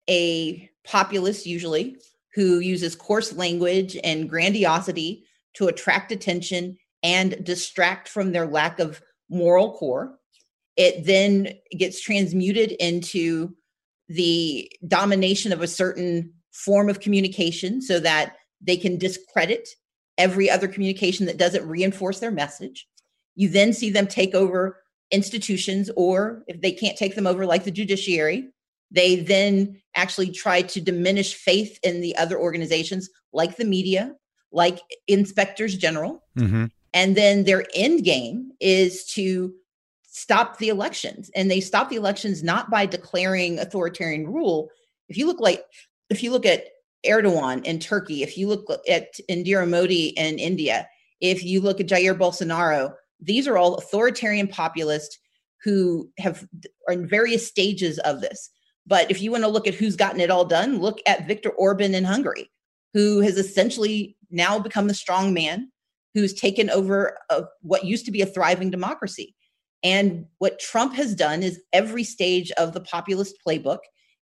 a 0.10 0.70
populace, 0.84 1.46
usually, 1.46 1.98
who 2.34 2.60
uses 2.60 2.96
coarse 2.96 3.34
language 3.34 3.98
and 4.04 4.30
grandiosity 4.30 5.26
to 5.56 5.68
attract 5.68 6.12
attention 6.12 6.78
and 7.02 7.44
distract 7.44 8.10
from 8.10 8.32
their 8.32 8.46
lack 8.46 8.80
of 8.80 9.02
moral 9.30 9.74
core. 9.74 10.18
It 10.76 11.06
then 11.06 11.54
gets 11.78 12.02
transmuted 12.02 12.74
into 12.74 13.56
the 14.10 14.72
domination 14.88 15.54
of 15.54 15.62
a 15.62 15.68
certain 15.68 16.34
form 16.52 16.90
of 16.90 17.00
communication 17.00 17.82
so 17.82 18.00
that 18.00 18.36
they 18.62 18.78
can 18.78 18.98
discredit 18.98 19.70
every 20.18 20.50
other 20.50 20.68
communication 20.68 21.26
that 21.26 21.38
doesn't 21.38 21.68
reinforce 21.68 22.20
their 22.20 22.32
message. 22.32 22.88
You 23.36 23.50
then 23.50 23.74
see 23.74 23.90
them 23.90 24.08
take 24.08 24.34
over 24.34 24.82
institutions, 25.12 25.90
or 25.96 26.44
if 26.48 26.62
they 26.62 26.72
can't 26.72 26.98
take 26.98 27.16
them 27.16 27.28
over, 27.28 27.46
like 27.46 27.64
the 27.64 27.72
judiciary, 27.72 28.50
they 28.92 29.18
then 29.18 29.82
actually 29.96 30.32
try 30.32 30.62
to 30.62 30.82
diminish 30.82 31.34
faith 31.34 31.80
in 31.84 32.02
the 32.02 32.16
other 32.18 32.38
organizations, 32.38 33.10
like 33.34 33.58
the 33.58 33.66
media, 33.66 34.14
like 34.52 34.80
inspectors 35.08 35.76
general. 35.76 36.24
Mm-hmm. 36.38 36.66
And 36.94 37.18
then 37.18 37.44
their 37.44 37.66
end 37.74 38.04
game 38.04 38.52
is 38.60 39.06
to 39.14 39.54
stop 40.04 40.60
the 40.60 40.70
elections. 40.70 41.30
And 41.36 41.52
they 41.52 41.60
stop 41.60 41.90
the 41.90 41.98
elections 41.98 42.42
not 42.42 42.70
by 42.70 42.86
declaring 42.86 43.60
authoritarian 43.60 44.28
rule. 44.28 44.70
If 45.10 45.18
you 45.18 45.28
look 45.28 45.42
like 45.42 45.64
if 46.10 46.24
you 46.24 46.32
look 46.32 46.46
at 46.46 46.66
Erdogan 47.06 47.64
in 47.66 47.80
Turkey, 47.80 48.24
if 48.24 48.38
you 48.38 48.48
look 48.48 48.68
at 48.88 49.14
Narendra 49.30 49.70
Modi 49.70 50.08
in 50.10 50.40
India, 50.40 50.88
if 51.20 51.44
you 51.44 51.62
look 51.62 51.80
at 51.80 51.88
Jair 51.88 52.18
Bolsonaro, 52.18 52.94
these 53.20 53.48
are 53.48 53.58
all 53.58 53.76
authoritarian 53.76 54.48
populists 54.48 55.18
who 55.64 56.10
have 56.18 56.46
are 56.88 56.94
in 56.94 57.08
various 57.08 57.48
stages 57.48 58.00
of 58.00 58.22
this. 58.22 58.50
But 58.88 59.10
if 59.10 59.22
you 59.22 59.32
want 59.32 59.44
to 59.44 59.50
look 59.50 59.68
at 59.68 59.74
who's 59.74 59.96
gotten 59.96 60.22
it 60.22 60.30
all 60.30 60.46
done, 60.46 60.80
look 60.80 61.00
at 61.08 61.28
Viktor 61.28 61.50
Orban 61.50 61.96
in 61.96 62.04
Hungary, 62.04 62.52
who 62.94 63.20
has 63.22 63.38
essentially 63.38 64.16
now 64.30 64.60
become 64.60 64.88
the 64.88 64.94
strong 64.94 65.34
man 65.34 65.72
who's 66.14 66.34
taken 66.34 66.70
over 66.70 67.18
a, 67.30 67.44
what 67.62 67.84
used 67.84 68.06
to 68.06 68.12
be 68.12 68.22
a 68.22 68.26
thriving 68.26 68.70
democracy. 68.70 69.36
And 69.84 70.26
what 70.40 70.60
Trump 70.60 70.96
has 70.96 71.14
done 71.14 71.44
is 71.44 71.62
every 71.74 72.04
stage 72.04 72.52
of 72.52 72.74
the 72.74 72.82
populist 72.82 73.36
playbook. 73.46 73.80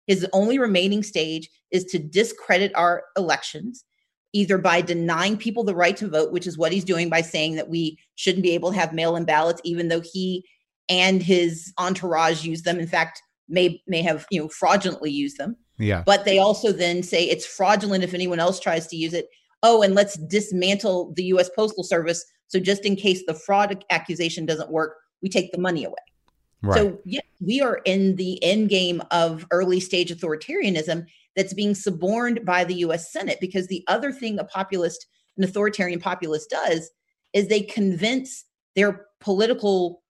His 0.07 0.27
only 0.33 0.59
remaining 0.59 1.03
stage 1.03 1.49
is 1.71 1.85
to 1.87 1.99
discredit 1.99 2.73
our 2.75 3.05
elections, 3.17 3.85
either 4.33 4.59
by 4.59 4.81
denying 4.81 5.37
people 5.37 5.63
the 5.65 5.75
right 5.75 5.97
to 5.99 6.09
vote, 6.09 6.33
which 6.33 6.47
is 6.47 6.59
what 6.59 6.73
he's 6.73 6.85
doing 6.85 7.09
by 7.09 7.21
saying 7.21 7.55
that 7.57 7.69
we 7.69 7.99
shouldn't 8.17 8.43
be 8.43 8.55
able 8.55 8.73
to 8.73 8.79
have 8.79 8.93
mail 8.93 9.15
in 9.15 9.25
ballots, 9.25 9.61
even 9.65 9.89
though 9.89 10.01
he 10.01 10.45
and 10.89 11.23
his 11.23 11.73
entourage 11.79 12.45
use 12.45 12.63
them. 12.63 12.81
In 12.81 12.89
fact, 12.89 13.23
may 13.53 13.81
may 13.87 14.03
have 14.03 14.27
you 14.31 14.41
know 14.41 14.49
fraudulently 14.49 15.11
used 15.11 15.39
them. 15.39 15.57
Yeah. 15.79 16.03
But 16.05 16.25
they 16.25 16.39
also 16.39 16.73
then 16.73 17.03
say 17.03 17.25
it's 17.25 17.47
fraudulent 17.47 18.05
if 18.05 18.15
anyone 18.15 18.41
else 18.41 18.59
tries 18.59 18.87
to 18.89 18.97
use 18.97 19.15
it. 19.15 19.29
Oh, 19.63 19.83
and 19.83 19.95
let's 19.95 20.17
dismantle 20.17 21.13
the 21.15 21.25
US 21.25 21.49
Postal 21.55 21.85
Service. 21.85 22.25
So 22.49 22.59
just 22.59 22.85
in 22.85 22.97
case 22.97 23.23
the 23.27 23.35
fraud 23.35 23.85
accusation 23.91 24.47
doesn't 24.47 24.71
work, 24.71 24.97
we 25.23 25.29
take 25.29 25.53
the 25.53 25.59
money 25.59 25.85
away. 25.85 25.95
Right. 26.63 26.77
So 26.77 26.99
yeah, 27.05 27.21
we 27.41 27.61
are 27.61 27.81
in 27.85 28.17
the 28.17 28.43
end 28.43 28.69
game 28.69 29.03
of 29.11 29.47
early 29.51 29.81
stage 29.81 30.13
authoritarianism 30.13 31.07
that's 31.37 31.55
being 31.55 31.75
suborned 31.75 32.45
by 32.45 32.65
the 32.65 32.75
US 32.77 33.13
Senate 33.13 33.39
because 33.41 33.67
the 33.67 33.85
other 33.89 34.13
thing 34.13 34.39
a 34.39 34.45
populist, 34.45 35.07
an 35.37 35.45
authoritarian 35.45 36.01
populist 36.01 36.51
does 36.51 36.91
is 37.33 37.49
they 37.49 37.63
convince 37.63 38.45
their 38.77 39.07
political 39.21 40.02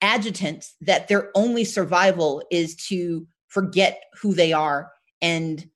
adjutants 0.00 0.74
that 0.80 1.08
their 1.08 1.30
only 1.34 1.64
survival 1.64 2.42
is 2.50 2.74
to 2.88 3.26
forget 3.48 4.02
who 4.20 4.34
they 4.34 4.52
are 4.52 4.90
and 5.22 5.68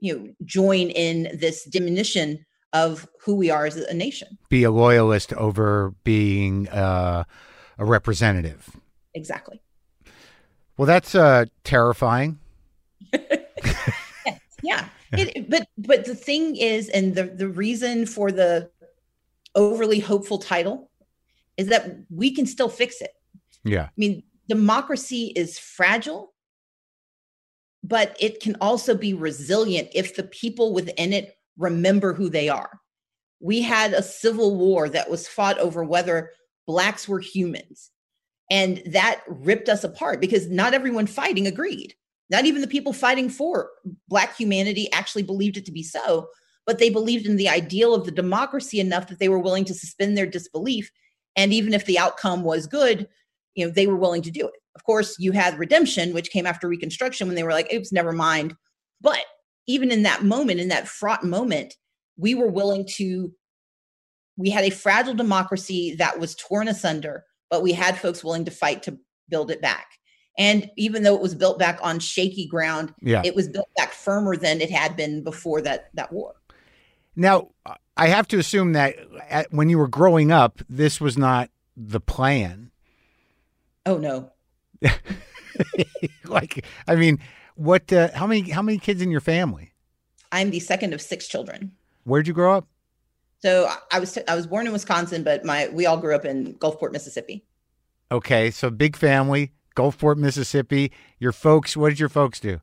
you 0.00 0.16
know 0.16 0.32
join 0.44 0.88
in 0.90 1.36
this 1.38 1.64
diminution 1.64 2.44
of 2.72 3.08
who 3.24 3.34
we 3.34 3.50
are 3.50 3.66
as 3.66 3.76
a 3.76 3.94
nation. 3.94 4.38
Be 4.48 4.64
a 4.64 4.70
loyalist 4.70 5.32
over 5.34 5.94
being 6.04 6.68
uh, 6.68 7.24
a 7.78 7.84
representative. 7.84 8.70
exactly. 9.14 9.60
Well, 10.76 10.86
that's 10.86 11.14
uh, 11.14 11.46
terrifying. 11.64 12.38
yeah 14.62 14.88
it, 15.12 15.48
but 15.48 15.68
but 15.78 16.04
the 16.04 16.14
thing 16.14 16.56
is 16.56 16.88
and 16.88 17.14
the 17.14 17.24
the 17.24 17.48
reason 17.48 18.06
for 18.06 18.30
the 18.30 18.70
overly 19.54 20.00
hopeful 20.00 20.38
title 20.38 20.90
is 21.56 21.68
that 21.68 21.96
we 22.10 22.34
can 22.34 22.46
still 22.46 22.68
fix 22.68 23.00
it 23.00 23.12
Yeah. 23.66 23.84
I 23.84 23.92
mean, 23.96 24.22
democracy 24.48 25.32
is 25.36 25.58
fragile, 25.58 26.34
but 27.82 28.16
it 28.20 28.40
can 28.40 28.56
also 28.60 28.96
be 28.96 29.14
resilient 29.14 29.88
if 29.94 30.16
the 30.16 30.24
people 30.24 30.72
within 30.72 31.12
it 31.12 31.36
remember 31.58 32.12
who 32.12 32.28
they 32.28 32.48
are. 32.48 32.80
We 33.40 33.62
had 33.62 33.92
a 33.92 34.02
civil 34.02 34.56
war 34.56 34.88
that 34.88 35.10
was 35.10 35.28
fought 35.28 35.58
over 35.58 35.84
whether 35.84 36.30
blacks 36.66 37.08
were 37.08 37.20
humans. 37.20 37.90
And 38.50 38.82
that 38.86 39.22
ripped 39.26 39.68
us 39.68 39.82
apart 39.84 40.20
because 40.20 40.48
not 40.48 40.74
everyone 40.74 41.06
fighting 41.06 41.46
agreed. 41.46 41.94
Not 42.30 42.44
even 42.44 42.60
the 42.60 42.68
people 42.68 42.92
fighting 42.92 43.28
for 43.28 43.70
black 44.08 44.36
humanity 44.36 44.90
actually 44.92 45.22
believed 45.22 45.56
it 45.56 45.64
to 45.66 45.72
be 45.72 45.82
so, 45.82 46.28
but 46.64 46.78
they 46.78 46.90
believed 46.90 47.26
in 47.26 47.36
the 47.36 47.48
ideal 47.48 47.94
of 47.94 48.04
the 48.04 48.10
democracy 48.10 48.80
enough 48.80 49.08
that 49.08 49.18
they 49.18 49.28
were 49.28 49.38
willing 49.38 49.64
to 49.64 49.74
suspend 49.74 50.16
their 50.16 50.26
disbelief. 50.26 50.90
And 51.36 51.52
even 51.52 51.74
if 51.74 51.84
the 51.86 51.98
outcome 51.98 52.42
was 52.42 52.66
good, 52.66 53.08
you 53.56 53.66
know 53.66 53.72
they 53.72 53.86
were 53.88 53.96
willing 53.96 54.22
to 54.22 54.30
do 54.30 54.46
it 54.46 54.54
of 54.76 54.84
course 54.84 55.16
you 55.18 55.32
had 55.32 55.58
redemption 55.58 56.14
which 56.14 56.30
came 56.30 56.46
after 56.46 56.68
reconstruction 56.68 57.26
when 57.26 57.34
they 57.34 57.42
were 57.42 57.52
like 57.52 57.72
oops 57.72 57.92
never 57.92 58.12
mind 58.12 58.54
but 59.00 59.18
even 59.66 59.90
in 59.90 60.04
that 60.04 60.22
moment 60.22 60.60
in 60.60 60.68
that 60.68 60.86
fraught 60.86 61.24
moment 61.24 61.74
we 62.16 62.34
were 62.34 62.48
willing 62.48 62.86
to 62.86 63.32
we 64.36 64.50
had 64.50 64.64
a 64.64 64.70
fragile 64.70 65.14
democracy 65.14 65.94
that 65.96 66.20
was 66.20 66.36
torn 66.36 66.68
asunder 66.68 67.24
but 67.50 67.62
we 67.62 67.72
had 67.72 67.98
folks 67.98 68.22
willing 68.22 68.44
to 68.44 68.50
fight 68.50 68.82
to 68.82 68.96
build 69.28 69.50
it 69.50 69.60
back 69.60 69.86
and 70.38 70.70
even 70.76 71.02
though 71.02 71.14
it 71.14 71.22
was 71.22 71.34
built 71.34 71.58
back 71.58 71.78
on 71.82 71.98
shaky 71.98 72.46
ground 72.46 72.94
Yeah. 73.00 73.22
it 73.24 73.34
was 73.34 73.48
built 73.48 73.68
back 73.76 73.92
firmer 73.92 74.36
than 74.36 74.60
it 74.60 74.70
had 74.70 74.96
been 74.96 75.24
before 75.24 75.60
that 75.62 75.88
that 75.94 76.12
war 76.12 76.34
Now, 77.18 77.48
I 77.96 78.08
have 78.08 78.28
to 78.28 78.38
assume 78.38 78.74
that 78.74 78.94
at, 79.30 79.50
when 79.50 79.70
you 79.70 79.78
were 79.78 79.88
growing 79.88 80.30
up, 80.30 80.60
this 80.68 81.00
was 81.00 81.16
not 81.16 81.48
the 81.74 81.98
plan. 81.98 82.70
Oh 83.86 83.98
no. 83.98 84.32
like, 86.26 86.64
I 86.86 86.96
mean, 86.96 87.18
what? 87.54 87.90
Uh, 87.92 88.10
how 88.12 88.26
many? 88.26 88.50
How 88.50 88.62
many 88.62 88.78
kids 88.78 89.00
in 89.00 89.10
your 89.10 89.20
family? 89.20 89.72
I'm 90.32 90.50
the 90.50 90.60
second 90.60 90.92
of 90.92 91.00
six 91.00 91.26
children. 91.28 91.72
Where'd 92.04 92.26
you 92.26 92.34
grow 92.34 92.56
up? 92.56 92.66
So 93.38 93.70
I- 93.92 94.00
was 94.00 94.18
I 94.28 94.34
was 94.34 94.46
born 94.46 94.66
in 94.66 94.72
Wisconsin, 94.72 95.22
but 95.22 95.44
my 95.44 95.68
we 95.68 95.86
all 95.86 95.96
grew 95.96 96.14
up 96.14 96.24
in 96.24 96.54
Gulfport, 96.54 96.92
Mississippi. 96.92 97.44
Okay, 98.12 98.50
so 98.50 98.70
big 98.70 98.96
family, 98.96 99.52
Gulfport, 99.76 100.16
Mississippi. 100.16 100.92
Your 101.18 101.32
folks. 101.32 101.76
What 101.76 101.90
did 101.90 102.00
your 102.00 102.08
folks 102.08 102.40
do? 102.40 102.60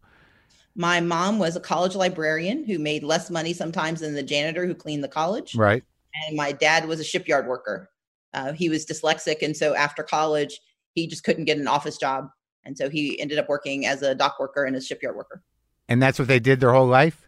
My 0.76 1.00
mom 1.00 1.38
was 1.38 1.56
a 1.56 1.60
college 1.60 1.96
librarian 1.96 2.64
who 2.64 2.80
made 2.80 3.04
less 3.04 3.30
money 3.30 3.54
sometimes 3.54 4.00
than 4.00 4.16
the 4.16 4.24
janitor 4.24 4.66
who 4.66 4.74
cleaned 4.74 5.04
the 5.04 5.10
college. 5.10 5.56
Right. 5.56 5.84
And 6.28 6.36
my 6.36 6.52
dad 6.52 6.88
was 6.88 7.00
a 7.00 7.04
shipyard 7.04 7.48
worker. 7.48 7.90
Uh, 8.34 8.54
he 8.54 8.70
was 8.70 8.86
dyslexic. 8.86 9.44
And 9.44 9.56
so 9.56 9.76
after 9.76 10.02
college, 10.02 10.60
he 10.94 11.08
just 11.08 11.24
couldn't 11.24 11.46
get 11.46 11.58
an 11.58 11.68
office 11.68 11.98
job. 11.98 12.30
And 12.66 12.78
so 12.78 12.90
he 12.90 13.20
ended 13.20 13.40
up 13.40 13.50
working 13.50 13.86
as 13.86 14.02
a 14.02 14.16
dock 14.16 14.40
worker 14.40 14.64
and 14.64 14.76
a 14.76 14.82
shipyard 14.82 15.16
worker. 15.16 15.42
And 15.90 16.02
that's 16.02 16.18
what 16.18 16.28
they 16.28 16.40
did 16.40 16.60
their 16.60 16.74
whole 16.74 16.88
life. 16.88 17.28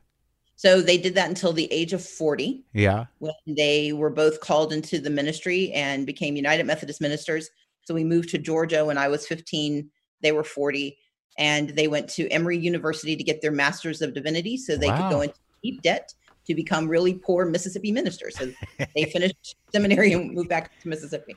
So 0.55 0.81
they 0.81 0.97
did 0.97 1.15
that 1.15 1.27
until 1.27 1.51
the 1.51 1.71
age 1.71 1.91
of 1.91 2.03
40 2.03 2.63
Yeah. 2.73 3.05
when 3.19 3.33
they 3.45 3.91
were 3.91 4.09
both 4.09 4.39
called 4.39 4.71
into 4.71 4.99
the 4.99 5.09
ministry 5.09 5.71
and 5.73 6.05
became 6.05 6.37
United 6.37 6.65
Methodist 6.65 7.01
ministers. 7.01 7.49
So 7.83 7.93
we 7.93 8.05
moved 8.05 8.29
to 8.29 8.37
Georgia 8.37 8.85
when 8.85 8.97
I 8.97 9.09
was 9.09 9.27
15. 9.27 9.89
They 10.21 10.31
were 10.31 10.45
40. 10.45 10.97
And 11.37 11.69
they 11.71 11.89
went 11.89 12.09
to 12.11 12.29
Emory 12.29 12.57
University 12.57 13.17
to 13.17 13.23
get 13.23 13.41
their 13.41 13.51
Masters 13.51 14.01
of 14.01 14.13
Divinity 14.13 14.55
so 14.55 14.77
they 14.77 14.87
could 14.87 15.09
go 15.09 15.21
into 15.21 15.35
deep 15.61 15.81
debt 15.81 16.13
to 16.47 16.55
become 16.55 16.87
really 16.87 17.15
poor 17.15 17.45
Mississippi 17.45 17.91
ministers. 17.91 18.37
So 18.37 18.53
they 18.95 19.03
finished 19.11 19.57
seminary 19.73 20.13
and 20.13 20.31
moved 20.33 20.47
back 20.47 20.71
to 20.79 20.87
Mississippi. 20.87 21.35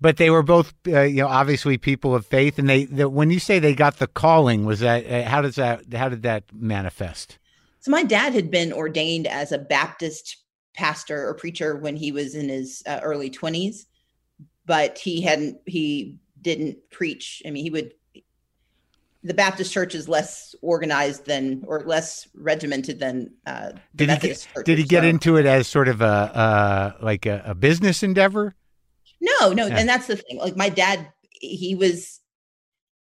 But 0.00 0.16
they 0.16 0.30
were 0.30 0.42
both, 0.42 0.72
uh, 0.88 1.02
you 1.02 1.16
know, 1.22 1.28
obviously 1.28 1.76
people 1.76 2.14
of 2.14 2.24
faith. 2.24 2.58
And 2.58 2.68
they, 2.68 2.84
the, 2.86 3.08
when 3.08 3.30
you 3.30 3.38
say 3.38 3.58
they 3.58 3.74
got 3.74 3.98
the 3.98 4.06
calling, 4.06 4.64
was 4.64 4.80
that 4.80 5.06
uh, 5.06 5.28
how 5.28 5.42
does 5.42 5.56
that 5.56 5.92
how 5.92 6.08
did 6.08 6.22
that 6.22 6.44
manifest? 6.54 7.38
So 7.80 7.90
my 7.90 8.02
dad 8.02 8.32
had 8.32 8.50
been 8.50 8.72
ordained 8.72 9.26
as 9.26 9.52
a 9.52 9.58
Baptist 9.58 10.38
pastor 10.74 11.28
or 11.28 11.34
preacher 11.34 11.76
when 11.76 11.96
he 11.96 12.12
was 12.12 12.34
in 12.34 12.48
his 12.48 12.82
uh, 12.86 13.00
early 13.02 13.28
20s, 13.30 13.84
but 14.66 14.96
he 14.98 15.20
hadn't 15.20 15.58
he 15.66 16.18
didn't 16.40 16.78
preach. 16.90 17.42
I 17.46 17.50
mean, 17.50 17.64
he 17.64 17.70
would 17.70 17.92
the 19.22 19.34
Baptist 19.34 19.70
church 19.70 19.94
is 19.94 20.08
less 20.08 20.54
organized 20.62 21.26
than 21.26 21.62
or 21.66 21.82
less 21.84 22.26
regimented 22.34 22.98
than 22.98 23.34
uh, 23.46 23.72
the 23.94 24.06
Did 24.06 24.10
he 24.10 24.28
get, 24.28 24.48
church. 24.54 24.64
did 24.64 24.78
he 24.78 24.84
get 24.84 25.02
So- 25.02 25.08
into 25.08 25.36
it 25.36 25.44
as 25.44 25.68
sort 25.68 25.88
of 25.88 26.00
a 26.00 26.04
uh, 26.06 26.92
like 27.02 27.26
a, 27.26 27.42
a 27.44 27.54
business 27.54 28.02
endeavor? 28.02 28.54
No, 29.20 29.52
no, 29.52 29.66
Yeah. 29.66 29.78
and 29.78 29.88
that's 29.88 30.06
the 30.06 30.16
thing. 30.16 30.38
Like 30.38 30.56
my 30.56 30.68
dad, 30.68 31.08
he 31.30 31.74
was 31.74 32.20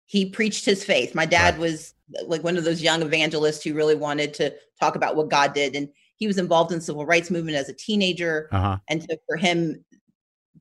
he 0.06 0.30
preached 0.30 0.64
his 0.64 0.82
faith. 0.84 1.14
My 1.14 1.26
dad 1.26 1.54
Right. 1.54 1.60
was 1.60 1.92
like 2.26 2.42
one 2.42 2.56
of 2.56 2.64
those 2.64 2.80
young 2.80 3.02
evangelists 3.02 3.62
who 3.62 3.74
really 3.74 3.94
wanted 3.94 4.32
to 4.34 4.54
talk 4.80 4.96
about 4.96 5.16
what 5.16 5.28
God 5.28 5.52
did, 5.52 5.76
and 5.76 5.88
he 6.16 6.26
was 6.26 6.38
involved 6.38 6.72
in 6.72 6.78
the 6.78 6.84
civil 6.84 7.04
rights 7.04 7.30
movement 7.30 7.56
as 7.58 7.68
a 7.68 7.74
teenager. 7.74 8.48
Uh 8.50 8.60
huh. 8.60 8.76
And 8.88 9.02
so 9.02 9.16
for 9.28 9.36
him, 9.36 9.84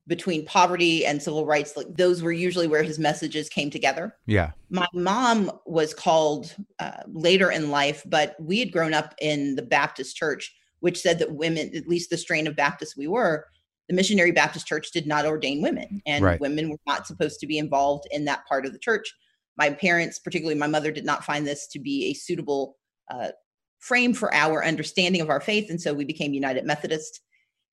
between 0.06 0.44
poverty 0.46 1.04
and 1.04 1.22
civil 1.22 1.44
rights, 1.46 1.76
like 1.76 1.86
those 1.94 2.22
were 2.22 2.32
usually 2.32 2.66
where 2.66 2.82
his 2.82 2.98
messages 2.98 3.48
came 3.48 3.70
together. 3.70 4.14
Yeah. 4.26 4.52
My 4.70 4.86
mom 4.94 5.50
was 5.66 5.92
called 5.94 6.54
uh, 6.78 7.02
later 7.06 7.50
in 7.50 7.70
life, 7.70 8.02
but 8.06 8.34
we 8.38 8.58
had 8.58 8.72
grown 8.72 8.94
up 8.94 9.14
in 9.20 9.54
the 9.54 9.62
Baptist 9.62 10.16
church, 10.16 10.54
which 10.80 11.00
said 11.00 11.18
that 11.18 11.32
women, 11.32 11.70
at 11.74 11.88
least 11.88 12.08
the 12.10 12.16
strain 12.16 12.46
of 12.46 12.56
Baptists 12.56 12.96
we 12.96 13.06
were, 13.06 13.46
the 13.88 13.94
missionary 13.94 14.32
Baptist 14.32 14.66
church 14.66 14.90
did 14.92 15.06
not 15.06 15.26
ordain 15.26 15.62
women, 15.62 16.02
and 16.06 16.24
Right. 16.24 16.40
women 16.40 16.68
were 16.68 16.78
not 16.86 17.06
supposed 17.06 17.40
to 17.40 17.46
be 17.46 17.58
involved 17.58 18.06
in 18.10 18.26
that 18.26 18.46
part 18.46 18.66
of 18.66 18.72
the 18.72 18.78
church. 18.78 19.12
My 19.56 19.70
parents, 19.70 20.18
particularly 20.18 20.58
my 20.58 20.66
mother, 20.66 20.92
did 20.92 21.04
not 21.04 21.24
find 21.24 21.46
this 21.46 21.66
to 21.68 21.78
be 21.78 22.06
a 22.06 22.14
suitable 22.14 22.76
uh, 23.10 23.30
frame 23.78 24.12
for 24.12 24.32
our 24.34 24.64
understanding 24.64 25.20
of 25.20 25.30
our 25.30 25.40
faith, 25.40 25.70
and 25.70 25.80
so 25.80 25.94
we 25.94 26.04
became 26.04 26.34
United 26.34 26.64
Methodist. 26.64 27.20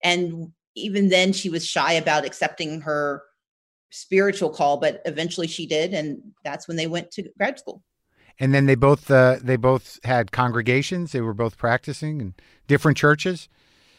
And 0.02 0.52
even 0.76 1.08
then, 1.08 1.32
she 1.32 1.50
was 1.50 1.66
shy 1.66 1.92
about 1.94 2.24
accepting 2.24 2.80
her 2.82 3.22
spiritual 3.90 4.50
call, 4.50 4.76
but 4.78 5.02
eventually 5.04 5.46
she 5.46 5.66
did, 5.66 5.94
and 5.94 6.20
that's 6.44 6.68
when 6.68 6.76
they 6.76 6.86
went 6.86 7.10
to 7.12 7.28
grad 7.36 7.58
school. 7.58 7.82
And 8.38 8.52
then 8.52 8.66
they 8.66 8.74
both 8.74 9.10
uh, 9.10 9.36
they 9.40 9.56
both 9.56 10.00
had 10.04 10.32
congregations. 10.32 11.12
They 11.12 11.20
were 11.20 11.34
both 11.34 11.56
practicing 11.56 12.20
in 12.20 12.34
different 12.66 12.98
churches. 12.98 13.48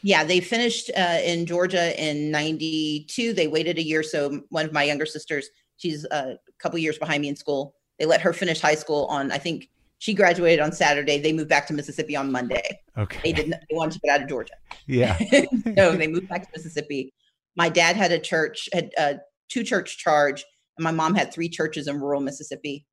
Yeah, 0.06 0.24
they 0.24 0.40
finished 0.40 0.92
uh, 0.96 1.18
in 1.24 1.48
Georgia 1.48 2.00
in 2.00 2.30
'92. 2.30 3.34
They 3.34 3.48
waited 3.48 3.80
a 3.80 3.82
year, 3.82 4.04
so 4.04 4.40
one 4.50 4.64
of 4.64 4.72
my 4.72 4.84
younger 4.84 5.08
sisters, 5.08 5.50
she's 5.78 6.06
a 6.12 6.38
couple 6.60 6.78
years 6.78 7.00
behind 7.00 7.24
me 7.24 7.28
in 7.28 7.36
school. 7.36 7.74
They 7.98 8.06
let 8.06 8.22
her 8.22 8.32
finish 8.32 8.62
high 8.62 8.76
school 8.76 9.06
on, 9.06 9.32
I 9.32 9.40
think 9.40 9.68
she 9.98 10.14
graduated 10.14 10.60
on 10.60 10.74
Saturday. 10.74 11.18
They 11.18 11.34
moved 11.34 11.50
back 11.50 11.66
to 11.68 11.74
Mississippi 11.74 12.16
on 12.16 12.32
Monday. 12.32 12.82
Okay. 12.96 13.18
They 13.24 13.32
didn't. 13.34 13.56
They 13.68 13.76
wanted 13.76 13.94
to 13.94 14.00
get 14.02 14.14
out 14.14 14.22
of 14.22 14.30
Georgia, 14.30 14.54
Yeah. 14.86 15.18
so 15.76 15.96
they 15.96 16.08
moved 16.08 16.30
back 16.30 16.44
to 16.44 16.50
Mississippi. 16.56 17.12
My 17.56 17.70
dad 17.70 17.96
had 17.96 18.12
a 18.12 18.20
church, 18.20 18.70
had 18.74 18.92
a 19.00 19.16
two 19.50 19.64
church 19.64 19.98
charge, 19.98 20.46
and 20.78 20.84
my 20.84 20.92
mom 20.92 21.16
had 21.16 21.34
three 21.34 21.50
churches 21.50 21.88
in 21.88 22.00
rural 22.00 22.22
Mississippi. 22.22 22.86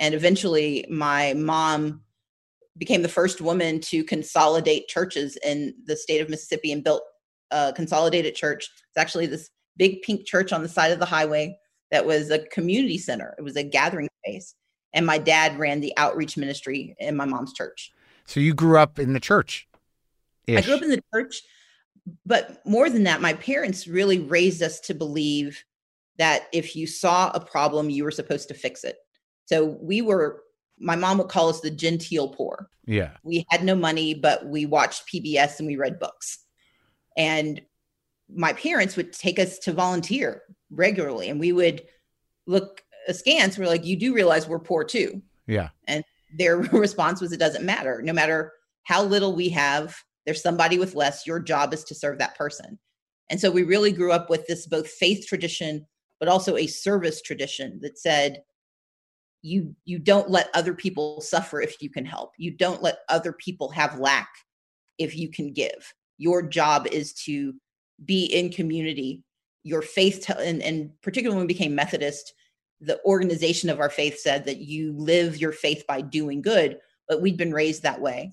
And 0.00 0.16
eventually, 0.16 0.84
my 0.90 1.32
mom 1.34 2.00
became 2.78 3.02
the 3.02 3.08
first 3.08 3.40
woman 3.40 3.80
to 3.80 4.04
consolidate 4.04 4.88
churches 4.88 5.38
in 5.44 5.74
the 5.86 5.96
state 5.96 6.20
of 6.20 6.28
Mississippi 6.28 6.72
and 6.72 6.84
built 6.84 7.02
a 7.50 7.72
consolidated 7.74 8.34
church. 8.34 8.68
It's 8.88 8.98
actually 8.98 9.26
this 9.26 9.50
big 9.76 10.02
pink 10.02 10.26
church 10.26 10.52
on 10.52 10.62
the 10.62 10.68
side 10.68 10.92
of 10.92 10.98
the 10.98 11.06
highway 11.06 11.56
that 11.90 12.04
was 12.04 12.30
a 12.30 12.40
community 12.46 12.98
center. 12.98 13.34
It 13.38 13.42
was 13.42 13.56
a 13.56 13.62
gathering 13.62 14.08
space. 14.24 14.54
And 14.92 15.06
my 15.06 15.18
dad 15.18 15.58
ran 15.58 15.80
the 15.80 15.92
outreach 15.96 16.36
ministry 16.36 16.96
in 16.98 17.16
my 17.16 17.26
mom's 17.26 17.52
church. 17.52 17.92
So 18.24 18.40
you 18.40 18.54
grew 18.54 18.78
up 18.78 18.98
in 18.98 19.12
the 19.12 19.20
church. 19.20 19.68
I 20.48 20.60
grew 20.60 20.74
up 20.74 20.82
in 20.82 20.90
the 20.90 21.02
church, 21.12 21.42
but 22.24 22.64
more 22.64 22.88
than 22.88 23.04
that, 23.04 23.20
my 23.20 23.34
parents 23.34 23.86
really 23.86 24.20
raised 24.20 24.62
us 24.62 24.80
to 24.80 24.94
believe 24.94 25.62
that 26.18 26.46
if 26.52 26.74
you 26.74 26.86
saw 26.86 27.30
a 27.34 27.40
problem, 27.40 27.90
you 27.90 28.04
were 28.04 28.10
supposed 28.10 28.48
to 28.48 28.54
fix 28.54 28.84
it. 28.84 28.96
So 29.46 29.76
we 29.80 30.02
were, 30.02 30.42
my 30.78 30.96
mom 30.96 31.18
would 31.18 31.28
call 31.28 31.48
us 31.48 31.60
the 31.60 31.70
genteel 31.70 32.28
poor. 32.28 32.68
Yeah. 32.86 33.12
We 33.22 33.46
had 33.50 33.64
no 33.64 33.74
money, 33.74 34.14
but 34.14 34.46
we 34.46 34.66
watched 34.66 35.08
PBS 35.08 35.58
and 35.58 35.66
we 35.66 35.76
read 35.76 35.98
books. 35.98 36.38
And 37.16 37.60
my 38.28 38.52
parents 38.52 38.96
would 38.96 39.12
take 39.12 39.38
us 39.38 39.58
to 39.60 39.72
volunteer 39.72 40.42
regularly, 40.70 41.30
and 41.30 41.40
we 41.40 41.52
would 41.52 41.82
look 42.46 42.82
askance. 43.08 43.56
We're 43.56 43.66
like, 43.66 43.84
you 43.84 43.96
do 43.96 44.12
realize 44.14 44.48
we're 44.48 44.58
poor 44.58 44.84
too 44.84 45.22
Yeah. 45.46 45.68
And 45.86 46.04
their 46.36 46.56
response 46.72 47.20
was 47.20 47.32
it 47.32 47.40
doesn't 47.40 47.64
matter 47.64 48.00
no 48.02 48.12
matter 48.12 48.52
how 48.84 49.02
little 49.02 49.34
we 49.34 49.48
have 49.50 49.96
there's 50.24 50.42
somebody 50.42 50.78
with 50.78 50.94
less 50.94 51.26
your 51.26 51.40
job 51.40 51.72
is 51.72 51.84
to 51.84 51.94
serve 51.94 52.18
that 52.18 52.36
person 52.36 52.78
and 53.30 53.40
so 53.40 53.50
we 53.50 53.62
really 53.62 53.92
grew 53.92 54.12
up 54.12 54.30
with 54.30 54.46
this 54.46 54.66
both 54.66 54.88
faith 54.88 55.26
tradition 55.26 55.86
but 56.18 56.28
also 56.28 56.56
a 56.56 56.66
service 56.66 57.20
tradition 57.22 57.78
that 57.82 57.98
said 57.98 58.42
you 59.42 59.74
you 59.84 59.98
don't 59.98 60.30
let 60.30 60.48
other 60.54 60.74
people 60.74 61.20
suffer 61.20 61.60
if 61.60 61.80
you 61.80 61.90
can 61.90 62.04
help. 62.04 62.32
You 62.38 62.50
don't 62.50 62.82
let 62.82 62.98
other 63.08 63.32
people 63.32 63.70
have 63.70 63.98
lack 63.98 64.28
if 64.98 65.16
you 65.16 65.30
can 65.30 65.52
give. 65.52 65.92
Your 66.18 66.42
job 66.42 66.86
is 66.86 67.12
to 67.24 67.54
be 68.04 68.24
in 68.26 68.50
community. 68.50 69.22
Your 69.62 69.82
faith 69.82 70.28
and, 70.30 70.62
and 70.62 70.90
particularly 71.02 71.36
when 71.36 71.46
we 71.46 71.54
became 71.54 71.74
methodist 71.74 72.32
the 72.80 73.02
organization 73.04 73.70
of 73.70 73.80
our 73.80 73.88
faith 73.88 74.18
said 74.18 74.44
that 74.44 74.58
you 74.58 74.92
live 74.92 75.38
your 75.38 75.52
faith 75.52 75.82
by 75.88 76.02
doing 76.02 76.42
good 76.42 76.78
but 77.08 77.22
we'd 77.22 77.36
been 77.36 77.52
raised 77.52 77.82
that 77.82 78.00
way. 78.00 78.32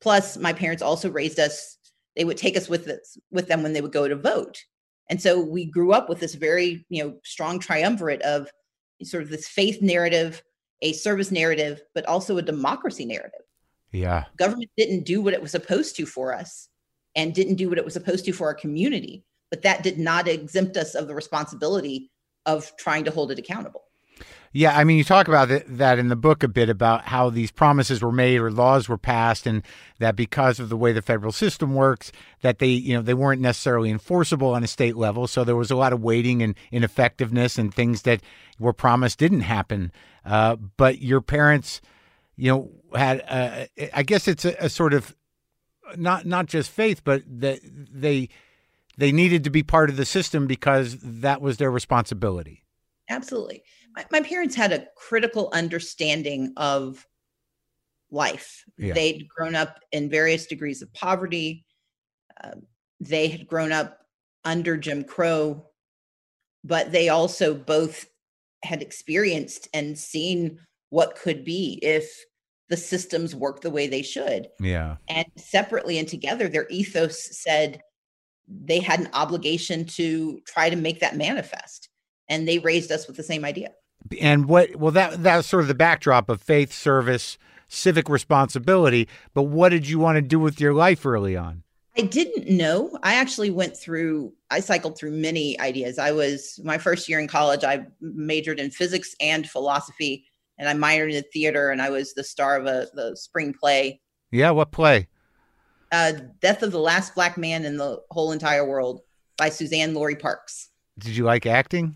Plus 0.00 0.36
my 0.36 0.52
parents 0.52 0.82
also 0.82 1.10
raised 1.10 1.38
us 1.38 1.78
they 2.16 2.24
would 2.24 2.36
take 2.36 2.56
us 2.56 2.68
with 2.68 2.86
us 2.88 3.18
with 3.30 3.48
them 3.48 3.62
when 3.62 3.72
they 3.72 3.80
would 3.80 3.92
go 3.92 4.06
to 4.06 4.16
vote. 4.16 4.62
And 5.10 5.20
so 5.20 5.40
we 5.40 5.64
grew 5.64 5.92
up 5.92 6.08
with 6.08 6.20
this 6.20 6.34
very 6.34 6.84
you 6.88 7.02
know 7.02 7.14
strong 7.24 7.58
triumvirate 7.58 8.22
of 8.22 8.48
sort 9.02 9.22
of 9.22 9.30
this 9.30 9.48
faith 9.48 9.82
narrative 9.82 10.42
a 10.82 10.92
service 10.92 11.30
narrative 11.30 11.82
but 11.94 12.06
also 12.06 12.36
a 12.38 12.42
democracy 12.42 13.04
narrative 13.04 13.40
Yeah. 13.92 14.24
government 14.36 14.70
didn't 14.76 15.04
do 15.04 15.22
what 15.22 15.34
it 15.34 15.42
was 15.42 15.50
supposed 15.50 15.96
to 15.96 16.06
for 16.06 16.34
us 16.34 16.68
and 17.16 17.34
didn't 17.34 17.56
do 17.56 17.68
what 17.68 17.78
it 17.78 17.84
was 17.84 17.94
supposed 17.94 18.24
to 18.26 18.32
for 18.32 18.46
our 18.46 18.54
community 18.54 19.24
but 19.50 19.62
that 19.62 19.82
did 19.82 19.98
not 19.98 20.28
exempt 20.28 20.76
us 20.76 20.94
of 20.94 21.06
the 21.08 21.14
responsibility 21.14 22.10
of 22.46 22.76
trying 22.76 23.04
to 23.04 23.10
hold 23.10 23.30
it 23.30 23.38
accountable 23.38 23.83
Yeah, 24.56 24.78
I 24.78 24.84
mean, 24.84 24.98
you 24.98 25.02
talk 25.02 25.26
about 25.26 25.48
th- 25.48 25.64
that 25.66 25.98
in 25.98 26.06
the 26.06 26.14
book 26.14 26.44
a 26.44 26.48
bit 26.48 26.68
about 26.68 27.06
how 27.06 27.28
these 27.28 27.50
promises 27.50 28.00
were 28.00 28.12
made 28.12 28.38
or 28.38 28.52
laws 28.52 28.88
were 28.88 28.96
passed, 28.96 29.48
and 29.48 29.64
that 29.98 30.14
because 30.14 30.60
of 30.60 30.68
the 30.68 30.76
way 30.76 30.92
the 30.92 31.02
federal 31.02 31.32
system 31.32 31.74
works, 31.74 32.12
that 32.42 32.60
they, 32.60 32.68
you 32.68 32.94
know, 32.94 33.02
they 33.02 33.14
weren't 33.14 33.40
necessarily 33.40 33.90
enforceable 33.90 34.54
on 34.54 34.62
a 34.62 34.68
state 34.68 34.94
level. 34.94 35.26
So 35.26 35.42
there 35.42 35.56
was 35.56 35.72
a 35.72 35.76
lot 35.76 35.92
of 35.92 36.04
waiting 36.04 36.40
and 36.40 36.54
ineffectiveness 36.70 37.58
and 37.58 37.74
things 37.74 38.02
that 38.02 38.20
were 38.60 38.72
promised 38.72 39.18
didn't 39.18 39.40
happen. 39.40 39.90
Uh, 40.24 40.54
but 40.54 41.00
your 41.00 41.20
parents, 41.20 41.80
you 42.36 42.52
know, 42.52 42.70
had, 42.96 43.24
uh, 43.28 43.66
I 43.92 44.04
guess 44.04 44.28
it's 44.28 44.44
a, 44.44 44.54
a 44.60 44.68
sort 44.68 44.94
of 44.94 45.16
not 45.96 46.26
not 46.26 46.46
just 46.46 46.70
faith, 46.70 47.02
but 47.02 47.22
that 47.26 47.58
they 47.64 48.28
they 48.96 49.10
needed 49.10 49.42
to 49.42 49.50
be 49.50 49.64
part 49.64 49.90
of 49.90 49.96
the 49.96 50.04
system 50.04 50.46
because 50.46 50.96
that 51.02 51.40
was 51.40 51.56
their 51.56 51.72
responsibility. 51.72 52.62
Absolutely. 53.10 53.64
My, 53.94 54.04
my 54.10 54.20
parents 54.20 54.54
had 54.54 54.72
a 54.72 54.86
critical 54.96 55.50
understanding 55.52 56.52
of 56.56 57.06
life. 58.10 58.64
Yeah. 58.78 58.94
They'd 58.94 59.28
grown 59.28 59.54
up 59.54 59.80
in 59.92 60.10
various 60.10 60.46
degrees 60.46 60.82
of 60.82 60.92
poverty. 60.92 61.64
Uh, 62.42 62.56
they 63.00 63.28
had 63.28 63.46
grown 63.46 63.72
up 63.72 64.00
under 64.44 64.76
Jim 64.76 65.04
Crow, 65.04 65.66
but 66.62 66.92
they 66.92 67.08
also 67.08 67.54
both 67.54 68.06
had 68.62 68.82
experienced 68.82 69.68
and 69.74 69.98
seen 69.98 70.58
what 70.90 71.16
could 71.16 71.44
be 71.44 71.78
if 71.82 72.10
the 72.68 72.76
systems 72.76 73.34
work 73.34 73.60
the 73.60 73.70
way 73.70 73.86
they 73.86 74.02
should. 74.02 74.48
Yeah. 74.58 74.96
And 75.08 75.26
separately 75.36 75.98
and 75.98 76.08
together, 76.08 76.48
their 76.48 76.66
ethos 76.70 77.36
said 77.36 77.82
they 78.48 78.80
had 78.80 79.00
an 79.00 79.10
obligation 79.12 79.84
to 79.84 80.40
try 80.46 80.70
to 80.70 80.76
make 80.76 81.00
that 81.00 81.16
manifest. 81.16 81.88
And 82.28 82.48
they 82.48 82.58
raised 82.58 82.90
us 82.90 83.06
with 83.06 83.16
the 83.16 83.22
same 83.22 83.44
idea. 83.44 83.72
And 84.20 84.46
what 84.46 84.76
well 84.76 84.92
that 84.92 85.22
that's 85.22 85.48
sort 85.48 85.62
of 85.62 85.68
the 85.68 85.74
backdrop 85.74 86.28
of 86.28 86.42
faith, 86.42 86.72
service, 86.72 87.38
civic 87.68 88.08
responsibility, 88.08 89.08
but 89.32 89.44
what 89.44 89.70
did 89.70 89.88
you 89.88 89.98
want 89.98 90.16
to 90.16 90.22
do 90.22 90.38
with 90.38 90.60
your 90.60 90.74
life 90.74 91.04
early 91.06 91.36
on? 91.36 91.62
I 91.96 92.02
didn't 92.02 92.48
know. 92.48 92.98
I 93.04 93.14
actually 93.14 93.50
went 93.50 93.76
through, 93.76 94.32
I 94.50 94.58
cycled 94.60 94.98
through 94.98 95.12
many 95.12 95.58
ideas. 95.60 95.96
I 95.96 96.10
was, 96.10 96.58
my 96.64 96.76
first 96.76 97.08
year 97.08 97.20
in 97.20 97.28
college, 97.28 97.62
I 97.62 97.86
majored 98.00 98.58
in 98.58 98.72
physics 98.72 99.14
and 99.20 99.48
philosophy, 99.48 100.26
and 100.58 100.68
I 100.68 100.74
minored 100.74 101.12
in 101.12 101.22
theater, 101.32 101.70
and 101.70 101.80
I 101.80 101.90
was 101.90 102.12
the 102.14 102.24
star 102.24 102.56
of 102.56 102.66
a 102.66 102.88
the 102.94 103.16
spring 103.16 103.54
play, 103.54 104.00
Yeah, 104.32 104.50
what 104.50 104.72
play? 104.72 105.06
uh, 105.92 106.14
Death 106.40 106.64
of 106.64 106.72
the 106.72 106.80
Last 106.80 107.14
Black 107.14 107.38
Man 107.38 107.64
in 107.64 107.76
the 107.76 108.02
Whole 108.10 108.32
Entire 108.32 108.66
World 108.68 109.02
by 109.38 109.48
Suzan-Lori 109.50 110.16
Parks. 110.16 110.70
Did 110.98 111.16
you 111.16 111.22
like 111.22 111.46
acting? 111.46 111.94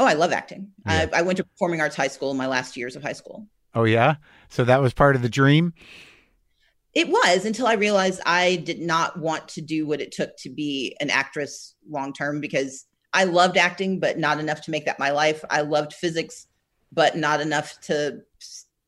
Oh, 0.00 0.06
I 0.06 0.14
love 0.14 0.32
acting. 0.32 0.72
Yeah. 0.86 1.08
I, 1.12 1.18
I 1.18 1.22
went 1.22 1.36
to 1.36 1.44
performing 1.44 1.82
arts 1.82 1.94
high 1.94 2.08
school 2.08 2.30
in 2.30 2.38
my 2.38 2.46
last 2.46 2.74
years 2.74 2.96
of 2.96 3.02
high 3.02 3.12
school. 3.12 3.46
Oh 3.74 3.84
yeah. 3.84 4.14
So 4.48 4.64
that 4.64 4.80
was 4.80 4.94
part 4.94 5.14
of 5.14 5.20
the 5.20 5.28
dream? 5.28 5.74
It 6.94 7.08
was 7.08 7.44
until 7.44 7.66
I 7.66 7.74
realized 7.74 8.22
I 8.24 8.56
did 8.56 8.80
not 8.80 9.18
want 9.18 9.46
to 9.48 9.60
do 9.60 9.86
what 9.86 10.00
it 10.00 10.10
took 10.10 10.38
to 10.38 10.48
be 10.48 10.96
an 11.00 11.10
actress 11.10 11.74
long 11.86 12.14
term 12.14 12.40
because 12.40 12.86
I 13.12 13.24
loved 13.24 13.58
acting, 13.58 14.00
but 14.00 14.18
not 14.18 14.40
enough 14.40 14.62
to 14.62 14.70
make 14.70 14.86
that 14.86 14.98
my 14.98 15.10
life. 15.10 15.44
I 15.50 15.60
loved 15.60 15.92
physics, 15.92 16.46
but 16.90 17.14
not 17.14 17.42
enough 17.42 17.78
to 17.82 18.22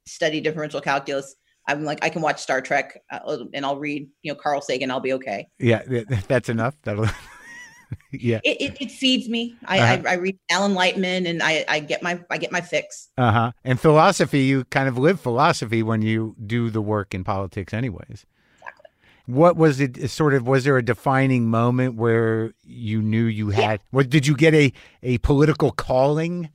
study 0.06 0.40
differential 0.40 0.80
calculus. 0.80 1.36
I'm 1.68 1.84
like, 1.84 2.02
I 2.02 2.08
can 2.08 2.22
watch 2.22 2.40
Star 2.40 2.62
Trek 2.62 3.02
uh, 3.10 3.44
and 3.52 3.66
I'll 3.66 3.78
read, 3.78 4.08
you 4.22 4.32
know, 4.32 4.38
Carl 4.40 4.62
Sagan. 4.62 4.90
I'll 4.90 4.98
be 4.98 5.12
okay. 5.12 5.48
Yeah, 5.58 5.82
that's 6.26 6.48
enough. 6.48 6.74
That'll 6.84 7.06
Yeah. 8.12 8.40
It, 8.44 8.60
it, 8.60 8.76
it 8.80 8.90
feeds 8.90 9.28
me. 9.28 9.56
I, 9.64 9.78
Uh-huh. 9.78 10.02
I, 10.06 10.12
I 10.12 10.14
read 10.14 10.38
Alan 10.50 10.74
Lightman 10.74 11.28
and 11.28 11.42
I, 11.42 11.64
I 11.66 11.80
get 11.80 12.02
my 12.02 12.20
I 12.30 12.38
get 12.38 12.52
my 12.52 12.60
fix. 12.60 13.08
Uh-huh. 13.16 13.52
And 13.64 13.80
philosophy, 13.80 14.40
you 14.40 14.64
kind 14.64 14.88
of 14.88 14.98
live 14.98 15.18
philosophy 15.20 15.82
when 15.82 16.02
you 16.02 16.36
do 16.46 16.68
the 16.70 16.82
work 16.82 17.14
in 17.14 17.24
politics 17.24 17.72
anyways. 17.72 18.26
Exactly. 18.58 18.90
What 19.26 19.56
was 19.56 19.80
it 19.80 20.10
sort 20.10 20.34
of 20.34 20.46
was 20.46 20.64
there 20.64 20.76
a 20.76 20.84
defining 20.84 21.48
moment 21.48 21.96
where 21.96 22.52
you 22.64 23.00
knew 23.00 23.24
you 23.24 23.50
had 23.50 23.80
what 23.90 24.10
did 24.10 24.26
you 24.26 24.36
get 24.36 24.52
a 24.54 24.72
a 25.02 25.18
political 25.18 25.70
calling? 25.70 26.50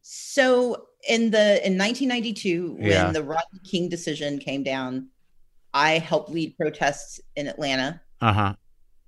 So 0.00 0.86
in 1.08 1.30
the 1.30 1.64
in 1.66 1.76
1992, 1.78 2.78
when 2.80 3.12
the 3.12 3.22
Rodney 3.22 3.60
King 3.64 3.88
decision 3.88 4.38
came 4.38 4.62
down, 4.62 5.08
I 5.74 5.98
helped 5.98 6.30
lead 6.30 6.56
protests 6.56 7.20
in 7.36 7.46
Atlanta. 7.46 8.00
Uh-huh. 8.20 8.54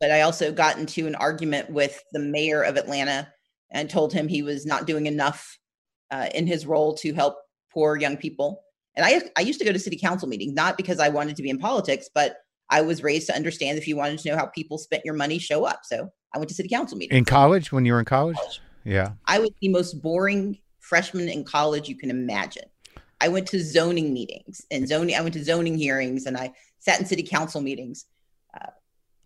But 0.00 0.10
I 0.10 0.22
also 0.22 0.52
got 0.52 0.78
into 0.78 1.06
an 1.06 1.14
argument 1.14 1.70
with 1.70 2.02
the 2.12 2.20
mayor 2.20 2.62
of 2.62 2.76
Atlanta 2.76 3.32
and 3.70 3.88
told 3.88 4.12
him 4.12 4.28
he 4.28 4.42
was 4.42 4.66
not 4.66 4.86
doing 4.86 5.06
enough 5.06 5.58
uh, 6.10 6.28
in 6.34 6.46
his 6.46 6.66
role 6.66 6.94
to 6.96 7.12
help 7.12 7.36
poor 7.72 7.96
young 7.96 8.16
people. 8.16 8.62
And 8.96 9.06
I 9.06 9.22
I 9.36 9.42
used 9.42 9.60
to 9.60 9.64
go 9.64 9.72
to 9.72 9.78
city 9.78 9.98
council 9.98 10.28
meetings 10.28 10.54
not 10.54 10.76
because 10.76 10.98
I 10.98 11.08
wanted 11.08 11.36
to 11.36 11.42
be 11.42 11.50
in 11.50 11.58
politics, 11.58 12.08
but 12.12 12.36
I 12.70 12.80
was 12.82 13.02
raised 13.02 13.26
to 13.26 13.34
understand 13.34 13.78
if 13.78 13.86
you 13.86 13.96
wanted 13.96 14.18
to 14.20 14.30
know 14.30 14.36
how 14.36 14.46
people 14.46 14.78
spent 14.78 15.04
your 15.04 15.14
money, 15.14 15.38
show 15.38 15.64
up. 15.64 15.80
So 15.84 16.08
I 16.34 16.38
went 16.38 16.48
to 16.48 16.54
city 16.54 16.68
council 16.68 16.96
meetings. 16.96 17.18
In 17.18 17.24
college 17.24 17.72
when 17.72 17.84
you 17.84 17.92
were 17.92 17.98
in 17.98 18.04
college? 18.04 18.36
Yeah. 18.84 19.12
I 19.26 19.40
was 19.40 19.50
the 19.60 19.68
most 19.68 20.00
boring 20.00 20.58
freshman 20.78 21.28
in 21.28 21.44
college 21.44 21.88
you 21.88 21.96
can 21.96 22.10
imagine. 22.10 22.64
I 23.20 23.28
went 23.28 23.46
to 23.48 23.62
zoning 23.62 24.14
meetings 24.14 24.64
and 24.70 24.88
zoning. 24.88 25.14
I 25.14 25.20
went 25.20 25.34
to 25.34 25.44
zoning 25.44 25.76
hearings 25.76 26.26
and 26.26 26.36
I 26.36 26.52
sat 26.78 27.00
in 27.00 27.06
city 27.06 27.22
council 27.22 27.60
meetings. 27.60 28.06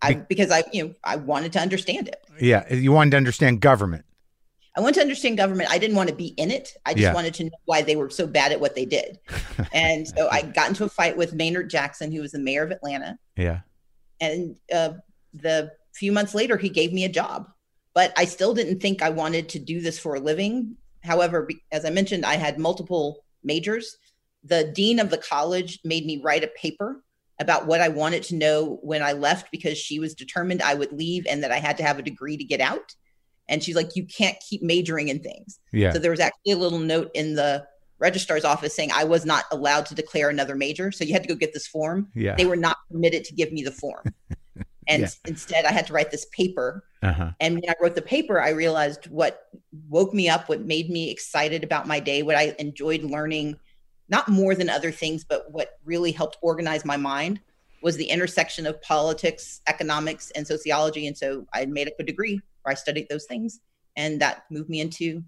I 0.05 0.13
because 0.15 0.51
I 0.51 0.63
you 0.71 0.83
know 0.87 0.93
I 1.03 1.15
wanted 1.17 1.53
to 1.53 1.59
understand 1.59 2.07
it. 2.07 2.17
Yeah, 2.39 2.71
you 2.73 2.91
wanted 2.91 3.11
to 3.11 3.17
understand 3.17 3.61
government. 3.61 4.05
I 4.77 4.81
wanted 4.81 4.95
to 4.95 5.01
understand 5.01 5.37
government. 5.37 5.71
I 5.71 5.77
didn't 5.77 5.95
want 5.95 6.09
to 6.09 6.15
be 6.15 6.27
in 6.37 6.51
it. 6.51 6.73
I 6.85 6.93
just 6.93 7.03
Yeah. 7.03 7.13
wanted 7.13 7.33
to 7.35 7.45
know 7.45 7.51
why 7.63 7.81
they 7.81 7.95
were 7.95 8.09
so 8.09 8.27
bad 8.27 8.51
at 8.51 8.59
what 8.59 8.75
they 8.75 8.83
did. 8.85 9.19
and 9.73 10.05
so 10.05 10.27
I 10.29 10.41
got 10.41 10.67
into 10.67 10.83
a 10.83 10.89
fight 10.89 11.15
with 11.15 11.33
Maynard 11.33 11.69
Jackson, 11.69 12.11
who 12.11 12.21
was 12.21 12.33
the 12.33 12.39
mayor 12.39 12.63
of 12.63 12.71
Atlanta. 12.71 13.17
Yeah. 13.37 13.61
and 14.21 14.57
uh, 14.73 14.93
the 15.33 15.71
few 15.93 16.11
months 16.11 16.33
later 16.35 16.57
he 16.57 16.67
gave 16.69 16.91
me 16.93 17.05
a 17.05 17.09
job 17.09 17.47
but 17.93 18.11
i 18.17 18.25
still 18.25 18.53
didn't 18.53 18.79
think 18.81 19.01
i 19.01 19.09
wanted 19.09 19.47
to 19.49 19.59
do 19.59 19.79
this 19.81 19.97
for 19.99 20.15
a 20.15 20.19
living 20.19 20.75
however 21.03 21.49
as 21.71 21.85
i 21.85 21.89
mentioned 21.89 22.25
i 22.25 22.35
had 22.35 22.57
multiple 22.59 23.23
majors 23.43 23.97
the 24.43 24.71
dean 24.75 24.99
of 24.99 25.09
the 25.09 25.17
college 25.17 25.79
made 25.85 26.05
me 26.05 26.21
write 26.21 26.43
a 26.43 26.47
paper 26.47 27.01
about 27.39 27.67
what 27.67 27.81
i 27.81 27.87
wanted 27.89 28.23
to 28.23 28.35
know 28.35 28.79
when 28.81 29.01
i 29.03 29.11
left 29.11 29.51
because 29.51 29.77
she 29.77 29.99
was 29.99 30.13
determined 30.13 30.61
i 30.61 30.73
would 30.73 30.91
leave 30.91 31.25
and 31.29 31.43
that 31.43 31.51
i 31.51 31.57
had 31.57 31.77
to 31.77 31.83
have 31.83 31.99
a 31.99 32.01
degree 32.01 32.37
to 32.37 32.43
get 32.43 32.61
out 32.61 32.95
and 33.49 33.63
she's 33.63 33.75
like 33.75 33.95
you 33.95 34.05
can't 34.05 34.37
keep 34.47 34.61
majoring 34.63 35.09
in 35.09 35.19
things 35.19 35.59
Yeah. 35.71 35.91
so 35.91 35.99
there 35.99 36.11
was 36.11 36.19
actually 36.19 36.53
a 36.53 36.57
little 36.57 36.79
note 36.79 37.11
in 37.13 37.35
the 37.35 37.65
registrar's 37.99 38.45
office 38.45 38.75
saying 38.75 38.91
i 38.93 39.03
was 39.03 39.25
not 39.25 39.45
allowed 39.51 39.85
to 39.87 39.95
declare 39.95 40.29
another 40.29 40.55
major 40.55 40.91
so 40.91 41.03
you 41.03 41.13
had 41.13 41.23
to 41.23 41.29
go 41.29 41.35
get 41.35 41.53
this 41.53 41.67
form 41.67 42.09
Yeah. 42.15 42.35
they 42.35 42.45
were 42.45 42.55
not 42.55 42.77
permitted 42.91 43.23
to 43.25 43.33
give 43.35 43.51
me 43.51 43.63
the 43.63 43.71
form. 43.71 44.03
And 44.87 45.01
Yeah. 45.01 45.09
instead, 45.25 45.65
I 45.65 45.71
had 45.71 45.87
to 45.87 45.93
write 45.93 46.11
this 46.11 46.25
paper. 46.25 46.83
Uh-huh. 47.01 47.31
And 47.39 47.55
when 47.55 47.67
I 47.69 47.73
wrote 47.81 47.95
the 47.95 48.03
paper, 48.03 48.39
I 48.39 48.49
realized 48.49 49.05
what 49.07 49.39
woke 49.89 50.13
me 50.13 50.29
up, 50.29 50.47
what 50.47 50.61
made 50.61 50.91
me 50.91 51.09
excited 51.09 51.63
about 51.63 51.87
my 51.87 51.99
day, 51.99 52.21
what 52.21 52.35
I 52.35 52.55
enjoyed 52.59 53.01
learning, 53.01 53.57
not 54.09 54.27
more 54.29 54.55
than 54.55 54.69
other 54.69 54.91
things, 54.91 55.23
but 55.23 55.51
what 55.51 55.79
really 55.83 56.11
helped 56.11 56.37
organize 56.41 56.85
my 56.85 56.97
mind 56.97 57.39
was 57.81 57.97
the 57.97 58.05
intersection 58.05 58.65
of 58.65 58.81
politics, 58.81 59.61
economics, 59.67 60.31
and 60.31 60.45
sociology. 60.47 61.07
And 61.07 61.17
so 61.17 61.45
I 61.53 61.65
made 61.65 61.87
up 61.87 61.93
a 61.99 62.03
degree 62.03 62.41
where 62.63 62.71
I 62.71 62.75
studied 62.75 63.07
those 63.09 63.25
things. 63.25 63.59
And 63.95 64.19
that 64.21 64.43
moved 64.49 64.69
me 64.69 64.81
into 64.81 65.23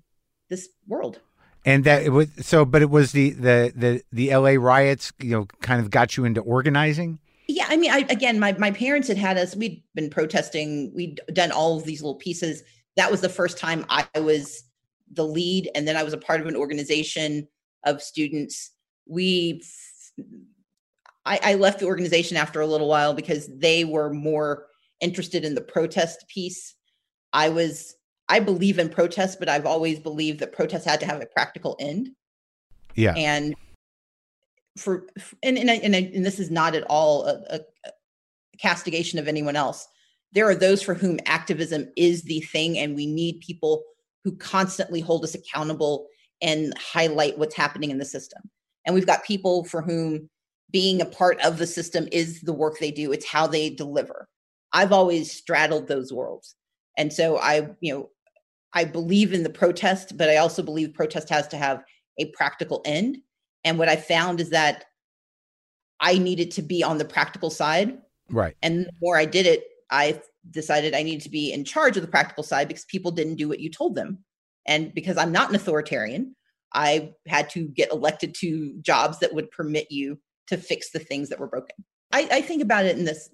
this 0.50 0.70
world. 0.88 1.20
And 1.66 1.84
that 1.84 2.04
it 2.04 2.10
was 2.10 2.30
so 2.40 2.66
but 2.66 2.82
it 2.82 2.90
was 2.90 3.12
the 3.12 3.32
the 3.32 3.74
the 3.76 4.02
the 4.12 4.36
LA 4.36 4.52
riots, 4.52 5.12
you 5.20 5.32
know, 5.32 5.46
kind 5.62 5.82
of 5.82 5.90
got 5.90 6.16
you 6.16 6.24
into 6.24 6.42
organizing? 6.42 7.20
Yeah, 7.48 7.66
I 7.68 7.78
mean, 7.78 7.92
I 7.92 8.00
again, 8.10 8.40
my 8.40 8.54
my 8.54 8.72
parents 8.72 9.08
had 9.08 9.18
had 9.18 9.38
us. 9.38 9.56
We'd 9.56 9.84
been 9.94 10.10
protesting. 10.10 10.94
We'd 10.96 11.20
done 11.34 11.52
all 11.52 11.78
of 11.78 11.84
these 11.84 12.02
little 12.02 12.16
pieces. 12.16 12.64
That 12.96 13.12
was 13.12 13.22
the 13.22 13.30
first 13.30 13.58
time 13.58 13.86
I 13.90 14.06
was 14.20 14.64
the 15.12 15.26
lead, 15.26 15.70
and 15.76 15.88
then 15.88 15.98
I 15.98 16.04
was 16.04 16.14
a 16.14 16.18
part 16.18 16.42
of 16.42 16.48
an 16.48 16.56
organization 16.56 17.48
of 17.88 18.02
students. 18.02 18.72
We, 19.08 19.64
I, 21.26 21.40
I 21.44 21.54
left 21.56 21.80
the 21.80 21.86
organization 21.86 22.38
after 22.38 22.62
a 22.62 22.68
little 22.68 22.88
while 22.88 23.14
because 23.14 23.48
they 23.48 23.84
were 23.86 24.14
more 24.14 24.68
interested 25.02 25.46
in 25.46 25.56
the 25.56 25.62
protest 25.62 26.26
piece. 26.28 26.76
I 27.34 27.50
was. 27.50 27.96
I 28.30 28.42
believe 28.42 28.78
in 28.78 28.90
protest, 28.90 29.40
but 29.40 29.48
I've 29.48 29.66
always 29.66 30.00
believed 30.00 30.42
that 30.42 30.52
protest 30.52 30.86
had 30.86 31.00
to 31.00 31.06
have 31.06 31.22
a 31.22 31.28
practical 31.28 31.78
end 31.80 32.10
Yeah. 32.94 33.14
and 33.16 33.56
for 34.78 35.08
and 35.42 35.58
and, 35.58 35.72
I, 35.72 35.76
and, 35.76 35.96
I, 35.96 36.12
and 36.14 36.26
this 36.26 36.38
is 36.38 36.52
not 36.52 36.76
at 36.76 36.84
all 36.90 37.26
a, 37.26 37.42
a, 37.50 37.60
a 37.86 37.92
castigation 38.60 39.18
of 39.18 39.30
anyone 39.30 39.56
else 39.56 39.88
there 40.34 40.48
are 40.48 40.56
those 40.56 40.82
for 40.82 40.94
whom 40.94 41.20
activism 41.26 41.88
is 41.96 42.24
the 42.24 42.42
thing 42.42 42.78
and 42.78 42.96
we 42.96 43.06
need 43.06 43.40
people 43.40 43.84
who 44.24 44.36
constantly 44.36 45.00
hold 45.00 45.24
us 45.24 45.36
accountable 45.36 46.08
and 46.42 46.74
highlight 46.78 47.38
what's 47.38 47.56
happening 47.56 47.92
in 47.92 47.98
the 47.98 48.06
system 48.06 48.42
and 48.86 48.94
we've 48.94 49.08
got 49.08 49.24
people 49.24 49.64
for 49.64 49.82
whom 49.82 50.30
being 50.72 51.02
a 51.02 51.06
part 51.06 51.40
of 51.42 51.58
the 51.58 51.68
system 51.68 52.08
is 52.12 52.42
the 52.42 52.54
work 52.54 52.78
they 52.80 52.92
do 52.92 53.12
it's 53.12 53.26
how 53.26 53.48
they 53.48 53.70
deliver 53.70 54.28
i've 54.74 54.92
always 54.92 55.32
straddled 55.32 55.88
those 55.88 56.14
worlds 56.14 56.56
and 56.98 57.12
so 57.12 57.38
i 57.38 57.68
you 57.82 57.94
know 57.94 58.10
i 58.74 58.84
believe 58.84 59.34
in 59.34 59.44
the 59.44 59.50
protest 59.50 60.18
but 60.18 60.30
i 60.30 60.38
also 60.38 60.62
believe 60.62 60.94
protest 60.94 61.30
has 61.30 61.48
to 61.48 61.58
have 61.58 61.84
a 62.20 62.26
practical 62.32 62.82
end 62.86 63.18
and 63.68 63.78
what 63.78 63.90
I 63.90 63.98
found 63.98 64.40
is 64.40 64.52
that 64.52 64.86
I 66.00 66.18
needed 66.18 66.52
to 66.52 66.62
be 66.62 66.84
on 66.84 66.98
the 66.98 67.06
practical 67.06 67.50
side. 67.50 67.98
Right. 68.30 68.56
And 68.62 68.86
the 68.86 68.92
more 69.02 69.18
I 69.18 69.26
did 69.26 69.46
it, 69.46 69.66
I 69.92 70.22
decided 70.52 70.94
I 70.94 71.04
needed 71.04 71.24
to 71.24 71.30
be 71.30 71.52
in 71.52 71.66
charge 71.66 71.98
of 71.98 72.02
the 72.02 72.08
practical 72.08 72.44
side 72.44 72.70
because 72.70 72.86
people 72.86 73.12
didn't 73.12 73.36
do 73.36 73.50
what 73.50 73.60
you 73.60 73.70
told 73.70 73.96
them. 73.96 74.20
And 74.68 74.94
because 74.94 75.18
I'm 75.18 75.32
not 75.32 75.50
an 75.50 75.56
authoritarian, 75.56 76.36
I 76.74 77.14
had 77.26 77.50
to 77.52 77.68
get 77.70 77.92
elected 77.92 78.36
to 78.36 78.76
jobs 78.82 79.20
that 79.20 79.34
would 79.34 79.50
permit 79.52 79.92
you 79.92 80.20
to 80.48 80.58
fix 80.58 80.92
the 80.92 81.00
things 81.00 81.30
that 81.30 81.40
were 81.40 81.48
broken. 81.48 81.76
I, 82.12 82.28
I 82.32 82.42
think 82.42 82.62
about 82.62 82.86
it 82.86 82.98
in 82.98 83.06
this 83.06 83.30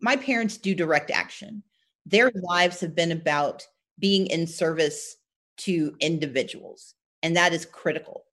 my 0.00 0.16
parents 0.16 0.56
do 0.56 0.74
direct 0.74 1.10
action. 1.10 1.62
their 2.06 2.30
lives 2.34 2.80
have 2.80 2.94
been 2.94 3.12
about 3.12 3.66
being 3.98 4.26
in 4.26 4.46
service 4.46 5.16
to 5.56 5.94
individuals, 6.00 6.94
and 7.22 7.36
that 7.36 7.52
is 7.52 7.64
critical. 7.64 8.24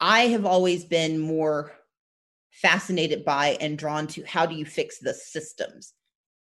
I 0.00 0.28
have 0.28 0.46
always 0.46 0.84
been 0.84 1.18
more 1.18 1.72
fascinated 2.50 3.24
by 3.24 3.56
and 3.60 3.78
drawn 3.78 4.06
to 4.08 4.24
how 4.24 4.46
do 4.46 4.54
you 4.54 4.64
fix 4.64 4.98
the 4.98 5.14
systems 5.14 5.94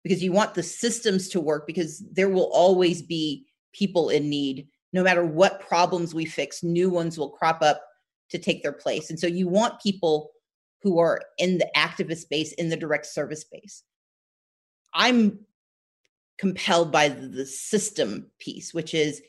because 0.04 0.22
you 0.22 0.32
want 0.32 0.54
the 0.54 0.62
systems 0.62 1.28
to 1.30 1.40
work 1.40 1.66
because 1.66 2.02
there 2.12 2.28
will 2.28 2.50
always 2.52 3.02
be 3.02 3.46
people 3.72 4.08
in 4.08 4.28
need. 4.28 4.68
No 4.92 5.02
matter 5.02 5.24
what 5.24 5.60
problems 5.60 6.14
we 6.14 6.24
fix 6.24 6.62
new 6.62 6.90
ones 6.90 7.18
will 7.18 7.30
crop 7.30 7.62
up 7.62 7.82
to 8.30 8.38
take 8.38 8.62
their 8.62 8.72
place. 8.72 9.10
And 9.10 9.18
so 9.18 9.26
you 9.26 9.48
want 9.48 9.80
people 9.80 10.30
who 10.82 10.98
are 10.98 11.20
in 11.38 11.58
the 11.58 11.70
activist 11.76 12.18
space 12.18 12.52
in 12.54 12.68
the 12.68 12.76
direct 12.76 13.06
service 13.06 13.42
space. 13.42 13.82
I'm 14.94 15.40
compelled 16.38 16.90
by 16.90 17.10
the 17.10 17.44
system 17.44 18.26
piece 18.38 18.72
which 18.72 18.94
is 18.94 19.20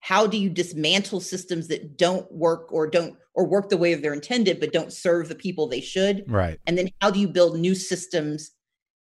how 0.00 0.26
do 0.26 0.36
you 0.36 0.50
dismantle 0.50 1.20
systems 1.20 1.68
that 1.68 1.96
don't 1.96 2.30
work 2.32 2.72
or 2.72 2.86
don't 2.86 3.16
or 3.34 3.46
work 3.46 3.68
the 3.68 3.76
way 3.76 3.94
they're 3.94 4.12
intended 4.12 4.58
but 4.58 4.72
don't 4.72 4.92
serve 4.92 5.28
the 5.28 5.34
people 5.34 5.68
they 5.68 5.80
should? 5.80 6.24
Right. 6.26 6.58
And 6.66 6.76
then 6.76 6.88
how 7.00 7.10
do 7.10 7.20
you 7.20 7.28
build 7.28 7.58
new 7.58 7.74
systems 7.74 8.50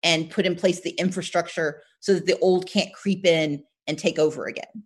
and 0.03 0.29
put 0.29 0.45
in 0.45 0.55
place 0.55 0.81
the 0.81 0.91
infrastructure 0.91 1.81
so 1.99 2.13
that 2.13 2.25
the 2.25 2.37
old 2.39 2.67
can't 2.67 2.93
creep 2.93 3.25
in 3.25 3.63
and 3.87 3.97
take 3.97 4.19
over 4.19 4.45
again. 4.45 4.83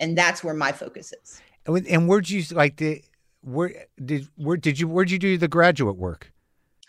And 0.00 0.16
that's 0.16 0.42
where 0.42 0.54
my 0.54 0.72
focus 0.72 1.12
is. 1.22 1.40
And, 1.66 1.86
and 1.86 2.08
where'd 2.08 2.28
you 2.28 2.42
like 2.54 2.76
the 2.76 3.02
where 3.42 3.86
did 4.04 4.28
where 4.36 4.56
did 4.56 4.78
you 4.80 4.88
where'd 4.88 5.10
you 5.10 5.18
do 5.18 5.38
the 5.38 5.48
graduate 5.48 5.96
work? 5.96 6.32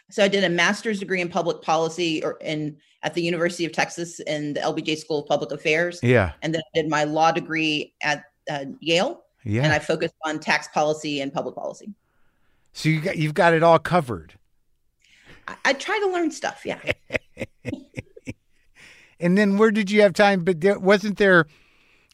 So 0.09 0.23
i 0.23 0.27
did 0.27 0.43
a 0.43 0.49
master's 0.49 0.99
degree 0.99 1.21
in 1.21 1.29
public 1.29 1.61
policy 1.61 2.23
or 2.23 2.37
in 2.41 2.77
at 3.03 3.13
the 3.13 3.21
university 3.21 3.65
of 3.65 3.71
texas 3.71 4.19
in 4.21 4.53
the 4.53 4.59
lbj 4.61 4.97
school 4.97 5.19
of 5.19 5.27
public 5.27 5.51
affairs. 5.51 5.99
Yeah. 6.01 6.31
And 6.41 6.53
then 6.53 6.61
i 6.73 6.81
did 6.81 6.89
my 6.89 7.03
law 7.03 7.31
degree 7.31 7.93
at 8.01 8.25
uh, 8.49 8.65
yale. 8.79 9.23
Yeah. 9.43 9.63
And 9.63 9.73
i 9.73 9.79
focused 9.79 10.15
on 10.25 10.39
tax 10.39 10.67
policy 10.69 11.21
and 11.21 11.31
public 11.31 11.55
policy. 11.55 11.93
So 12.73 12.89
you 12.89 13.01
got 13.01 13.17
you've 13.17 13.33
got 13.33 13.53
it 13.53 13.63
all 13.63 13.79
covered. 13.79 14.33
I, 15.47 15.55
I 15.65 15.73
try 15.73 15.99
to 15.99 16.07
learn 16.07 16.31
stuff 16.31 16.65
yeah 16.65 16.79
and 19.19 19.37
then 19.37 19.57
where 19.57 19.71
did 19.71 19.91
you 19.91 20.01
have 20.01 20.13
time 20.13 20.43
but 20.43 20.61
there 20.61 20.79
wasn't 20.79 21.17
there 21.17 21.45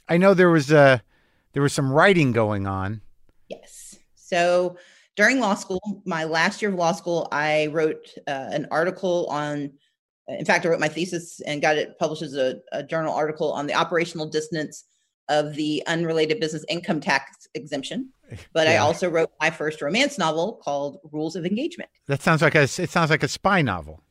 i 0.10 0.18
know 0.18 0.34
there 0.34 0.50
was 0.50 0.72
uh 0.72 0.98
there 1.54 1.64
was 1.64 1.74
some 1.74 1.92
writing 1.92 2.32
going 2.32 2.68
on 2.68 3.02
Yes. 3.50 3.98
So 4.16 4.78
during 5.16 5.40
law 5.40 5.56
school, 5.56 6.02
my 6.06 6.24
last 6.24 6.62
year 6.62 6.72
of 6.72 6.78
law 6.78 6.92
school, 6.92 7.28
I 7.32 7.68
wrote 7.68 8.08
uh, 8.28 8.50
an 8.52 8.68
article 8.72 9.28
on, 9.28 9.72
in 10.28 10.46
fact, 10.46 10.66
I 10.66 10.70
wrote 10.70 10.80
my 10.80 10.88
thesis 10.88 11.42
and 11.42 11.62
got 11.62 11.78
it 11.78 11.98
published 12.00 12.24
as 12.24 12.36
a, 12.36 12.60
a 12.72 12.84
journal 12.84 13.14
article 13.14 13.54
on 13.54 13.68
the 13.68 13.74
operational 13.74 14.28
dissonance 14.28 14.86
of 15.30 15.56
the 15.56 15.84
unrelated 15.88 16.40
business 16.40 16.66
income 16.70 17.00
tax 17.00 17.48
exemption. 17.54 18.12
But 18.54 18.68
I 18.68 18.78
also 18.78 19.08
wrote 19.08 19.30
my 19.40 19.52
first 19.52 19.84
romance 19.84 20.18
novel 20.18 20.60
called 20.64 20.98
Rules 21.12 21.36
of 21.36 21.46
Engagement. 21.46 21.92
that 22.08 22.24
sounds 22.24 22.42
like 22.42 22.56
a 22.56 22.64
it 22.64 22.90
sounds 22.90 23.12
like 23.12 23.22
a 23.22 23.28
spy 23.28 23.62
novel 23.62 24.02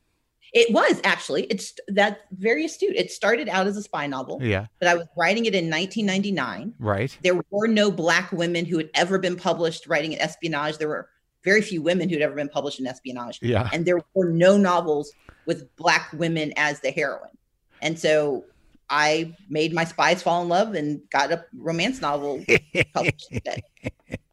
It 0.53 0.73
was 0.73 1.01
actually, 1.03 1.43
it's 1.43 1.73
that 1.89 2.21
very 2.31 2.65
astute. 2.65 2.95
It 2.95 3.11
started 3.11 3.49
out 3.49 3.67
as 3.67 3.75
a 3.77 3.81
spy 3.81 4.07
novel, 4.07 4.39
yeah 4.41 4.67
but 4.79 4.87
I 4.87 4.95
was 4.95 5.07
writing 5.17 5.45
it 5.45 5.55
in 5.55 5.69
1999. 5.69 6.73
right 6.79 7.17
there 7.23 7.41
were 7.49 7.67
no 7.67 7.91
black 7.91 8.31
women 8.31 8.65
who 8.65 8.77
had 8.77 8.89
ever 8.93 9.17
been 9.17 9.35
published 9.35 9.87
writing 9.87 10.13
in 10.13 10.19
espionage. 10.19 10.77
There 10.77 10.87
were 10.87 11.09
very 11.43 11.61
few 11.61 11.81
women 11.81 12.09
who'd 12.09 12.21
ever 12.21 12.35
been 12.35 12.49
published 12.49 12.79
in 12.79 12.87
espionage. 12.87 13.39
yeah 13.41 13.69
And 13.73 13.85
there 13.85 13.99
were 14.13 14.29
no 14.29 14.57
novels 14.57 15.11
with 15.45 15.75
black 15.75 16.11
women 16.13 16.53
as 16.57 16.79
the 16.81 16.91
heroine. 16.91 17.37
And 17.81 17.97
so 17.99 18.45
I 18.89 19.35
made 19.49 19.73
my 19.73 19.83
spies 19.83 20.21
fall 20.21 20.41
in 20.41 20.49
love 20.49 20.75
and 20.75 21.01
got 21.09 21.31
a 21.31 21.45
romance 21.55 22.01
novel 22.01 22.43
published 22.93 23.27
instead. 23.31 23.61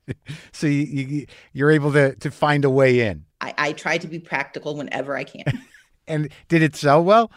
so 0.52 0.66
you, 0.66 0.82
you 0.82 1.26
you're 1.52 1.70
able 1.70 1.92
to 1.92 2.14
to 2.16 2.30
find 2.30 2.64
a 2.64 2.70
way 2.70 3.00
in 3.00 3.24
I, 3.40 3.54
I 3.58 3.72
try 3.72 3.98
to 3.98 4.06
be 4.06 4.18
practical 4.18 4.76
whenever 4.76 5.16
I 5.16 5.24
can. 5.24 5.44
And 6.06 6.28
did 6.48 6.62
it 6.62 6.76
sell 6.76 7.02
well 7.02 7.30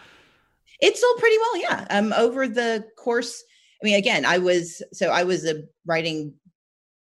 it 0.80 0.96
sold 0.96 1.18
pretty 1.18 1.36
well, 1.38 1.56
yeah. 1.60 1.86
Um, 1.90 2.12
over 2.12 2.46
the 2.46 2.84
course, 2.98 3.42
I 3.82 3.84
mean, 3.84 3.96
again, 3.96 4.24
I 4.24 4.38
was 4.38 4.82
so 4.92 5.08
I 5.08 5.24
was 5.24 5.44
a 5.44 5.62
writing 5.86 6.34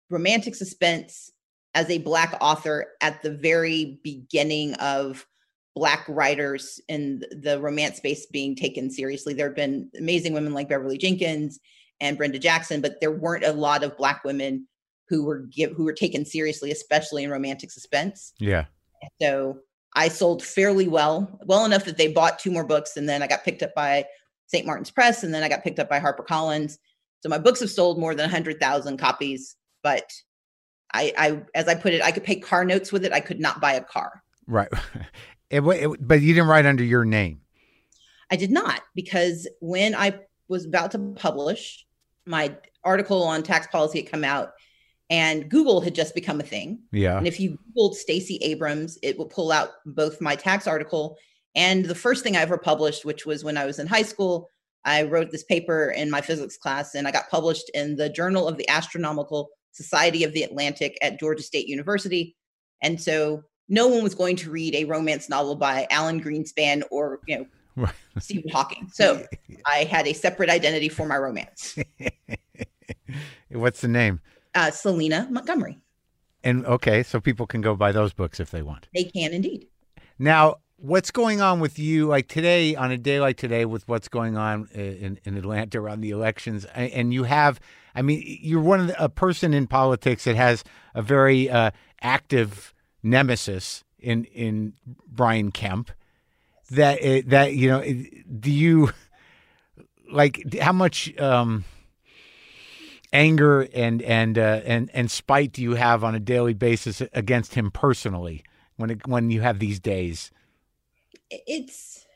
romantic 0.09 0.55
suspense 0.55 1.31
as 1.75 1.89
a 1.89 1.99
black 1.99 2.37
author 2.41 2.89
at 3.01 3.23
the 3.23 3.31
very 3.31 4.01
beginning 4.03 4.75
of 4.75 5.25
black 5.77 6.05
writers 6.09 6.81
in 6.89 7.23
the 7.31 7.61
romance 7.61 7.99
space 7.99 8.27
being 8.27 8.57
taken 8.57 8.91
seriously. 8.91 9.35
There 9.35 9.47
have 9.47 9.57
been 9.57 9.89
amazing 9.97 10.33
women 10.33 10.53
like 10.53 10.69
Beverly 10.69 10.99
Jenkins 10.99 11.61
and 12.01 12.19
Brenda 12.19 12.41
Jackson, 12.41 12.81
but 12.81 13.01
there 13.01 13.13
weren't 13.13 13.45
a 13.45 13.53
lot 13.53 13.85
of 13.85 13.97
black 13.97 14.25
women 14.25 14.67
who 15.09 15.25
were 15.25 15.41
give, 15.41 15.73
who 15.73 15.85
were 15.85 15.93
taken 15.93 16.25
seriously, 16.25 16.73
especially 16.73 17.23
in 17.23 17.31
romantic 17.31 17.71
suspense. 17.71 18.33
yeah 18.41 18.65
So 19.21 19.59
I 19.95 20.09
sold 20.09 20.43
fairly 20.43 20.89
well, 20.89 21.41
well 21.45 21.65
enough 21.65 21.85
that 21.85 21.97
they 21.97 22.13
bought 22.13 22.39
two 22.39 22.51
more 22.51 22.65
books, 22.65 22.97
and 22.97 23.09
then 23.09 23.23
I 23.23 23.27
got 23.27 23.45
picked 23.45 23.63
up 23.63 23.75
by 23.75 24.05
St. 24.47 24.67
Martin's 24.67 24.91
Press, 24.91 25.23
and 25.23 25.35
then 25.35 25.43
I 25.43 25.49
got 25.49 25.65
picked 25.65 25.79
up 25.79 25.89
by 25.89 26.01
HarperCollins. 26.01 26.79
So 27.21 27.29
my 27.29 27.39
books 27.39 27.61
have 27.61 27.71
sold 27.71 27.99
more 27.99 28.15
than 28.15 28.31
hundred 28.31 28.61
thousand 28.61 28.99
copies, 28.99 29.57
but 29.83 30.11
I, 30.93 31.13
I, 31.17 31.43
as 31.55 31.69
I 31.69 31.75
put 31.75 31.93
it, 31.93 32.03
I 32.03 32.13
could 32.13 32.25
pay 32.25 32.37
car 32.37 32.65
notes 32.65 32.93
with 32.93 33.05
it. 33.05 33.13
I 33.13 33.21
could 33.21 33.41
not 33.41 33.61
buy 33.61 33.75
a 33.75 33.85
car. 33.85 34.23
right 34.47 34.69
it, 35.51 35.63
it, 35.63 36.07
but 36.07 36.21
you 36.21 36.35
didn't 36.35 36.49
write 36.49 36.67
under 36.67 36.85
your 36.85 37.05
name 37.05 37.41
I 38.31 38.37
did 38.37 38.51
not 38.51 38.83
because 38.95 39.49
when 39.61 39.95
I 39.95 40.21
was 40.49 40.65
about 40.65 40.93
to 40.93 40.99
publish 41.17 41.85
my 42.27 42.57
article 42.85 43.25
on 43.25 43.43
tax 43.43 43.67
policy 43.67 44.03
had 44.03 44.11
come 44.11 44.25
out, 44.25 44.53
and 45.11 45.51
Google 45.51 45.81
had 45.81 45.95
just 45.95 46.15
become 46.15 46.41
a 46.41 46.45
thing. 46.45 46.81
yeah 46.93 47.19
And 47.19 47.27
if 47.27 47.39
you 47.39 47.59
Googled 47.77 47.95
Stacey 47.95 48.37
Abrams, 48.37 48.99
it 49.03 49.19
will 49.19 49.27
pull 49.27 49.53
out 49.53 49.71
both 49.85 50.21
my 50.21 50.37
tax 50.37 50.67
article 50.67 51.19
and 51.55 51.85
the 51.85 51.95
first 51.95 52.23
thing 52.23 52.37
I 52.37 52.41
ever 52.41 52.57
published, 52.57 53.05
which 53.05 53.27
was 53.27 53.45
when 53.45 53.57
I 53.57 53.67
was 53.67 53.79
in 53.79 53.87
high 53.87 54.03
school. 54.03 54.49
I 54.85 55.03
wrote 55.03 55.31
this 55.31 55.45
paper 55.45 55.91
in 55.91 56.11
my 56.11 56.21
physics 56.21 56.57
class 56.57 56.95
and 56.95 57.07
I 57.07 57.11
got 57.11 57.29
published 57.29 57.71
in 57.75 57.97
the 57.97 58.09
Journal 58.09 58.49
of 58.49 58.57
the 58.57 58.69
Astronomical 58.69 59.51
Society 59.73 60.25
of 60.25 60.33
the 60.33 60.43
Atlantic 60.43 60.97
at 61.03 61.19
Georgia 61.19 61.43
State 61.43 61.67
University. 61.67 62.37
And 62.83 62.99
so 63.01 63.43
no 63.69 63.89
one 63.89 64.03
was 64.03 64.15
going 64.15 64.37
to 64.37 64.51
read 64.51 64.75
a 64.75 64.85
romance 64.85 65.29
novel 65.29 65.57
by 65.57 65.87
Alan 65.91 66.23
Greenspan 66.23 66.83
or, 66.91 67.21
you 67.27 67.39
know, 67.39 67.47
Right. 67.77 67.95
Stephen 68.19 68.51
Hawking. 68.51 68.89
So 68.93 69.25
I 69.67 69.85
had 69.85 70.07
a 70.07 70.13
separate 70.13 70.51
identity 70.51 70.89
for 70.89 71.07
my 71.07 71.17
romance. 71.17 71.79
what's 73.51 73.81
the 73.81 73.89
name 73.89 74.21
Uh, 74.55 74.71
Selena 74.71 75.27
Montgomery. 75.31 75.79
and 76.43 76.65
okay 76.67 77.03
so 77.03 77.21
people 77.21 77.47
can 77.47 77.61
go 77.61 77.75
buy 77.77 77.93
those 77.93 78.13
books 78.13 78.41
if 78.41 78.51
they 78.51 78.63
want 78.63 78.89
They 78.95 79.05
can 79.05 79.33
indeed. 79.33 79.67
Now, 80.19 80.57
what's 80.77 81.11
going 81.11 81.41
on 81.41 81.61
with 81.61 81.79
you, 81.79 82.07
like 82.07 82.29
today, 82.29 82.75
on 82.75 82.91
a 82.91 82.99
day 82.99 83.21
like 83.21 83.37
today, 83.37 83.65
with 83.65 83.87
what's 83.89 84.09
going 84.09 84.37
on 84.37 84.69
in, 84.75 85.19
in 85.25 85.37
Atlanta 85.37 85.81
around 85.81 86.01
the 86.01 86.11
elections, 86.11 86.65
and 86.75 87.13
you 87.15 87.25
have, 87.25 87.61
I 87.95 88.03
mean, 88.03 88.23
you're 88.43 88.61
one 88.61 88.81
of 88.81 88.87
the, 88.89 89.03
a 89.03 89.09
person 89.09 89.55
in 89.55 89.67
politics 89.67 90.25
that 90.25 90.37
has 90.37 90.65
a 90.95 91.03
very 91.03 91.49
uh, 91.49 91.71
active 92.03 92.75
nemesis 93.03 93.85
in 93.99 94.25
in 94.25 94.75
Brian 95.07 95.53
Kemp. 95.53 95.91
That 96.71 97.03
uh, 97.03 97.23
that 97.27 97.55
you 97.55 97.69
know, 97.69 97.83
do 97.83 98.51
you 98.51 98.91
like 100.13 100.55
how 100.61 100.73
much? 100.73 101.19
Um, 101.19 101.65
anger 103.13 103.63
and 103.75 104.03
and 104.03 104.39
uh, 104.39 104.61
and 104.65 104.91
and 104.95 105.11
spite 105.11 105.53
do 105.53 105.63
you 105.63 105.75
have 105.75 106.05
on 106.05 106.15
a 106.15 106.21
daily 106.21 106.55
basis 106.55 107.03
against 107.13 107.55
him 107.55 107.71
personally 107.71 108.43
when 108.77 108.91
it, 108.91 109.07
when 109.07 109.31
you 109.31 109.41
have 109.41 109.59
these 109.59 109.81
days? 109.81 110.31
It's 111.31 112.07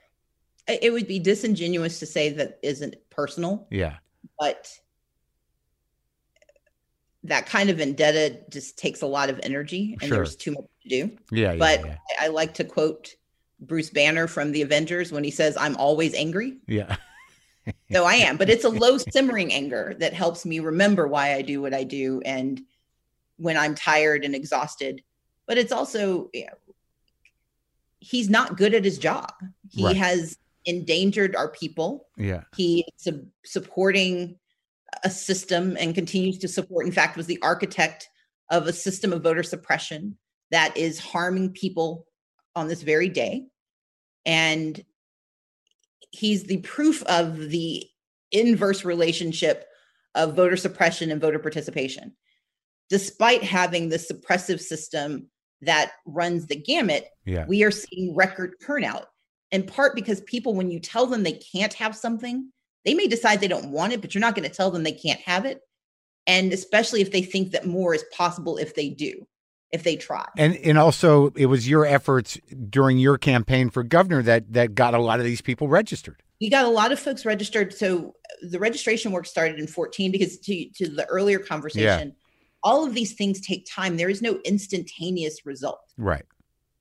it 0.67 0.93
would 0.93 1.07
be 1.07 1.19
disingenuous 1.19 1.99
to 2.01 2.07
say 2.07 2.31
that 2.31 2.59
isn't 2.63 2.97
personal, 3.11 3.67
Yeah, 3.71 3.97
but 4.39 4.71
that 7.25 7.47
kind 7.47 7.71
of 7.71 7.79
vendetta 7.79 8.41
just 8.51 8.79
takes 8.79 9.03
a 9.03 9.07
lot 9.07 9.31
of 9.31 9.41
energy 9.43 9.97
and 10.01 10.09
Sure. 10.09 10.19
there's 10.19 10.37
too 10.37 10.53
much 10.53 10.65
to 10.83 10.89
do. 10.89 11.17
yeah, 11.31 11.53
yeah, 11.53 11.59
But 11.59 11.85
yeah. 11.85 11.97
I, 12.21 12.27
I 12.27 12.29
like 12.29 12.55
to 12.55 12.65
quote 12.65 13.15
Bruce 13.61 13.91
Banner 13.91 14.27
from 14.27 14.53
the 14.53 14.63
Avengers 14.63 15.11
when 15.13 15.25
he 15.25 15.31
says, 15.31 15.57
I'm 15.57 15.77
always 15.77 16.15
angry. 16.15 16.59
yeah. 16.67 16.97
So 17.93 18.05
I 18.05 18.15
am, 18.15 18.37
but 18.37 18.51
it's 18.51 18.65
a 18.65 18.69
low 18.69 18.99
simmering 19.13 19.53
anger 19.53 19.95
that 19.99 20.13
helps 20.13 20.45
me 20.45 20.61
remember 20.61 21.07
why 21.07 21.35
I 21.35 21.43
do 21.43 21.63
what 21.63 21.75
I 21.75 21.85
do 21.85 22.21
and 22.25 22.61
when 23.37 23.57
I'm 23.57 23.75
tired 23.75 24.25
and 24.25 24.35
exhausted. 24.35 25.03
But 25.47 25.59
it's 25.59 25.73
also, 25.73 26.31
you 26.33 26.47
know, 26.47 26.53
he's 28.01 28.29
not 28.29 28.57
good 28.57 28.75
at 28.75 28.85
his 28.85 28.99
job. 28.99 29.33
He 29.71 29.85
Right. 29.85 29.97
has 29.97 30.37
endangered 30.67 31.37
our 31.37 31.49
people. 31.49 32.07
yeah. 32.17 32.45
He 32.57 32.87
is 32.99 33.13
supporting 33.45 34.39
a 35.03 35.11
system 35.11 35.77
and 35.79 35.95
continues 35.95 36.39
to 36.39 36.49
support, 36.49 36.87
in 36.87 36.93
fact, 36.93 37.17
was 37.17 37.27
the 37.27 37.41
architect 37.43 38.09
of 38.51 38.67
a 38.67 38.73
system 38.73 39.13
of 39.13 39.23
voter 39.23 39.43
suppression 39.43 40.17
that 40.51 40.77
is 40.77 40.99
harming 40.99 41.51
people 41.51 42.07
on 42.55 42.69
this 42.69 42.83
very 42.83 43.09
day. 43.09 43.45
And 44.25 44.83
he's 46.15 46.45
the 46.45 46.59
proof 46.59 47.03
of 47.05 47.51
the 47.51 47.85
inverse 48.33 48.85
relationship 48.85 49.67
of 50.15 50.35
voter 50.35 50.57
suppression 50.57 51.11
and 51.11 51.21
voter 51.21 51.39
participation. 51.39 52.17
Despite 52.91 53.43
having 53.43 53.89
the 53.89 53.97
suppressive 53.97 54.61
system 54.61 55.29
that 55.63 55.93
runs 56.07 56.47
the 56.47 56.57
gamut, 56.57 57.09
Yeah. 57.25 57.47
we 57.47 57.63
are 57.65 57.71
seeing 57.71 58.15
record 58.15 58.55
turnout. 58.65 59.09
In 59.51 59.65
part 59.65 59.95
because 59.95 60.21
people, 60.23 60.55
when 60.55 60.71
you 60.71 60.81
tell 60.81 61.07
them 61.07 61.23
they 61.23 61.33
can't 61.53 61.73
have 61.75 61.97
something, 61.97 62.51
they 62.85 62.95
may 62.95 63.07
decide 63.07 63.41
they 63.41 63.49
don't 63.49 63.71
want 63.71 63.93
it, 63.93 64.01
but 64.01 64.15
you're 64.15 64.21
not 64.21 64.35
going 64.35 64.49
to 64.49 64.55
tell 64.55 64.71
them 64.71 64.83
they 64.83 64.93
can't 64.93 65.21
have 65.21 65.45
it. 65.45 65.61
And 66.27 66.53
especially 66.53 67.01
if 67.01 67.13
they 67.13 67.23
think 67.23 67.53
that 67.53 67.67
more 67.67 67.95
is 67.95 68.05
possible 68.13 68.57
if 68.57 68.75
they 68.75 68.89
do, 68.91 69.27
if 69.75 69.83
they 69.83 69.97
try. 69.97 70.27
And 70.39 70.57
and 70.57 70.79
also 70.79 71.31
it 71.35 71.47
was 71.47 71.69
your 71.69 71.85
efforts 71.85 72.39
during 72.71 72.97
your 72.97 73.19
campaign 73.19 73.69
for 73.71 73.83
governor 73.83 74.23
that 74.23 74.53
that 74.53 74.75
got 74.75 74.95
a 74.95 74.99
lot 74.99 75.19
of 75.19 75.27
these 75.27 75.43
people 75.43 75.69
registered. 75.69 76.23
we 76.41 76.49
got 76.49 76.65
a 76.65 76.69
lot 76.69 76.93
of 76.93 77.01
folks 77.01 77.27
registered. 77.27 77.75
So 77.75 78.09
uh, 78.09 78.49
the 78.51 78.61
registration 78.61 79.11
work 79.11 79.27
started 79.27 79.59
in 79.59 79.67
14 79.67 80.13
because 80.13 80.39
to, 80.39 80.71
to 80.77 80.89
the 80.89 81.05
earlier 81.07 81.41
conversation, 81.41 82.15
all 82.63 82.87
of 82.87 82.95
these 82.95 83.15
things 83.15 83.41
take 83.41 83.67
time. 83.69 83.97
There 83.97 84.09
is 84.09 84.23
no 84.23 84.39
instantaneous 84.45 85.45
result. 85.45 85.81
Right. 85.99 86.25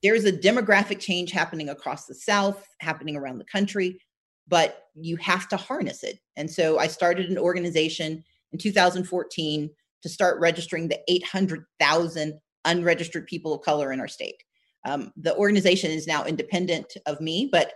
There's 0.03 0.25
a 0.25 0.31
demographic 0.31 0.99
change 0.99 1.31
happening 1.31 1.69
across 1.69 2.05
the 2.05 2.15
South, 2.15 2.67
happening 2.79 3.15
around 3.15 3.39
the 3.39 3.45
country, 3.45 3.99
but 4.47 4.83
you 4.95 5.15
have 5.17 5.47
to 5.49 5.57
harness 5.57 6.03
it. 6.03 6.19
And 6.35 6.51
so 6.51 6.77
I 6.77 6.87
started 6.87 7.29
an 7.29 7.37
organization 7.37 8.23
in 8.51 8.59
2014 8.59 9.69
to 10.03 10.09
start 10.09 10.39
registering 10.39 10.89
the 10.89 10.99
800,000 11.07 12.39
unregistered 12.65 13.27
people 13.27 13.53
of 13.53 13.61
color 13.61 13.91
in 13.91 13.99
our 13.99 14.07
state. 14.07 14.43
Um, 14.85 15.11
the 15.15 15.35
organization 15.35 15.91
is 15.91 16.07
now 16.07 16.25
independent 16.25 16.93
of 17.05 17.21
me, 17.21 17.49
but 17.51 17.73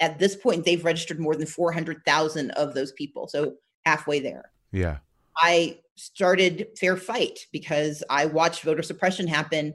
at 0.00 0.18
this 0.18 0.36
point, 0.36 0.64
they've 0.64 0.84
registered 0.84 1.20
more 1.20 1.36
than 1.36 1.46
400,000 1.46 2.50
of 2.52 2.74
those 2.74 2.92
people. 2.92 3.28
So 3.28 3.54
halfway 3.84 4.20
there. 4.20 4.50
Yeah. 4.72 4.98
I 5.36 5.78
started 5.96 6.68
Fair 6.78 6.96
Fight 6.96 7.40
because 7.52 8.02
I 8.08 8.26
watched 8.26 8.62
voter 8.62 8.82
suppression 8.82 9.26
happen 9.26 9.74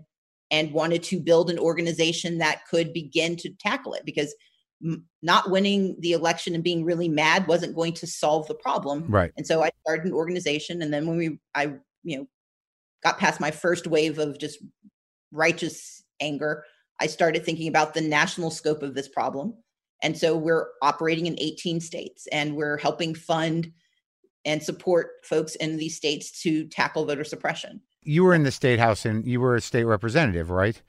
and 0.51 0.71
wanted 0.71 1.03
to 1.03 1.19
build 1.19 1.49
an 1.49 1.59
organization 1.59 2.39
that 2.39 2.65
could 2.69 2.93
begin 2.93 3.35
to 3.37 3.49
tackle 3.59 3.93
it 3.93 4.05
because 4.05 4.33
m- 4.83 5.05
not 5.21 5.49
winning 5.49 5.95
the 5.99 6.11
election 6.11 6.53
and 6.53 6.63
being 6.63 6.83
really 6.83 7.09
mad 7.09 7.47
wasn't 7.47 7.75
going 7.75 7.93
to 7.93 8.07
solve 8.07 8.47
the 8.47 8.55
problem. 8.55 9.05
Right. 9.07 9.31
And 9.37 9.45
so 9.45 9.63
I 9.63 9.71
started 9.81 10.05
an 10.05 10.13
organization 10.13 10.81
and 10.81 10.93
then 10.93 11.07
when 11.07 11.17
we 11.17 11.39
I 11.55 11.73
you 12.03 12.17
know 12.17 12.27
got 13.05 13.19
past 13.19 13.39
my 13.39 13.51
first 13.51 13.85
wave 13.85 14.17
of 14.17 14.39
just 14.39 14.57
righteous 15.31 16.03
anger, 16.19 16.65
I 16.99 17.05
started 17.05 17.45
thinking 17.45 17.67
about 17.67 17.93
the 17.93 18.01
national 18.01 18.49
scope 18.49 18.81
of 18.81 18.95
this 18.95 19.07
problem. 19.07 19.53
And 20.01 20.17
so 20.17 20.35
we're 20.35 20.67
operating 20.81 21.27
in 21.27 21.39
18 21.39 21.79
states 21.81 22.27
and 22.31 22.55
we're 22.55 22.77
helping 22.77 23.13
fund 23.13 23.71
and 24.43 24.61
support 24.61 25.11
folks 25.23 25.55
in 25.55 25.77
these 25.77 25.95
states 25.95 26.41
to 26.41 26.67
tackle 26.67 27.05
voter 27.05 27.23
suppression. 27.23 27.81
You 28.01 28.23
were 28.23 28.33
in 28.33 28.43
the 28.43 28.51
state 28.51 28.79
house 28.79 29.05
and 29.05 29.25
you 29.27 29.39
were 29.39 29.55
a 29.55 29.61
state 29.61 29.83
representative, 29.83 30.49
right? 30.49 30.81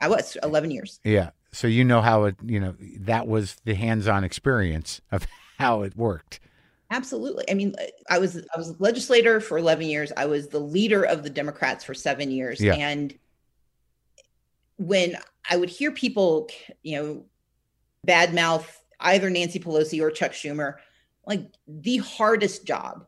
I 0.00 0.08
was 0.08 0.36
11 0.42 0.72
years. 0.72 0.98
Yeah. 1.04 1.30
So 1.52 1.68
you 1.68 1.84
know 1.84 2.00
how 2.00 2.24
it, 2.24 2.36
you 2.44 2.58
know, 2.58 2.74
that 3.00 3.28
was 3.28 3.56
the 3.64 3.74
hands-on 3.74 4.24
experience 4.24 5.00
of 5.12 5.26
how 5.58 5.82
it 5.82 5.96
worked. 5.96 6.40
Absolutely. 6.94 7.44
I 7.50 7.54
mean, 7.54 7.74
uh, 7.78 7.84
I 8.08 8.18
was 8.18 8.36
I 8.36 8.56
was 8.56 8.68
a 8.70 8.76
legislator 8.78 9.40
for 9.40 9.58
11 9.58 9.86
years. 9.86 10.12
I 10.16 10.26
was 10.26 10.46
the 10.48 10.60
leader 10.60 11.02
of 11.02 11.24
the 11.24 11.30
Democrats 11.30 11.82
for 11.84 11.92
7 11.92 12.30
years 12.30 12.60
Yeah. 12.60 12.74
and 12.74 13.12
when 14.76 15.16
I 15.50 15.56
would 15.56 15.68
hear 15.70 15.90
people, 15.90 16.48
you 16.82 16.96
know, 17.02 17.24
badmouth 18.06 18.66
either 19.00 19.28
Nancy 19.28 19.58
Pelosi 19.58 20.00
or 20.00 20.10
Chuck 20.10 20.32
Schumer, 20.32 20.76
like 21.26 21.48
the 21.66 21.96
hardest 21.98 22.64
job, 22.64 23.06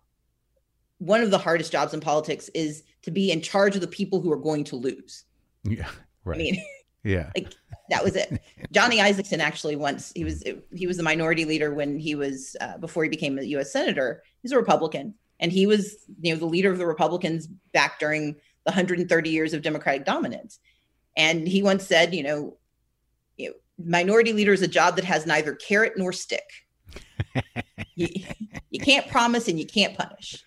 one 0.99 1.22
of 1.22 1.30
the 1.30 1.39
hardest 1.39 1.70
jobs 1.72 1.95
in 1.95 2.01
politics 2.01 2.49
is 2.55 2.82
to 3.03 3.11
be 3.11 3.30
in 3.30 3.41
charge 3.41 3.74
of 3.74 3.80
the 3.80 3.87
people 3.87 4.20
who 4.20 4.32
are 4.32 4.37
going 4.37 4.64
to 4.64 4.76
lose. 4.76 5.24
Yeah. 5.64 5.89
Right. 6.24 6.34
I 6.34 6.39
mean, 6.39 6.64
yeah. 7.07 7.31
Like 7.37 7.55
that 7.91 8.03
was 8.03 8.17
it. 8.17 8.43
Johnny 8.73 8.99
Isakson 8.99 9.39
actually 9.39 9.77
once 9.77 10.13
he 10.15 10.25
was 10.25 10.43
he 10.75 10.87
was 10.87 10.97
the 10.97 11.03
minority 11.03 11.45
leader 11.45 11.73
when 11.73 11.99
he 11.99 12.15
was 12.15 12.57
uh, 12.61 12.79
before 12.79 13.05
he 13.05 13.09
became 13.09 13.39
a 13.39 13.43
U.S. 13.43 13.73
senator. 13.73 14.23
He's 14.43 14.53
a 14.53 14.57
Republican, 14.57 15.15
and 15.39 15.53
he 15.53 15.67
was 15.67 15.97
you 16.21 16.33
know 16.33 16.39
the 16.39 16.47
leader 16.47 16.71
of 16.71 16.79
the 16.79 16.87
Republicans 16.87 17.47
back 17.73 18.01
during 18.01 18.33
the 18.65 18.73
130 18.73 19.31
years 19.31 19.55
of 19.55 19.63
Democratic 19.63 20.05
dominance. 20.05 20.59
And 21.17 21.47
he 21.47 21.63
once 21.63 21.87
said, 21.87 22.13
you 22.15 22.25
know, 22.25 22.57
you 23.37 23.49
know, 23.49 23.55
minority 23.79 24.33
leader 24.33 24.53
is 24.53 24.63
a 24.63 24.69
job 24.69 24.97
that 24.97 25.05
has 25.05 25.25
neither 25.25 25.55
carrot 25.55 25.95
nor 25.97 26.13
stick. 26.13 26.45
you, 27.95 28.09
you 28.71 28.81
can't 28.81 29.09
promise 29.09 29.47
and 29.49 29.59
you 29.59 29.67
can't 29.67 29.97
punish. 29.97 30.45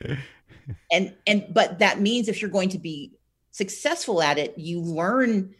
And 0.91 1.15
and 1.25 1.45
but 1.51 1.79
that 1.79 2.01
means 2.01 2.27
if 2.27 2.41
you're 2.41 2.51
going 2.51 2.69
to 2.69 2.79
be 2.79 3.13
successful 3.51 4.21
at 4.21 4.37
it, 4.37 4.57
you 4.57 4.81
learn 4.81 5.55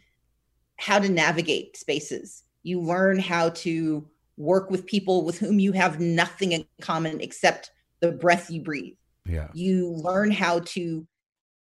how 0.80 0.98
to 0.98 1.08
navigate 1.08 1.76
spaces. 1.76 2.42
You 2.62 2.80
learn 2.80 3.18
how 3.18 3.50
to 3.50 4.08
work 4.36 4.70
with 4.70 4.86
people 4.86 5.24
with 5.24 5.38
whom 5.38 5.58
you 5.58 5.72
have 5.72 6.00
nothing 6.00 6.52
in 6.52 6.64
common 6.80 7.20
except 7.20 7.70
the 8.00 8.12
breath 8.12 8.50
you 8.50 8.62
breathe. 8.62 8.94
Yeah. 9.26 9.48
You 9.52 9.90
learn 9.90 10.30
how 10.30 10.60
to 10.60 11.06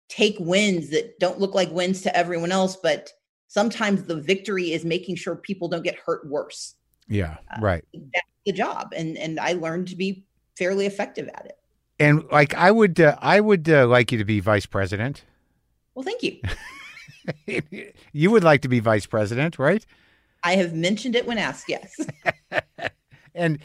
take 0.08 0.36
wins 0.40 0.88
that 0.90 1.18
don't 1.18 1.38
look 1.38 1.54
like 1.54 1.70
wins 1.70 2.00
to 2.02 2.16
everyone 2.16 2.50
else, 2.50 2.76
but 2.76 3.10
sometimes 3.48 4.04
the 4.04 4.16
victory 4.16 4.72
is 4.72 4.84
making 4.84 5.16
sure 5.16 5.36
people 5.36 5.68
don't 5.68 5.84
get 5.84 5.96
hurt 5.96 6.26
worse. 6.26 6.74
Yeah. 7.06 7.36
Uh, 7.54 7.60
Right. 7.60 7.84
That's 7.92 8.26
the 8.46 8.52
job. 8.52 8.94
And 8.96 9.18
and 9.18 9.38
I 9.38 9.52
learned 9.52 9.88
to 9.88 9.96
be 9.96 10.24
fairly 10.56 10.86
effective 10.86 11.28
at 11.28 11.44
it. 11.44 11.58
And 11.98 12.24
like 12.32 12.54
I 12.54 12.70
would, 12.70 12.98
uh, 12.98 13.16
I 13.20 13.40
would 13.40 13.68
uh, 13.68 13.86
like 13.86 14.12
you 14.12 14.18
to 14.18 14.24
be 14.24 14.40
vice 14.40 14.66
president. 14.66 15.24
Well, 15.94 16.04
thank 16.04 16.22
you. 16.22 16.38
you 18.12 18.30
would 18.30 18.44
like 18.44 18.62
to 18.62 18.68
be 18.68 18.80
vice 18.80 19.06
president, 19.06 19.58
right? 19.58 19.84
I 20.42 20.56
have 20.56 20.74
mentioned 20.74 21.16
it 21.16 21.26
when 21.26 21.38
asked, 21.38 21.68
yes. 21.68 21.96
And 23.34 23.58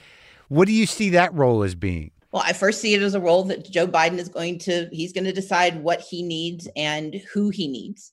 what 0.47 0.67
do 0.67 0.73
you 0.73 0.85
see 0.85 1.11
that 1.11 1.33
role 1.33 1.63
as 1.63 1.75
being? 1.75 2.11
Well, 2.31 2.43
I 2.45 2.53
first 2.53 2.81
see 2.81 2.93
it 2.93 3.01
as 3.01 3.15
a 3.15 3.19
role 3.19 3.43
that 3.45 3.69
Joe 3.69 3.87
Biden 3.87 4.17
is 4.17 4.29
going 4.29 4.59
to, 4.59 4.87
he's 4.91 5.13
going 5.13 5.25
to 5.25 5.33
decide 5.33 5.81
what 5.83 6.01
he 6.01 6.21
needs 6.21 6.67
and 6.75 7.21
who 7.33 7.49
he 7.49 7.67
needs. 7.67 8.11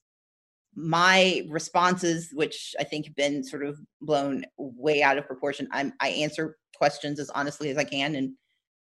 My 0.75 1.47
responses, 1.49 2.31
which 2.33 2.75
I 2.79 2.85
think 2.85 3.07
have 3.07 3.17
been 3.17 3.43
sort 3.43 3.65
of 3.65 3.79
blown 4.01 4.45
way 4.59 5.03
out 5.03 5.19
of 5.19 5.27
proportion, 5.27 5.69
I'm, 5.71 5.93
I 6.01 6.09
answer 6.09 6.57
questions 6.77 7.19
as 7.19 7.31
honestly 7.31 7.71
as 7.71 7.79
I 7.79 7.85
can. 7.85 8.15
And 8.15 8.33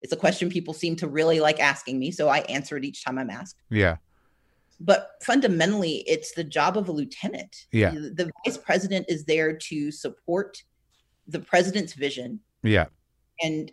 it's 0.03 0.13
a 0.13 0.17
question 0.17 0.51
people 0.51 0.75
seem 0.75 0.97
to 0.97 1.09
really 1.09 1.41
like 1.41 1.61
asking 1.61 1.99
me. 1.99 2.11
So 2.11 2.29
I 2.29 2.39
answer 2.41 2.77
it 2.77 2.85
each 2.85 3.05
time 3.05 3.19
I'm 3.19 3.31
asked. 3.31 3.57
Yeah. 3.71 3.97
But 4.81 5.11
fundamentally, 5.23 6.05
it's 6.07 6.33
the 6.33 6.45
job 6.45 6.77
of 6.77 6.89
a 6.89 6.93
lieutenant. 6.93 7.67
Yeah. 7.73 7.91
The, 7.91 8.31
vice 8.47 8.57
president 8.57 9.07
is 9.09 9.25
there 9.25 9.57
to 9.57 9.91
support 9.91 10.63
the 11.29 11.41
president's 11.41 11.93
vision 11.93 12.41
Yeah. 12.63 12.87
and 13.43 13.71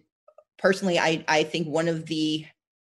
personally 0.58 0.99
i 0.99 1.24
i 1.28 1.43
think 1.43 1.68
one 1.68 1.88
of 1.88 2.06
the 2.06 2.45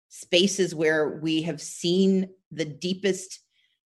spaces 0.09 0.75
where 0.75 1.19
we 1.21 1.41
have 1.43 1.61
seen 1.61 2.29
the 2.51 2.65
deepest 2.65 3.39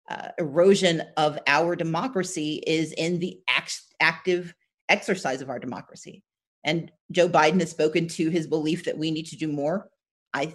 uh, 0.09 0.30
erosion 0.38 1.03
of 1.15 1.38
our 1.47 1.76
democracy 1.76 2.63
is 2.65 2.93
in 2.93 3.20
the 3.20 3.39
act, 3.49 3.82
active 3.99 4.53
exercise 4.89 5.41
of 5.41 5.49
our 5.49 5.59
democracy 5.59 6.24
and 6.63 6.91
joe 7.11 7.30
biden 7.30 7.59
has 7.59 7.72
spoken 7.72 8.07
to 8.07 8.30
his 8.30 8.47
belief 8.47 8.84
that 8.86 8.97
we 8.97 9.11
need 9.11 9.26
to 9.26 9.38
do 9.38 9.47
more 9.47 9.89
i 10.34 10.53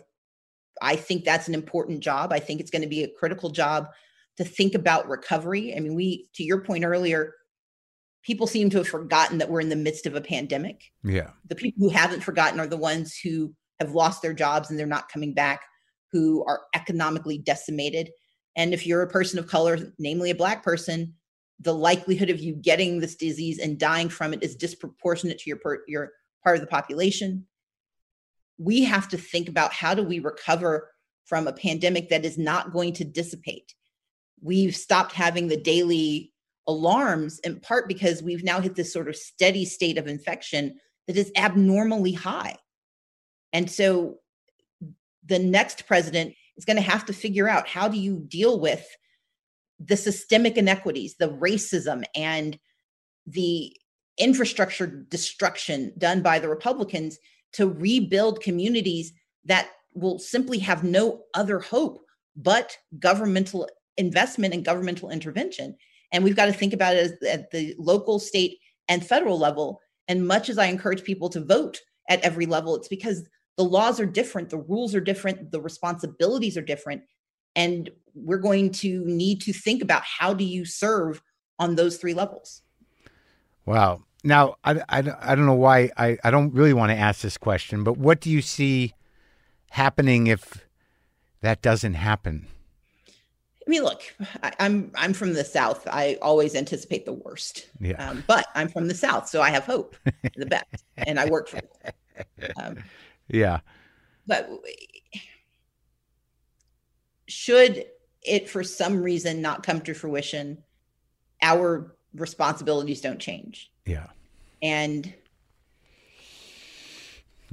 i 0.83 0.97
think 0.97 1.25
that's 1.25 1.49
an 1.49 1.55
important 1.55 2.01
job 2.01 2.33
i 2.33 2.39
think 2.39 2.61
it's 2.61 2.71
going 2.71 2.83
to 2.83 2.89
be 2.89 3.03
a 3.03 3.09
critical 3.19 3.51
job 3.51 3.89
to 4.37 4.45
think 4.45 4.75
about 4.75 5.09
recovery 5.09 5.75
i 5.77 5.81
mean 5.81 5.95
we 5.95 6.29
to 6.35 6.43
your 6.43 6.61
point 6.61 6.85
earlier 6.85 7.35
people 8.23 8.47
seem 8.47 8.71
to 8.71 8.79
have 8.79 8.89
forgotten 8.89 9.39
that 9.39 9.51
we're 9.51 9.61
in 9.61 9.69
the 9.69 9.77
midst 9.77 10.07
of 10.07 10.15
a 10.15 10.21
pandemic 10.21 10.83
Yeah. 11.03 11.31
the 11.49 11.55
people 11.55 11.89
who 11.89 11.95
haven't 11.95 12.23
forgotten 12.23 12.61
are 12.61 12.67
the 12.67 12.77
ones 12.77 13.17
who 13.17 13.55
have 13.83 13.95
lost 13.95 14.23
their 14.23 14.33
jobs 14.33 14.71
and 14.71 14.79
they're 14.79 14.87
not 14.87 15.09
coming 15.11 15.35
back, 15.35 15.63
who 16.11 16.45
are 16.47 16.63
economically 16.75 17.39
decimated. 17.39 18.11
And 18.57 18.73
if 18.73 18.87
you're 18.87 19.03
a 19.03 19.09
person 19.09 19.39
of 19.39 19.47
color, 19.47 19.79
namely 19.99 20.31
a 20.31 20.35
black 20.35 20.63
person, 20.63 21.15
the 21.61 21.75
likelihood 21.75 22.31
of 22.31 22.41
you 22.41 22.55
getting 22.55 23.01
this 23.01 23.15
disease 23.15 23.59
and 23.59 23.79
dying 23.79 24.09
from 24.09 24.33
it 24.33 24.43
is 24.43 24.57
disproportionate 24.57 25.39
to 25.39 25.51
your 25.51 25.59
per, 25.59 25.83
your 25.87 26.13
part 26.43 26.57
of 26.57 26.61
the 26.61 26.67
population. 26.67 27.47
We 28.59 28.85
have 28.85 29.09
to 29.09 29.19
think 29.19 29.49
about 29.49 29.73
how 29.73 29.95
do 29.95 30.03
we 30.03 30.19
recover 30.19 30.91
from 31.25 31.47
a 31.47 31.53
pandemic 31.53 32.09
that 32.11 32.25
is 32.25 32.39
not 32.39 32.73
going 32.73 32.93
to 32.95 33.05
dissipate. 33.05 33.75
We've 34.41 34.75
stopped 34.77 35.13
having 35.13 35.49
the 35.49 35.57
daily 35.57 36.33
alarms 36.67 37.39
in 37.41 37.61
part 37.61 37.89
because 37.89 38.23
we've 38.23 38.45
now 38.45 38.61
hit 38.61 38.75
this 38.75 38.93
sort 38.93 39.09
of 39.09 39.17
steady 39.17 39.65
state 39.65 39.99
of 39.99 40.07
infection 40.07 40.79
that 41.07 41.17
is 41.17 41.33
abnormally 41.37 42.13
high. 42.13 42.57
And 43.53 43.71
so 43.71 44.19
the 45.25 45.39
next 45.39 45.87
president 45.87 46.35
is 46.57 46.65
going 46.65 46.77
to 46.77 46.83
have 46.83 47.07
to 47.07 47.13
figure 47.13 47.49
out 47.49 47.69
how 47.69 47.89
do 47.89 47.99
you 47.99 48.25
deal 48.29 48.61
with 48.61 48.87
the 49.79 49.97
systemic 49.97 50.57
inequities, 50.57 51.17
the 51.19 51.29
racism 51.29 52.05
and 52.15 52.59
the 53.27 53.77
infrastructure 54.19 54.87
destruction 54.87 55.93
done 55.99 56.23
by 56.23 56.39
the 56.39 56.49
Republicans 56.49 57.19
to 57.53 57.69
rebuild 57.69 58.41
communities 58.41 59.13
that 59.45 59.71
will 59.95 60.19
simply 60.19 60.59
have 60.59 60.85
no 60.85 61.23
other 61.35 61.59
hope 61.59 62.05
but 62.37 62.77
governmental 62.99 63.69
investment 63.97 64.55
and 64.55 64.65
governmental 64.65 65.11
intervention. 65.11 65.77
And 66.13 66.25
we've 66.25 66.37
got 66.37 66.47
to 66.47 66.53
think 66.53 66.73
about 66.73 66.97
it 66.97 67.23
at 67.23 67.51
the 67.51 67.75
local, 67.79 68.19
state, 68.19 68.59
and 68.89 69.05
federal 69.05 69.39
level. 69.39 69.81
And 70.09 70.27
much 70.27 70.49
as 70.49 70.59
I 70.59 70.67
encourage 70.67 71.05
people 71.05 71.29
to 71.31 71.45
vote 71.45 71.81
at 72.09 72.23
every 72.23 72.47
level, 72.47 72.75
it's 72.75 72.89
because 72.89 73.29
the 73.57 73.65
laws 73.65 74.01
are 74.01 74.07
different, 74.07 74.51
the 74.51 74.59
rules 74.59 74.95
are 74.95 75.01
different, 75.01 75.51
the 75.51 75.61
responsibilities 75.61 76.57
are 76.57 76.63
different. 76.63 77.03
And 77.55 77.91
we're 78.15 78.39
going 78.39 78.71
to 78.73 79.05
need 79.05 79.43
to 79.43 79.53
think 79.53 79.83
about 79.83 80.03
how 80.05 80.33
do 80.33 80.45
you 80.45 80.65
serve 80.65 81.23
on 81.59 81.77
those 81.77 81.99
three 81.99 82.15
levels. 82.15 82.63
Wow. 83.67 84.03
Now, 84.25 84.57
I, 84.63 84.81
I, 84.89 84.99
I 85.21 85.35
don't 85.35 85.47
know 85.47 85.55
why 85.55 85.91
I, 85.97 86.17
I 86.23 86.31
don't 86.31 86.55
really 86.55 86.73
want 86.73 86.91
to 86.91 86.97
ask 86.97 87.23
this 87.23 87.37
question, 87.37 87.83
but 87.83 87.99
what 87.99 88.21
do 88.21 88.31
you 88.31 88.41
see 88.41 88.95
happening 89.71 90.29
if 90.29 90.65
that 91.41 91.61
doesn't 91.63 91.95
happen? 91.95 92.47
I 93.67 93.71
mean, 93.71 93.83
look, 93.83 94.03
I, 94.43 94.49
am 94.49 94.55
I'm, 94.59 94.93
I'm 94.97 95.13
from 95.13 95.35
the 95.35 95.45
South. 95.45 95.87
I 95.87 96.19
always 96.21 96.55
anticipate 96.55 97.05
the 97.05 97.13
worst. 97.13 97.69
Yeah. 97.81 98.05
Um, 98.05 98.25
but 98.27 98.47
I'm 98.55 98.69
from 98.69 98.89
the 98.89 98.95
South, 98.95 99.29
so 99.29 99.41
I 99.41 99.51
have 99.51 99.65
hope, 99.65 99.97
the 100.37 100.47
best, 100.47 100.85
and 100.97 101.19
I 101.19 101.27
work 101.27 101.49
for 101.49 101.59
it. 101.59 101.95
Um, 102.57 102.79
yeah. 103.29 103.61
But 104.27 104.51
should 107.29 107.87
it, 108.23 108.49
for 108.49 108.63
some 108.63 109.03
reason, 109.03 109.41
not 109.41 109.65
come 109.65 109.81
to 109.83 109.95
fruition, 109.95 110.63
our 111.41 111.97
responsibilities 112.15 113.01
don't 113.01 113.19
change. 113.19 113.72
Yeah. 113.85 114.07
And 114.63 115.13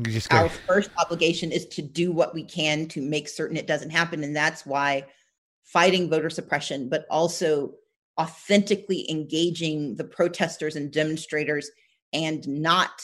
just 0.01 0.32
our 0.32 0.49
first 0.49 0.91
obligation 0.97 1.51
is 1.51 1.65
to 1.67 1.82
do 1.82 2.11
what 2.11 2.34
we 2.34 2.43
can 2.43 2.88
to 2.89 3.01
make 3.01 3.27
certain 3.27 3.57
it 3.57 3.67
doesn't 3.67 3.89
happen. 3.89 4.23
And 4.23 4.36
that's 4.36 4.65
why 4.65 5.05
fighting 5.63 6.09
voter 6.09 6.30
suppression, 6.30 6.89
but 6.89 7.05
also 7.09 7.73
authentically 8.19 9.09
engaging 9.09 9.95
the 9.95 10.03
protesters 10.03 10.75
and 10.75 10.91
demonstrators 10.91 11.69
and 12.13 12.47
not 12.47 13.01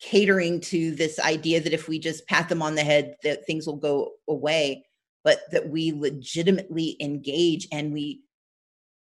catering 0.00 0.60
to 0.60 0.90
this 0.92 1.18
idea 1.18 1.60
that 1.60 1.72
if 1.72 1.88
we 1.88 1.98
just 1.98 2.26
pat 2.26 2.48
them 2.48 2.62
on 2.62 2.74
the 2.74 2.82
head 2.82 3.16
that 3.22 3.46
things 3.46 3.66
will 3.66 3.76
go 3.76 4.12
away 4.28 4.84
but 5.22 5.40
that 5.50 5.68
we 5.70 5.92
legitimately 5.92 6.96
engage 7.00 7.66
and 7.72 7.92
we 7.92 8.20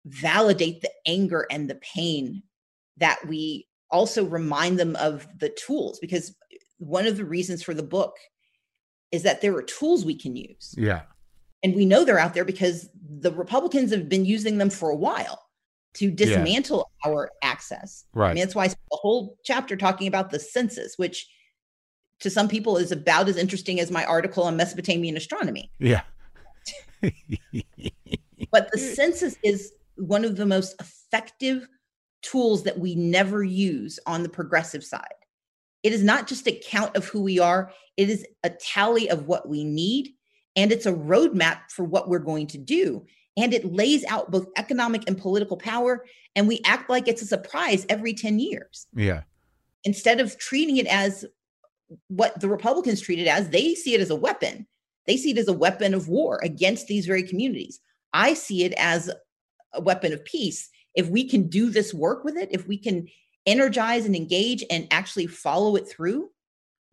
validate 0.05 0.81
the 0.81 0.91
anger 1.07 1.47
and 1.49 1.69
the 1.69 1.75
pain 1.75 2.43
that 2.97 3.19
we 3.27 3.67
also 3.91 4.25
remind 4.25 4.79
them 4.79 4.95
of 4.97 5.27
the 5.37 5.49
tools 5.49 5.99
because 5.99 6.35
eh, 6.51 6.57
one 6.77 7.05
of 7.05 7.17
the 7.17 7.25
reasons 7.25 7.63
for 7.63 7.73
the 7.73 7.83
book 7.83 8.15
is 9.11 9.23
that 9.23 9.41
there 9.41 9.55
are 9.55 9.63
tools 9.63 10.05
we 10.05 10.15
can 10.15 10.35
use 10.35 10.73
yeah 10.77 11.01
and 11.63 11.75
we 11.75 11.85
know 11.85 12.03
they're 12.03 12.19
out 12.19 12.33
there 12.33 12.45
because 12.45 12.89
the 13.19 13.31
Republicans 13.31 13.91
have 13.91 14.09
been 14.09 14.25
using 14.25 14.57
them 14.57 14.69
for 14.69 14.89
a 14.89 14.95
while 14.95 15.41
to 15.93 16.11
dismantle 16.11 16.91
yeah. 17.03 17.11
our 17.11 17.31
access. 17.41 18.03
Right. 18.13 18.31
I 18.31 18.33
mean, 18.33 18.43
that's 18.43 18.55
why 18.55 18.65
I 18.65 18.67
spent 18.67 18.81
a 18.91 18.97
whole 18.97 19.37
chapter 19.45 19.77
talking 19.77 20.07
about 20.07 20.31
the 20.31 20.39
census, 20.39 20.97
which 20.97 21.27
to 22.19 22.29
some 22.29 22.47
people 22.47 22.77
is 22.77 22.91
about 22.91 23.29
as 23.29 23.37
interesting 23.37 23.79
as 23.79 23.91
my 23.91 24.03
article 24.05 24.43
on 24.43 24.57
Mesopotamian 24.57 25.15
astronomy. 25.15 25.71
Yeah. 25.79 26.01
but 28.51 28.69
the 28.71 28.77
census 28.77 29.37
is 29.43 29.71
one 29.95 30.25
of 30.25 30.35
the 30.35 30.45
most 30.45 30.75
effective 30.81 31.67
tools 32.23 32.63
that 32.63 32.79
we 32.79 32.95
never 32.95 33.43
use 33.43 33.99
on 34.07 34.23
the 34.23 34.29
progressive 34.29 34.83
side. 34.83 35.13
It 35.83 35.93
is 35.93 36.03
not 36.03 36.27
just 36.27 36.47
a 36.47 36.61
count 36.63 36.95
of 36.95 37.05
who 37.05 37.21
we 37.21 37.39
are, 37.39 37.71
it 37.97 38.09
is 38.09 38.25
a 38.43 38.49
tally 38.49 39.09
of 39.09 39.27
what 39.27 39.47
we 39.47 39.63
need 39.63 40.13
and 40.55 40.71
it's 40.71 40.85
a 40.85 40.93
roadmap 40.93 41.69
for 41.69 41.83
what 41.83 42.09
we're 42.09 42.19
going 42.19 42.47
to 42.47 42.57
do. 42.57 43.05
And 43.35 43.53
it 43.53 43.65
lays 43.65 44.05
out 44.05 44.31
both 44.31 44.47
economic 44.57 45.03
and 45.07 45.17
political 45.17 45.57
power. 45.57 46.05
And 46.35 46.47
we 46.47 46.61
act 46.65 46.89
like 46.89 47.07
it's 47.07 47.21
a 47.21 47.27
surprise 47.27 47.85
every 47.89 48.13
10 48.13 48.39
years. 48.39 48.87
Yeah. 48.93 49.23
Instead 49.83 50.19
of 50.19 50.37
treating 50.37 50.77
it 50.77 50.87
as 50.87 51.25
what 52.07 52.39
the 52.39 52.47
Republicans 52.47 53.01
treat 53.01 53.19
it 53.19 53.27
as, 53.27 53.49
they 53.49 53.73
see 53.73 53.95
it 53.95 54.01
as 54.01 54.09
a 54.09 54.15
weapon. 54.15 54.67
They 55.07 55.17
see 55.17 55.31
it 55.31 55.37
as 55.37 55.47
a 55.47 55.53
weapon 55.53 55.93
of 55.93 56.07
war 56.07 56.39
against 56.43 56.87
these 56.87 57.05
very 57.05 57.23
communities. 57.23 57.79
I 58.13 58.35
see 58.35 58.63
it 58.63 58.73
as 58.77 59.11
a 59.73 59.81
weapon 59.81 60.13
of 60.13 60.23
peace. 60.23 60.69
If 60.95 61.09
we 61.09 61.27
can 61.27 61.47
do 61.47 61.69
this 61.69 61.93
work 61.93 62.23
with 62.23 62.37
it, 62.37 62.49
if 62.51 62.67
we 62.67 62.77
can 62.77 63.07
energize 63.45 64.05
and 64.05 64.15
engage 64.15 64.63
and 64.69 64.87
actually 64.91 65.27
follow 65.27 65.75
it 65.75 65.87
through, 65.87 66.29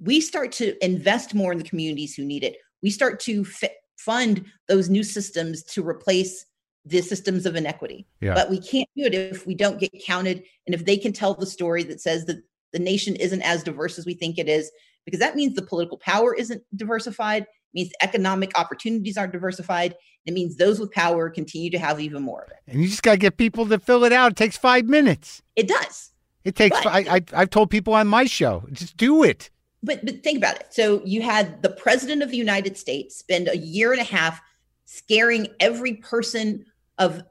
we 0.00 0.20
start 0.20 0.52
to 0.52 0.82
invest 0.84 1.34
more 1.34 1.52
in 1.52 1.58
the 1.58 1.64
communities 1.64 2.14
who 2.14 2.24
need 2.24 2.42
it 2.42 2.56
we 2.82 2.90
start 2.90 3.20
to 3.20 3.44
f- 3.62 3.70
fund 3.98 4.44
those 4.68 4.88
new 4.88 5.02
systems 5.02 5.62
to 5.62 5.86
replace 5.86 6.46
the 6.86 7.02
systems 7.02 7.44
of 7.44 7.56
inequity. 7.56 8.06
Yeah. 8.20 8.34
But 8.34 8.50
we 8.50 8.58
can't 8.58 8.88
do 8.96 9.04
it 9.04 9.14
if 9.14 9.46
we 9.46 9.54
don't 9.54 9.78
get 9.78 9.90
counted 10.04 10.44
and 10.66 10.74
if 10.74 10.84
they 10.84 10.96
can 10.96 11.12
tell 11.12 11.34
the 11.34 11.46
story 11.46 11.82
that 11.84 12.00
says 12.00 12.24
that 12.26 12.42
the 12.72 12.78
nation 12.78 13.16
isn't 13.16 13.42
as 13.42 13.62
diverse 13.62 13.98
as 13.98 14.06
we 14.06 14.14
think 14.14 14.38
it 14.38 14.48
is, 14.48 14.70
because 15.04 15.20
that 15.20 15.36
means 15.36 15.54
the 15.54 15.62
political 15.62 15.98
power 15.98 16.34
isn't 16.34 16.62
diversified, 16.74 17.46
means 17.74 17.90
economic 18.02 18.58
opportunities 18.58 19.16
aren't 19.16 19.32
diversified. 19.32 19.94
It 20.26 20.34
means 20.34 20.56
those 20.56 20.78
with 20.78 20.92
power 20.92 21.30
continue 21.30 21.70
to 21.70 21.78
have 21.78 22.00
even 22.00 22.22
more 22.22 22.42
of 22.42 22.50
it. 22.50 22.58
And 22.66 22.82
you 22.82 22.88
just 22.88 23.02
got 23.02 23.12
to 23.12 23.18
get 23.18 23.36
people 23.36 23.66
to 23.66 23.78
fill 23.78 24.04
it 24.04 24.12
out. 24.12 24.32
It 24.32 24.36
takes 24.36 24.56
five 24.56 24.86
minutes. 24.86 25.42
It 25.56 25.68
does. 25.68 26.10
It 26.44 26.56
takes. 26.56 26.76
But, 26.82 26.92
I, 26.92 27.16
I 27.16 27.22
I've 27.32 27.50
told 27.50 27.70
people 27.70 27.94
on 27.94 28.06
my 28.06 28.24
show, 28.24 28.64
just 28.72 28.96
do 28.96 29.22
it 29.22 29.50
but 29.82 30.04
but 30.04 30.22
think 30.22 30.38
about 30.38 30.56
it. 30.56 30.66
So 30.70 31.02
you 31.04 31.22
had 31.22 31.62
the 31.62 31.70
president 31.70 32.22
of 32.22 32.30
the 32.30 32.36
United 32.36 32.76
States 32.76 33.16
spend 33.16 33.48
a 33.48 33.56
year 33.56 33.92
and 33.92 34.00
a 34.00 34.04
half 34.04 34.40
scaring 34.84 35.48
every 35.58 35.94
person 35.94 36.66
of 36.98 37.22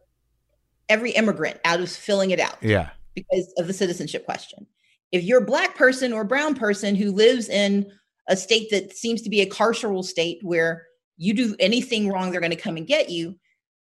every 0.88 1.12
immigrant 1.12 1.60
out 1.66 1.80
of 1.80 1.92
filling 1.92 2.32
it 2.32 2.40
out. 2.40 2.58
Yeah. 2.62 2.90
Because 3.14 3.54
of 3.58 3.68
the 3.68 3.74
citizenship 3.74 4.26
question. 4.26 4.66
If 5.12 5.24
you're 5.24 5.42
a 5.42 5.46
black 5.46 5.76
person 5.76 6.14
or 6.14 6.24
brown 6.24 6.56
person 6.56 6.96
who 6.96 7.12
lives 7.12 7.50
in 7.50 7.92
a 8.30 8.38
state 8.38 8.70
that 8.70 8.96
seems 8.96 9.22
to 9.24 9.30
be 9.30 9.42
a 9.42 9.50
carceral 9.50 10.06
state 10.06 10.40
where 10.44 10.86
you 11.18 11.34
do 11.34 11.56
anything 11.60 12.08
wrong, 12.08 12.32
they're 12.32 12.40
going 12.40 12.52
to 12.52 12.56
come 12.56 12.78
and 12.78 12.88
get 12.88 13.10
you. 13.10 13.36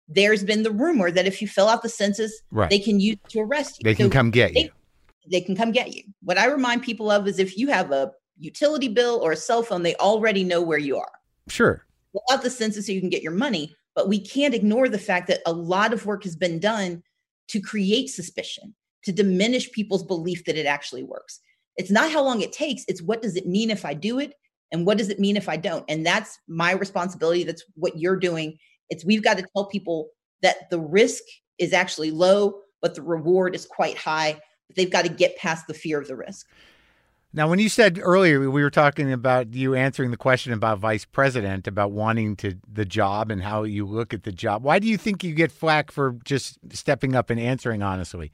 There's 0.09 0.43
been 0.43 0.63
the 0.63 0.71
rumor 0.71 1.11
that 1.11 1.27
if 1.27 1.41
you 1.41 1.47
fill 1.47 1.69
out 1.69 1.83
the 1.83 1.89
census, 1.89 2.33
right. 2.51 2.69
they 2.69 2.79
can 2.79 2.99
use 2.99 3.17
to 3.29 3.39
arrest 3.39 3.77
you. 3.79 3.83
They 3.83 3.95
can 3.95 4.09
come 4.09 4.31
get 4.31 4.53
they, 4.53 4.63
you. 4.63 4.71
They 5.31 5.41
can 5.41 5.55
come 5.55 5.71
get 5.71 5.95
you. 5.95 6.03
What 6.23 6.39
I 6.39 6.47
remind 6.47 6.81
people 6.81 7.11
of 7.11 7.27
is 7.27 7.37
if 7.37 7.57
you 7.57 7.67
have 7.67 7.91
a 7.91 8.11
utility 8.39 8.87
bill 8.87 9.19
or 9.21 9.31
a 9.31 9.37
cell 9.37 9.61
phone, 9.61 9.83
they 9.83 9.95
already 9.95 10.43
know 10.43 10.61
where 10.61 10.79
you 10.79 10.97
are. 10.97 11.11
Sure. 11.47 11.85
Without 12.11 12.43
the 12.43 12.49
census, 12.49 12.87
so 12.87 12.91
you 12.91 12.99
can 12.99 13.09
get 13.09 13.21
your 13.21 13.31
money. 13.31 13.75
But 13.95 14.09
we 14.09 14.19
can't 14.19 14.55
ignore 14.55 14.89
the 14.89 14.97
fact 14.97 15.27
that 15.27 15.41
a 15.45 15.53
lot 15.53 15.93
of 15.93 16.05
work 16.05 16.23
has 16.23 16.35
been 16.35 16.59
done 16.59 17.03
to 17.49 17.61
create 17.61 18.09
suspicion, 18.09 18.73
to 19.03 19.11
diminish 19.11 19.71
people's 19.71 20.03
belief 20.03 20.45
that 20.45 20.57
it 20.57 20.65
actually 20.65 21.03
works. 21.03 21.39
It's 21.79 21.89
not 21.89 22.11
how 22.11 22.23
long 22.23 22.41
it 22.41 22.51
takes, 22.51 22.83
it's 22.89 23.01
what 23.01 23.21
does 23.21 23.37
it 23.37 23.47
mean 23.47 23.71
if 23.71 23.85
I 23.85 23.93
do 23.95 24.19
it? 24.19 24.33
And 24.71 24.85
what 24.85 24.97
does 24.99 25.09
it 25.09 25.19
mean 25.19 25.37
if 25.37 25.49
I 25.49 25.57
don't? 25.57 25.85
And 25.89 26.05
that's 26.05 26.37
my 26.47 26.73
responsibility. 26.73 27.43
That's 27.43 27.63
what 27.75 27.97
you're 27.97 28.17
doing. 28.17 28.57
It's 28.89 29.05
we've 29.05 29.23
got 29.23 29.37
to 29.37 29.45
tell 29.55 29.65
people 29.65 30.09
that 30.41 30.69
the 30.69 30.79
risk 30.79 31.23
is 31.57 31.73
actually 31.73 32.11
low, 32.11 32.59
but 32.81 32.95
the 32.95 33.01
reward 33.01 33.55
is 33.55 33.65
quite 33.65 33.97
high. 33.97 34.39
But 34.67 34.75
they've 34.75 34.91
got 34.91 35.05
to 35.05 35.09
get 35.09 35.37
past 35.37 35.67
the 35.67 35.73
fear 35.73 35.99
of 35.99 36.07
the 36.07 36.15
risk. 36.15 36.45
Now, 37.31 37.47
when 37.47 37.59
you 37.59 37.69
said 37.69 37.99
earlier, 38.01 38.39
we 38.49 38.61
were 38.61 38.69
talking 38.69 39.11
about 39.11 39.53
you 39.53 39.73
answering 39.73 40.11
the 40.11 40.17
question 40.17 40.51
about 40.51 40.79
vice 40.79 41.05
president, 41.05 41.67
about 41.67 41.91
wanting 41.91 42.35
to 42.37 42.55
the 42.71 42.85
job 42.85 43.31
and 43.31 43.41
how 43.41 43.63
you 43.63 43.85
look 43.85 44.13
at 44.13 44.23
the 44.23 44.31
job. 44.31 44.63
Why 44.63 44.79
do 44.79 44.87
you 44.87 44.97
think 44.97 45.23
you 45.23 45.33
get 45.33 45.51
flack 45.51 45.91
for 45.91 46.17
just 46.25 46.57
stepping 46.71 47.15
up 47.15 47.29
and 47.29 47.39
answering 47.39 47.81
honestly? 47.83 48.31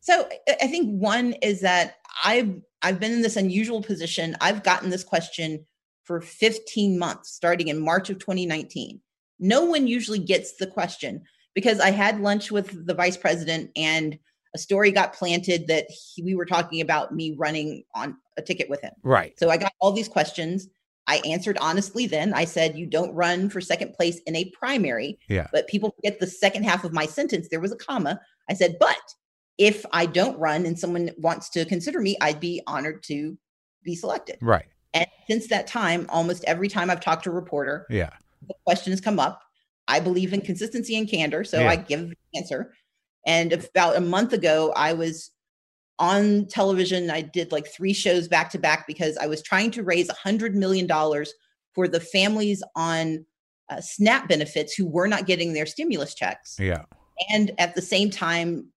So 0.00 0.28
I 0.48 0.66
think 0.66 1.00
one 1.00 1.34
is 1.34 1.60
that 1.60 1.96
I've 2.24 2.60
I've 2.82 2.98
been 2.98 3.12
in 3.12 3.22
this 3.22 3.36
unusual 3.36 3.82
position. 3.82 4.36
I've 4.40 4.62
gotten 4.62 4.90
this 4.90 5.04
question 5.04 5.66
for 6.04 6.20
15 6.20 6.98
months, 6.98 7.30
starting 7.30 7.68
in 7.68 7.80
March 7.80 8.10
of 8.10 8.18
2019. 8.18 9.00
No 9.38 9.64
one 9.64 9.86
usually 9.86 10.18
gets 10.18 10.56
the 10.56 10.66
question 10.66 11.22
because 11.54 11.80
I 11.80 11.90
had 11.90 12.20
lunch 12.20 12.50
with 12.50 12.86
the 12.86 12.94
vice 12.94 13.16
president 13.16 13.70
and 13.76 14.18
a 14.54 14.58
story 14.58 14.90
got 14.90 15.12
planted 15.12 15.68
that 15.68 15.86
he, 15.90 16.22
we 16.22 16.34
were 16.34 16.46
talking 16.46 16.80
about 16.80 17.14
me 17.14 17.34
running 17.38 17.84
on 17.94 18.16
a 18.36 18.42
ticket 18.42 18.68
with 18.68 18.80
him. 18.80 18.92
Right. 19.02 19.38
So 19.38 19.50
I 19.50 19.56
got 19.56 19.72
all 19.80 19.92
these 19.92 20.08
questions. 20.08 20.66
I 21.06 21.20
answered 21.24 21.58
honestly 21.60 22.06
then. 22.06 22.34
I 22.34 22.44
said, 22.44 22.76
You 22.76 22.86
don't 22.86 23.14
run 23.14 23.48
for 23.48 23.60
second 23.60 23.94
place 23.94 24.20
in 24.26 24.36
a 24.36 24.50
primary. 24.50 25.18
Yeah. 25.28 25.48
But 25.52 25.68
people 25.68 25.92
forget 25.96 26.20
the 26.20 26.26
second 26.26 26.64
half 26.64 26.84
of 26.84 26.92
my 26.92 27.06
sentence. 27.06 27.48
There 27.48 27.60
was 27.60 27.72
a 27.72 27.76
comma. 27.76 28.20
I 28.48 28.54
said, 28.54 28.76
But 28.80 29.14
if 29.60 29.84
I 29.92 30.06
don't 30.06 30.38
run 30.38 30.64
and 30.64 30.76
someone 30.76 31.10
wants 31.18 31.50
to 31.50 31.66
consider 31.66 32.00
me, 32.00 32.16
I'd 32.22 32.40
be 32.40 32.62
honored 32.66 33.02
to 33.04 33.36
be 33.84 33.94
selected. 33.94 34.38
Right. 34.40 34.64
And 34.94 35.06
since 35.28 35.48
that 35.48 35.66
time, 35.66 36.06
almost 36.08 36.42
every 36.44 36.66
time 36.66 36.88
I've 36.88 37.00
talked 37.00 37.24
to 37.24 37.30
a 37.30 37.34
reporter, 37.34 37.86
yeah, 37.90 38.10
the 38.48 38.54
question 38.64 38.90
has 38.90 39.02
come 39.02 39.20
up. 39.20 39.42
I 39.86 40.00
believe 40.00 40.32
in 40.32 40.40
consistency 40.40 40.96
and 40.96 41.08
candor, 41.08 41.44
so 41.44 41.60
yeah. 41.60 41.70
I 41.70 41.76
give 41.76 42.08
the 42.08 42.16
answer. 42.34 42.72
And 43.26 43.52
about 43.52 43.96
a 43.96 44.00
month 44.00 44.32
ago, 44.32 44.72
I 44.74 44.94
was 44.94 45.30
on 45.98 46.46
television. 46.46 47.10
I 47.10 47.20
did 47.20 47.52
like 47.52 47.68
three 47.68 47.92
shows 47.92 48.28
back 48.28 48.50
to 48.52 48.58
back 48.58 48.86
because 48.86 49.18
I 49.18 49.26
was 49.26 49.42
trying 49.42 49.70
to 49.72 49.82
raise 49.82 50.08
a 50.08 50.14
hundred 50.14 50.56
million 50.56 50.86
dollars 50.86 51.34
for 51.74 51.86
the 51.86 52.00
families 52.00 52.62
on 52.74 53.26
uh, 53.68 53.80
SNAP 53.80 54.26
benefits 54.28 54.74
who 54.74 54.86
were 54.88 55.06
not 55.06 55.26
getting 55.26 55.52
their 55.52 55.66
stimulus 55.66 56.14
checks. 56.14 56.56
Yeah. 56.58 56.84
And 57.28 57.52
at 57.58 57.74
the 57.74 57.82
same 57.82 58.10
time, 58.10 58.70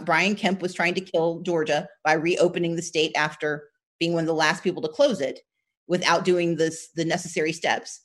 Brian 0.00 0.34
Kemp 0.34 0.62
was 0.62 0.74
trying 0.74 0.94
to 0.94 1.00
kill 1.00 1.40
Georgia 1.40 1.88
by 2.04 2.14
reopening 2.14 2.76
the 2.76 2.82
state 2.82 3.12
after 3.16 3.68
being 3.98 4.12
one 4.14 4.22
of 4.22 4.28
the 4.28 4.34
last 4.34 4.62
people 4.62 4.82
to 4.82 4.88
close 4.88 5.20
it 5.20 5.40
without 5.88 6.24
doing 6.24 6.56
this 6.56 6.88
the 6.94 7.04
necessary 7.04 7.52
steps. 7.52 8.00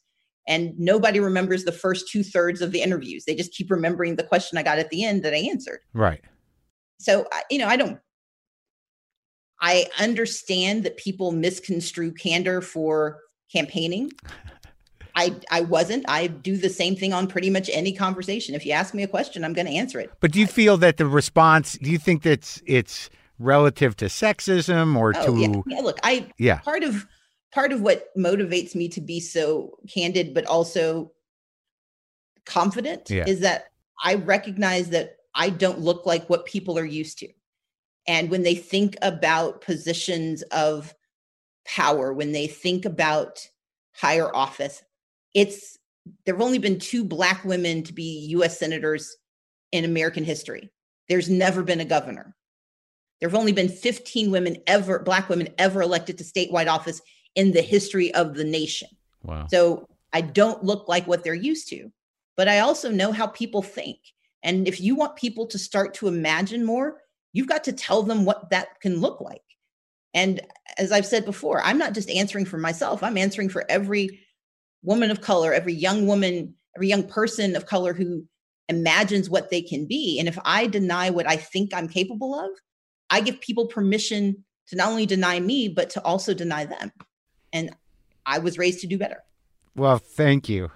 And 0.47 0.78
nobody 0.78 1.20
remembers 1.20 1.64
the 1.64 1.72
first 1.72 2.09
two 2.09 2.24
thirds 2.24 2.61
of 2.61 2.72
the 2.72 2.82
interviews. 2.82 3.24
They 3.26 3.36
just 3.36 3.53
keep 3.53 3.72
remembering 3.72 4.16
the 4.16 4.24
question 4.24 4.57
I 4.57 4.64
got 4.64 4.80
at 4.80 4.89
the 4.89 5.03
end 5.03 5.24
that 5.24 5.34
I 5.34 5.38
answered. 5.38 5.80
Right. 5.93 6.22
So, 6.99 7.26
you 7.49 7.57
know, 7.59 7.68
I 7.68 7.78
don't, 7.78 7.99
I 9.61 9.86
understand 9.99 10.84
that 10.84 10.97
people 10.97 11.32
misconstrue 11.32 12.11
candor 12.11 12.59
for 12.59 13.20
campaigning. 13.51 14.11
I, 15.16 15.36
I 15.51 15.61
wasn't. 15.61 16.05
I 16.07 16.28
do 16.28 16.57
the 16.57 16.70
same 16.70 16.95
thing 16.95 17.14
on 17.14 17.28
pretty 17.28 17.49
much 17.49 17.70
any 17.72 17.93
conversation. 17.93 18.55
If 18.55 18.66
you 18.66 18.72
ask 18.72 18.93
me 18.93 19.03
a 19.03 19.07
question, 19.07 19.43
I'm 19.45 19.53
going 19.53 19.68
to 19.68 19.74
answer 19.74 19.99
it. 19.99 20.11
But 20.20 20.32
do 20.32 20.39
you 20.39 20.47
feel 20.47 20.78
that 20.78 20.97
the 20.97 21.05
response? 21.05 21.78
Do 21.82 21.91
you 21.91 21.99
think 21.99 22.24
that's 22.24 22.61
it's 22.66 23.09
relative 23.39 23.95
to 23.97 24.05
sexism 24.05 24.95
or 24.97 25.14
Oh, 25.16 25.26
to 25.36 25.39
yeah. 25.41 25.61
yeah. 25.68 25.82
Look, 25.82 25.99
I 26.03 26.28
yeah. 26.38 26.59
part 26.59 26.84
of 26.84 27.05
part 27.51 27.72
of 27.72 27.82
what 27.82 28.07
motivates 28.18 28.74
me 28.74 28.88
to 28.89 29.01
be 29.01 29.20
so 29.20 29.78
candid 29.93 30.34
but 30.34 30.45
also 30.45 31.11
confident 32.45 33.09
Yeah. 33.09 33.26
is 33.28 33.41
that 33.41 33.66
I 34.03 34.16
recognize 34.16 34.89
that 34.89 35.18
I 35.36 35.49
don't 35.49 35.80
look 35.80 36.05
like 36.05 36.30
what 36.30 36.45
people 36.45 36.78
are 36.78 36.86
used 36.86 37.20
to. 37.20 37.30
And 38.07 38.30
when 38.30 38.43
they 38.43 38.55
think 38.55 38.97
about 39.01 39.61
positions 39.61 40.41
of 40.51 40.93
power, 41.66 42.11
when 42.14 42.32
they 42.34 42.47
think 42.47 42.86
about 42.86 43.47
higher 43.95 44.36
office, 44.36 44.84
it's 45.34 45.77
there 46.25 46.36
have 46.36 46.41
only 46.41 46.57
been 46.57 46.79
two 46.79 47.03
black 47.03 47.43
women 47.45 47.84
to 47.84 47.93
be 47.93 48.27
US 48.29 48.59
senators 48.59 49.15
in 49.71 49.86
American 49.86 50.23
history. 50.23 50.69
There's 51.09 51.29
never 51.29 51.63
been 51.63 51.79
a 51.79 51.86
governor. 51.86 52.36
There 53.19 53.29
have 53.29 53.39
only 53.39 53.53
been 53.53 53.69
15 53.69 54.31
women 54.31 54.57
ever, 54.67 54.99
black 54.99 55.29
women 55.29 55.47
ever 55.57 55.81
elected 55.81 56.17
to 56.17 56.23
statewide 56.23 56.67
office 56.67 57.01
in 57.36 57.51
the 57.51 57.61
history 57.61 58.13
of 58.13 58.36
the 58.36 58.43
nation. 58.43 58.89
Wow. 59.23 59.47
So 59.49 59.88
I 60.11 60.21
don't 60.21 60.63
look 60.63 60.88
like 60.88 61.07
what 61.07 61.23
they're 61.23 61.34
used 61.34 61.69
to, 61.69 61.91
but 62.36 62.47
I 62.47 62.59
also 62.59 62.91
know 62.91 63.11
how 63.11 63.27
people 63.27 63.61
think. 63.61 63.97
And 64.43 64.67
if 64.67 64.81
you 64.81 64.95
want 64.95 65.15
people 65.15 65.47
to 65.47 65.57
start 65.57 65.93
to 65.95 66.07
imagine 66.07 66.65
more, 66.65 67.01
you've 67.31 67.47
got 67.47 67.63
to 67.63 67.71
tell 67.71 68.03
them 68.03 68.25
what 68.25 68.49
that 68.49 68.79
can 68.81 68.99
look 68.99 69.21
like. 69.21 69.41
And 70.13 70.41
as 70.77 70.91
I've 70.91 71.05
said 71.05 71.25
before, 71.25 71.61
I'm 71.63 71.77
not 71.77 71.93
just 71.93 72.09
answering 72.09 72.45
for 72.45 72.57
myself, 72.57 73.01
I'm 73.01 73.17
answering 73.17 73.49
for 73.49 73.65
every 73.69 74.19
woman 74.84 75.11
of 75.11 75.21
color, 75.21 75.53
every 75.53 75.73
young 75.73 76.05
woman, 76.05 76.53
every 76.75 76.88
young 76.88 77.03
person 77.03 77.55
of 77.55 77.65
color 77.65 77.93
who 77.93 78.25
imagines 78.69 79.29
what 79.29 79.49
they 79.49 79.61
can 79.61 79.86
be. 79.86 80.19
And 80.19 80.27
if 80.27 80.38
I 80.45 80.67
deny 80.67 81.09
what 81.09 81.27
I 81.27 81.36
think 81.36 81.73
I'm 81.73 81.88
capable 81.88 82.36
of, 82.36 82.51
I 83.09 83.21
give 83.21 83.39
people 83.41 83.67
permission 83.67 84.43
to 84.67 84.75
not 84.75 84.89
only 84.89 85.05
deny 85.05 85.39
me, 85.39 85.67
but 85.67 85.89
to 85.91 86.03
also 86.03 86.34
deny 86.34 86.65
them. 86.65 86.91
And 87.51 87.75
I 88.25 88.39
was 88.39 88.57
raised 88.57 88.79
to 88.81 88.88
do 88.88 88.97
better. 88.97 89.23
Well, 89.75 89.97
thank 89.97 90.47
you. 90.47 90.71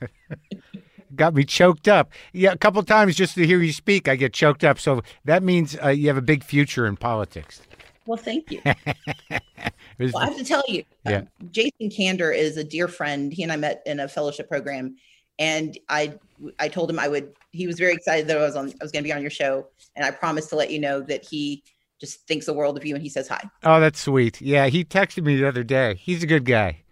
Got 1.14 1.34
me 1.34 1.44
choked 1.44 1.88
up. 1.88 2.10
Yeah, 2.32 2.52
a 2.52 2.58
couple 2.58 2.82
times 2.82 3.16
just 3.16 3.34
to 3.36 3.46
hear 3.46 3.60
you 3.62 3.72
speak, 3.72 4.08
I 4.08 4.16
get 4.16 4.32
choked 4.32 4.64
up. 4.64 4.78
So 4.78 5.02
that 5.24 5.42
means 5.42 5.76
uh, 5.82 5.88
you 5.88 6.08
have 6.08 6.16
a 6.16 6.22
big 6.22 6.44
future 6.44 6.86
in 6.86 6.96
politics. 6.96 7.62
Well, 8.06 8.16
thank 8.16 8.50
you. 8.50 8.60
Was- 9.98 10.12
Well, 10.12 10.22
I 10.22 10.26
have 10.26 10.36
to 10.36 10.44
tell 10.44 10.62
you, 10.68 10.84
Yeah. 11.06 11.18
um, 11.18 11.28
Jason 11.50 11.90
Kander 11.90 12.34
is 12.36 12.56
a 12.56 12.64
dear 12.64 12.88
friend. 12.88 13.32
He 13.32 13.42
and 13.42 13.50
I 13.52 13.56
met 13.56 13.82
in 13.86 14.00
a 14.00 14.08
fellowship 14.08 14.48
program, 14.48 14.96
and 15.38 15.76
I 15.88 16.14
I 16.58 16.68
told 16.68 16.90
him 16.90 16.98
I 16.98 17.08
would. 17.08 17.32
He 17.52 17.66
was 17.66 17.78
very 17.78 17.92
excited 17.94 18.26
that 18.28 18.36
I 18.36 18.40
was 18.42 18.56
on. 18.56 18.68
I 18.68 18.84
was 18.84 18.92
going 18.92 19.02
to 19.02 19.08
be 19.08 19.12
on 19.12 19.22
your 19.22 19.30
show, 19.30 19.66
and 19.94 20.04
I 20.04 20.10
promised 20.10 20.50
to 20.50 20.56
let 20.56 20.70
you 20.70 20.78
know 20.78 21.00
that 21.02 21.24
he 21.24 21.62
just 22.00 22.26
thinks 22.28 22.44
the 22.46 22.52
world 22.52 22.76
of 22.76 22.84
you, 22.84 22.94
and 22.94 23.02
he 23.02 23.08
says 23.08 23.26
hi. 23.26 23.42
oh, 23.64 23.80
that's 23.80 24.00
sweet. 24.00 24.40
Yeah, 24.42 24.66
he 24.66 24.84
texted 24.84 25.24
me 25.24 25.36
the 25.36 25.48
other 25.48 25.64
day. 25.64 25.94
He's 25.94 26.22
a 26.22 26.26
good 26.26 26.44
guy. 26.44 26.82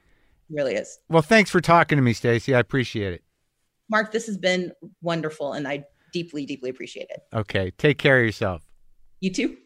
He 0.49 0.55
really 0.55 0.75
is. 0.75 0.99
Well, 1.11 1.21
thanks 1.23 1.51
for 1.51 1.61
talking 1.61 1.97
to 1.97 2.03
me, 2.03 2.15
Stacey. 2.15 2.55
I 2.55 2.59
appreciate 2.61 3.13
it. 3.13 3.23
Marc, 3.91 4.13
this 4.13 4.25
has 4.27 4.39
been 4.39 4.73
wonderful, 5.03 5.53
and 5.53 5.69
I 5.69 5.85
deeply, 6.15 6.47
deeply 6.47 6.71
appreciate 6.71 7.09
it. 7.11 7.21
Okay, 7.35 7.71
take 7.77 7.99
care 7.99 8.19
of 8.19 8.25
yourself. 8.25 8.63
You 9.21 9.31
too. 9.31 9.57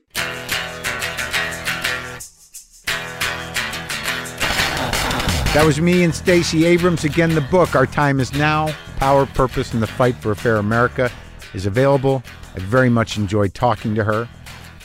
That 5.55 5.64
was 5.64 5.80
me 5.80 6.05
and 6.05 6.14
Stacey 6.14 6.66
Abrams. 6.66 7.05
Again, 7.05 7.34
the 7.34 7.40
book, 7.40 7.74
Our 7.74 7.86
Time 7.86 8.20
Is 8.20 8.34
Now 8.34 8.72
Power, 8.99 9.24
Purpose, 9.24 9.72
and 9.72 9.82
the 9.82 9.86
Fight 9.86 10.14
for 10.14 10.30
a 10.30 10.36
Fair 10.36 10.59
America, 10.59 11.11
is 11.55 11.64
available. 11.64 12.22
I 12.55 12.59
very 12.59 12.90
much 12.90 13.16
enjoyed 13.16 13.55
talking 13.55 13.94
to 13.94 14.05
her. 14.05 14.28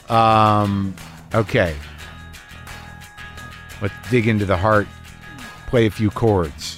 Um, 0.09 0.95
okay. 1.35 1.75
Let's 3.81 3.93
dig 4.09 4.27
into 4.27 4.45
the 4.45 4.55
heart, 4.55 4.87
play 5.67 5.85
a 5.85 5.91
few 5.91 6.09
chords. 6.09 6.72